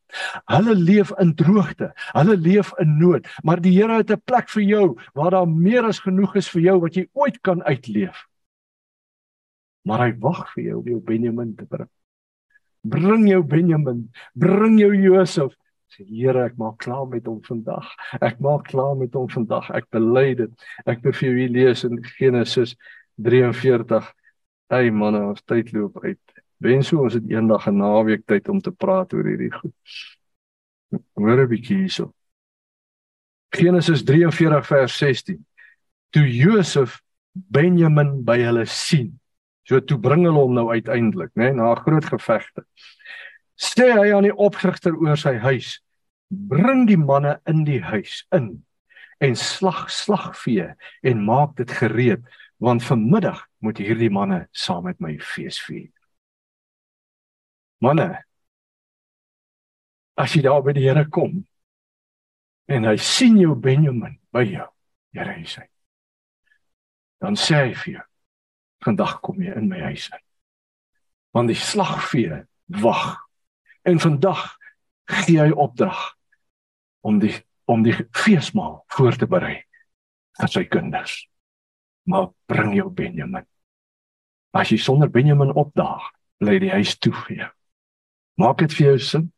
Hulle 0.46 0.74
leef 0.74 1.10
in 1.18 1.34
droogte, 1.34 1.92
hulle 2.12 2.36
leef 2.36 2.72
in 2.78 2.98
nood, 2.98 3.26
maar 3.42 3.60
die 3.60 3.72
Here 3.72 3.96
het 3.96 4.10
'n 4.10 4.22
plek 4.24 4.48
vir 4.48 4.62
jou 4.62 4.98
waar 5.14 5.30
daar 5.30 5.48
meer 5.48 5.84
as 5.84 5.98
genoeg 5.98 6.36
is 6.36 6.48
vir 6.48 6.62
jou 6.62 6.80
wat 6.80 6.94
jy 6.94 7.08
ooit 7.12 7.40
kan 7.40 7.62
uitleef. 7.62 8.26
Maar 9.84 9.98
hy 9.98 10.12
wag 10.20 10.52
vir 10.54 10.64
jou 10.64 10.78
om 10.78 10.86
jou 10.86 11.00
Benjamin 11.00 11.56
te 11.56 11.64
bring. 11.64 11.88
Bring 12.84 13.28
jou 13.28 13.42
Benjamin, 13.42 14.10
bring 14.34 14.78
jou 14.78 14.94
Josef, 14.94 15.54
sê 15.92 16.06
Here 16.08 16.46
ek 16.46 16.56
maak 16.60 16.78
klaar 16.80 17.04
met 17.08 17.26
hom 17.28 17.40
vandag. 17.44 17.88
Ek 18.24 18.40
maak 18.40 18.68
klaar 18.70 18.96
met 18.96 19.12
hom 19.16 19.28
vandag. 19.28 19.68
Ek 19.76 19.88
bely 19.92 20.32
dit. 20.38 20.66
Ek 20.88 21.02
wil 21.04 21.14
vir 21.18 21.28
julle 21.28 21.52
lees 21.52 21.84
in 21.88 22.00
Genesis 22.16 22.74
43. 23.20 24.08
Hey 24.72 24.90
manne, 24.90 25.20
ons 25.32 25.44
tyd 25.44 25.72
loop 25.76 26.00
uit. 26.04 26.20
Wens 26.64 26.92
hoe 26.92 27.02
ons 27.04 27.18
het 27.18 27.28
eendag 27.28 27.68
'n 27.68 27.76
naweek 27.76 28.24
tyd 28.26 28.48
om 28.48 28.60
te 28.60 28.72
praat 28.72 29.12
oor 29.12 29.26
hierdie 29.26 29.52
goed. 29.52 29.74
Hoor 31.20 31.44
'n 31.44 31.48
bietjie 31.48 31.76
hierso. 31.84 32.12
Genesis 33.52 34.02
43 34.04 34.66
vers 34.66 34.96
16. 34.96 35.44
Toe 36.10 36.24
Josef 36.24 37.02
Benjamin 37.32 38.24
by 38.24 38.38
hulle 38.38 38.64
sien. 38.66 39.20
So 39.64 39.80
toe 39.80 39.98
bring 39.98 40.24
hulle 40.24 40.40
hom 40.40 40.54
nou 40.54 40.70
uiteindelik, 40.72 41.30
né, 41.34 41.52
nee, 41.52 41.52
na 41.52 41.74
groot 41.74 42.04
gevegte 42.04 42.64
sê 43.62 43.92
hy 43.94 44.10
aan 44.10 44.26
die 44.26 44.34
opsigter 44.34 44.96
oor 44.98 45.18
sy 45.20 45.36
huis 45.44 45.76
bring 46.30 46.86
die 46.88 46.98
manne 46.98 47.36
in 47.48 47.64
die 47.68 47.80
huis 47.84 48.22
in 48.34 48.64
en 49.22 49.36
slag 49.38 49.86
slagvee 49.92 50.72
en 51.06 51.24
maak 51.26 51.54
dit 51.60 51.70
gereed 51.78 52.24
want 52.62 52.84
vanmiddag 52.86 53.44
moet 53.62 53.78
hierdie 53.78 54.10
manne 54.10 54.46
saam 54.54 54.86
met 54.86 55.00
my 55.02 55.16
fees 55.18 55.58
vier. 55.62 55.90
Manne 57.82 58.22
as 60.18 60.34
jy 60.34 60.42
daar 60.44 60.62
by 60.64 60.74
die 60.76 60.86
Here 60.86 61.04
kom 61.10 61.42
en 62.70 62.86
hy 62.86 62.96
sien 63.00 63.38
jou 63.40 63.54
Benjamin 63.58 64.18
by 64.34 64.44
jou 64.46 64.68
Here 65.14 65.36
hy 65.38 65.46
sê 65.48 65.66
dan 67.22 67.38
sê 67.38 67.66
hy 67.66 67.74
vir 67.84 67.92
jou 67.98 68.06
vandag 68.82 69.18
kom 69.22 69.42
jy 69.42 69.54
in 69.58 69.68
my 69.70 69.82
huis 69.90 70.08
in 70.10 70.24
want 71.36 71.52
die 71.52 71.58
slagvee 71.58 72.42
wag 72.82 73.20
En 73.82 73.98
vandag 74.00 74.42
gee 75.10 75.40
hy 75.40 75.50
opdrag 75.50 76.12
om 77.02 77.18
die 77.22 77.34
om 77.70 77.84
die 77.86 77.94
feesmaal 78.10 78.82
voor 78.90 79.16
te 79.16 79.26
berei 79.30 79.62
vir 80.40 80.50
sy 80.50 80.64
kinders. 80.68 81.14
Maar 82.10 82.32
bring 82.50 82.74
jou 82.76 82.88
Benjamin. 82.90 83.46
As 84.52 84.72
jy 84.72 84.80
sonder 84.82 85.08
Benjamin 85.10 85.54
opdaag, 85.54 86.02
bly 86.42 86.58
die 86.60 86.72
huis 86.74 86.96
toe 86.98 87.12
vir 87.22 87.36
jou. 87.36 87.50
Maak 88.42 88.58
dit 88.64 88.74
vir 88.76 88.86
jou 88.90 88.98
sin? 88.98 89.28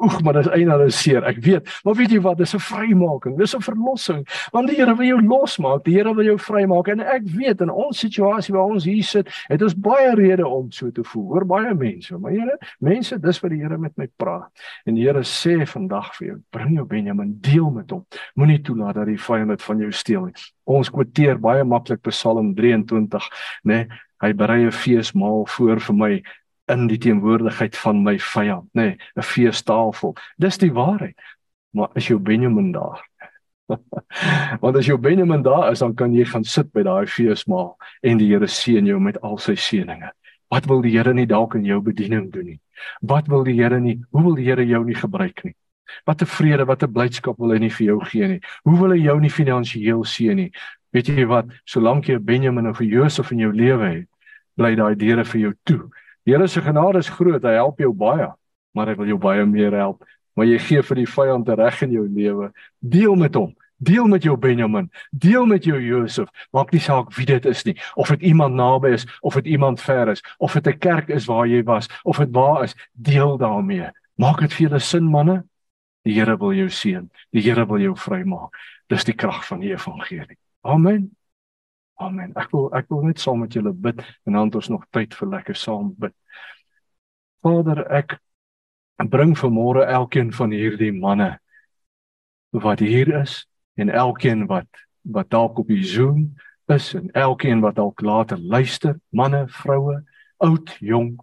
Oeg, 0.00 0.22
maar 0.24 0.38
dis 0.38 0.48
eintlik 0.48 0.80
al 0.80 0.90
seer. 0.96 1.24
Ek 1.28 1.42
weet, 1.44 1.68
maar 1.84 1.96
weet 1.98 2.14
jy 2.14 2.20
wat? 2.24 2.38
Dis 2.38 2.54
'n 2.56 2.62
vrymaking. 2.64 3.36
Dis 3.36 3.54
'n 3.56 3.60
verlossing. 3.60 4.24
Want 4.52 4.68
die 4.68 4.76
Here 4.76 4.96
wil 4.96 5.06
jou 5.06 5.20
losmaak. 5.22 5.84
Die 5.84 5.94
Here 5.94 6.14
wil 6.14 6.24
jou 6.24 6.38
vrymaak. 6.38 6.88
En 6.88 7.00
ek 7.00 7.22
weet 7.24 7.60
in 7.60 7.70
ons 7.70 7.98
situasie 7.98 8.54
waar 8.54 8.64
ons 8.64 8.84
hier 8.84 9.02
sit, 9.04 9.28
het 9.48 9.62
ons 9.62 9.74
baie 9.74 10.14
redes 10.14 10.46
om 10.46 10.70
so 10.70 10.90
te 10.90 11.04
voel. 11.04 11.26
Hoor 11.26 11.46
baie 11.46 11.74
mense, 11.74 12.18
maar 12.18 12.32
Here, 12.32 12.58
mense, 12.78 13.18
dis 13.18 13.40
wat 13.40 13.50
die 13.50 13.60
Here 13.60 13.78
met 13.78 13.96
my 13.96 14.08
praat. 14.16 14.50
En 14.86 14.94
die 14.94 15.04
Here 15.04 15.22
sê 15.22 15.66
vandag 15.66 16.14
vir 16.16 16.26
jou, 16.26 16.38
bring 16.50 16.74
jou 16.76 16.86
Benjamin 16.86 17.38
deel 17.40 17.70
met 17.70 17.90
hom. 17.90 18.06
Moenie 18.34 18.62
toelaat 18.62 18.94
dat 18.94 19.06
die 19.06 19.18
vyand 19.18 19.48
dit 19.48 19.62
van 19.62 19.78
jou 19.78 19.92
steel 19.92 20.24
nie. 20.24 20.34
Ons 20.64 20.90
kwoteer 20.90 21.38
baie 21.38 21.64
maklik 21.64 22.00
Psalm 22.00 22.54
23, 22.54 23.28
né? 23.64 23.74
Nee, 23.74 23.88
hy 24.20 24.32
berei 24.36 24.66
'n 24.66 24.72
feesmaal 24.72 25.46
voor 25.46 25.80
vir 25.80 25.94
my 25.94 26.22
in 26.70 26.86
die 26.90 26.98
teenwoordigheid 26.98 27.76
van 27.76 28.02
my 28.02 28.16
vyand, 28.18 28.68
nê, 28.74 28.82
nee, 28.82 28.96
'n 29.16 29.22
feestafel. 29.22 30.16
Dis 30.38 30.58
die 30.58 30.72
waarheid. 30.72 31.18
Maar 31.70 31.88
as 31.94 32.06
jou 32.06 32.18
Benjamin 32.18 32.72
daar. 32.72 33.00
Want 34.62 34.76
as 34.76 34.86
jou 34.86 34.98
Benjamin 34.98 35.42
daar 35.42 35.70
is, 35.70 35.78
dan 35.78 35.94
kan 35.94 36.14
jy 36.14 36.24
gaan 36.24 36.44
sit 36.44 36.72
by 36.72 36.82
daai 36.82 37.06
feesmaal 37.06 37.76
en 38.02 38.18
die 38.18 38.28
Here 38.32 38.46
seën 38.46 38.86
jou 38.86 38.98
met 39.00 39.20
al 39.20 39.38
sy 39.38 39.54
seënings. 39.54 40.10
Wat 40.50 40.66
wil 40.66 40.82
die 40.82 40.96
Here 40.96 41.14
nie 41.14 41.26
dalk 41.26 41.54
in 41.54 41.64
jou 41.64 41.80
bediening 41.80 42.32
doen 42.32 42.44
nie? 42.44 42.60
Wat 43.00 43.28
wil 43.28 43.44
die 43.44 43.54
Here 43.54 43.80
nie? 43.80 44.00
Hoe 44.10 44.22
wil 44.22 44.34
die 44.34 44.48
Here 44.48 44.66
jou 44.66 44.84
nie 44.84 44.98
gebruik 44.98 45.44
nie? 45.44 45.54
Wat 46.06 46.22
'n 46.22 46.26
vrede, 46.26 46.66
wat 46.66 46.82
'n 46.82 46.92
blydskap 46.92 47.38
wil 47.38 47.52
hy 47.52 47.58
nie 47.58 47.70
vir 47.70 47.86
jou 47.86 48.00
gee 48.04 48.28
nie? 48.28 48.40
Hoe 48.64 48.78
wil 48.78 48.90
hy 48.90 48.98
jou 48.98 49.20
nie 49.20 49.30
finansiëel 49.30 50.04
seën 50.04 50.36
nie? 50.36 50.52
Weet 50.92 51.06
jy 51.06 51.26
wat? 51.26 51.46
Solank 51.64 52.06
jy 52.06 52.14
'n 52.14 52.24
Benjamin 52.24 52.66
of 52.66 52.80
'n 52.80 52.88
Josef 52.88 53.30
in 53.30 53.38
jou 53.38 53.52
lewe 53.52 53.86
het, 53.86 54.08
bly 54.56 54.74
daai 54.74 54.96
deure 54.96 55.24
vir 55.24 55.40
jou 55.40 55.54
toe 55.64 55.90
Die 56.24 56.34
Here 56.34 56.48
se 56.48 56.60
genade 56.60 56.98
is 56.98 57.08
groot. 57.08 57.42
Hy 57.42 57.56
help 57.56 57.78
jou 57.80 57.92
baie, 57.92 58.28
maar 58.74 58.86
hy 58.86 58.94
wil 58.94 59.06
jou 59.06 59.18
baie 59.18 59.46
meer 59.46 59.72
help. 59.72 60.04
Maar 60.36 60.46
jy 60.46 60.58
gee 60.58 60.82
vir 60.82 60.96
die 60.96 61.08
vyand 61.08 61.48
reg 61.48 61.82
in 61.82 61.90
jou 61.96 62.06
lewe. 62.08 62.52
Deel 62.78 63.16
met 63.16 63.34
hom. 63.34 63.54
Deel 63.80 64.06
met 64.06 64.22
jou 64.22 64.36
Benjamin, 64.36 64.90
deel 65.10 65.46
met 65.46 65.64
jou 65.64 65.78
Josef. 65.80 66.28
Maak 66.52 66.72
nie 66.72 66.82
saak 66.84 67.14
wie 67.16 67.24
dit 67.24 67.46
is 67.48 67.62
nie, 67.64 67.74
of 67.96 68.10
dit 68.12 68.26
iemand 68.28 68.54
naby 68.54 68.90
is 68.92 69.06
of 69.24 69.38
dit 69.40 69.46
iemand 69.54 69.80
ver 69.80 70.10
is, 70.12 70.20
of 70.38 70.52
dit 70.52 70.66
'n 70.66 70.78
kerk 70.78 71.08
is 71.08 71.24
waar 71.24 71.46
jy 71.46 71.62
was, 71.64 71.88
of 72.04 72.18
dit 72.18 72.28
waar 72.30 72.64
is, 72.64 72.76
deel 72.92 73.38
daarmee. 73.38 73.88
Maak 74.16 74.40
dit 74.40 74.52
vir 74.52 74.68
julle 74.68 74.80
sin 74.80 75.04
manne. 75.04 75.44
Die 76.04 76.12
Here 76.12 76.36
wil 76.36 76.52
jou 76.52 76.68
seën. 76.68 77.10
Die 77.32 77.42
Here 77.42 77.66
wil 77.66 77.80
jou 77.80 77.96
vrymaak. 77.96 78.56
Dis 78.88 79.04
die 79.04 79.14
krag 79.14 79.46
van 79.46 79.60
die 79.60 79.72
evangelie. 79.72 80.36
Amen. 80.60 81.10
Amen. 82.00 82.32
Ek 82.40 82.48
wil 82.54 82.70
ek 82.72 82.88
wil 82.88 83.02
net 83.04 83.20
saam 83.20 83.42
met 83.44 83.52
julle 83.52 83.74
bid 83.76 84.00
en 84.24 84.36
dan 84.36 84.48
het 84.48 84.56
ons 84.56 84.70
nog 84.72 84.86
tyd 84.94 85.12
vir 85.18 85.28
lekker 85.34 85.56
saam 85.56 85.90
bid. 86.00 86.14
Vader, 87.44 87.82
ek 87.92 88.16
bring 89.12 89.34
vanmôre 89.36 89.84
elkeen 89.84 90.30
van 90.32 90.54
hierdie 90.56 90.92
manne 90.96 91.34
wat 92.56 92.80
hier 92.80 93.12
is 93.20 93.42
en 93.76 93.92
elkeen 93.92 94.46
wat 94.48 94.68
wat 95.12 95.28
dalk 95.32 95.60
op 95.60 95.68
die 95.68 95.84
Zoom 95.84 96.30
is 96.72 96.94
en 96.96 97.10
elkeen 97.16 97.60
wat 97.60 97.76
dalk 97.76 98.00
later 98.00 98.38
luister, 98.38 98.96
manne, 99.08 99.46
vroue, 99.48 100.00
oud, 100.44 100.76
jonk. 100.80 101.20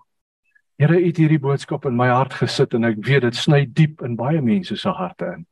Here, 0.78 0.98
U 0.98 1.06
het 1.06 1.18
hierdie 1.18 1.42
boodskap 1.42 1.86
in 1.90 1.98
my 1.98 2.10
hart 2.10 2.38
gesit 2.38 2.74
en 2.78 2.86
ek 2.86 3.02
weet 3.06 3.26
dit 3.26 3.38
sny 3.38 3.64
diep 3.66 4.04
in 4.06 4.18
baie 4.18 4.42
mense 4.46 4.78
se 4.78 4.94
harte 4.94 5.30
in. 5.40 5.46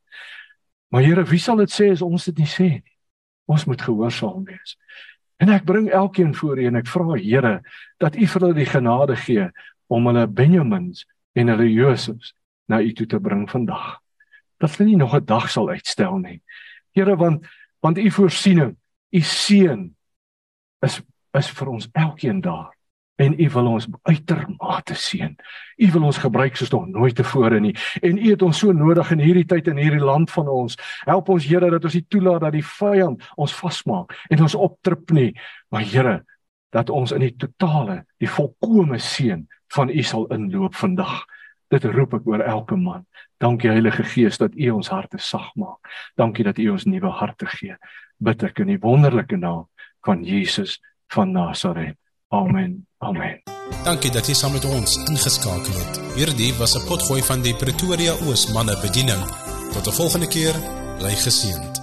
Maar 0.94 1.02
Here, 1.02 1.26
wie 1.26 1.42
sal 1.42 1.58
dit 1.62 1.72
sê 1.72 1.90
as 1.90 2.02
ons 2.02 2.30
dit 2.30 2.44
nie 2.44 2.50
sê 2.50 2.68
nie? 2.76 2.96
Ons 3.46 3.66
moet 3.66 3.82
gehoorsaam 3.82 4.42
wees. 4.46 4.74
En 5.36 5.52
ek 5.52 5.64
bring 5.68 5.90
elkeen 5.92 6.34
voor 6.34 6.58
U 6.58 6.66
en 6.66 6.78
ek 6.80 6.88
vra 6.88 7.16
Here 7.20 7.60
dat 8.02 8.16
U 8.16 8.26
vir 8.26 8.40
hulle 8.40 8.56
die 8.56 8.68
genade 8.68 9.16
gee 9.16 9.50
om 9.92 10.06
hulle 10.08 10.26
Benjamins 10.26 11.04
en 11.36 11.52
hulle 11.52 11.68
Josefs 11.72 12.32
na 12.68 12.80
U 12.80 12.92
toe 12.92 13.06
te 13.06 13.20
bring 13.20 13.44
vandag. 13.50 13.98
Dat 14.60 14.76
hulle 14.76 14.90
nie 14.90 14.96
nog 14.96 15.14
'n 15.14 15.24
dag 15.24 15.50
sal 15.50 15.68
uitstel 15.68 16.18
nie. 16.18 16.42
Here, 16.92 17.16
want 17.16 17.46
want 17.80 17.98
U 17.98 18.10
voorsiening, 18.10 18.76
U 19.12 19.20
seën 19.20 19.94
is 20.82 21.02
is 21.32 21.50
vir 21.50 21.68
ons 21.68 21.88
elkeen 21.92 22.40
daar 22.40 22.75
en 23.16 23.34
U 23.40 23.48
wil 23.50 23.66
ons 23.66 23.88
uitermate 24.02 24.94
seën. 24.94 25.36
U 25.76 25.90
wil 25.92 26.06
ons 26.10 26.20
gebruik 26.20 26.56
soos 26.56 26.70
nog 26.72 26.86
nooit 26.92 27.16
tevore 27.16 27.60
nie 27.60 27.74
en 28.02 28.18
U 28.18 28.30
het 28.30 28.42
ons 28.42 28.58
so 28.58 28.72
nodig 28.72 29.10
in 29.14 29.24
hierdie 29.24 29.46
tyd 29.48 29.68
in 29.72 29.80
hierdie 29.80 30.04
land 30.04 30.30
van 30.30 30.48
ons. 30.48 30.76
Help 31.04 31.28
ons 31.32 31.44
Here 31.46 31.70
dat 31.70 31.84
ons 31.84 31.96
nie 31.96 32.06
toelaat 32.08 32.44
dat 32.44 32.56
die 32.56 32.64
vyand 32.64 33.24
ons 33.36 33.54
vasmaak 33.56 34.16
en 34.30 34.42
ons 34.48 34.54
optrip 34.54 35.10
nie, 35.16 35.32
maar 35.70 35.84
Here 35.86 36.16
dat 36.74 36.90
ons 36.90 37.12
in 37.14 37.24
die 37.24 37.34
totale, 37.38 38.02
die 38.20 38.28
volkomme 38.28 38.98
seën 39.00 39.46
van 39.74 39.90
U 39.90 40.02
sal 40.02 40.26
inloop 40.34 40.76
vandag. 40.76 41.24
Dit 41.72 41.86
roep 41.90 42.14
ek 42.14 42.26
oor 42.30 42.44
elke 42.44 42.76
man. 42.78 43.06
Dankie 43.42 43.70
Heilige 43.72 44.04
Gees 44.06 44.38
dat 44.38 44.54
U 44.54 44.70
ons 44.76 44.90
harte 44.92 45.18
sag 45.18 45.48
maak. 45.58 45.88
Dankie 46.16 46.44
dat 46.46 46.60
U 46.62 46.68
ons 46.76 46.86
nuwe 46.86 47.10
harte 47.10 47.48
gee. 47.56 47.76
Bid 48.22 48.44
ek 48.46 48.62
in 48.62 48.74
die 48.74 48.82
wonderlike 48.82 49.38
naam 49.40 49.66
van 50.06 50.22
Jesus 50.24 50.78
van 51.12 51.32
Nasaret. 51.34 51.96
Amen. 52.34 52.86
Amen. 53.06 53.38
Dankie 53.84 54.10
dat 54.10 54.26
jy 54.26 54.34
saam 54.34 54.56
met 54.56 54.64
ons 54.66 54.96
ingeskakel 55.06 55.78
het. 55.78 56.00
Hierdie 56.18 56.52
was 56.58 56.74
'n 56.74 56.86
potgooi 56.88 57.22
van 57.22 57.42
die 57.42 57.54
Pretoria 57.54 58.12
Oos 58.26 58.46
manne 58.52 58.76
bediening. 58.82 59.22
Tot 59.72 59.86
'n 59.86 59.98
volgende 60.00 60.26
keer, 60.26 60.54
bly 60.98 61.14
geseënd. 61.14 61.75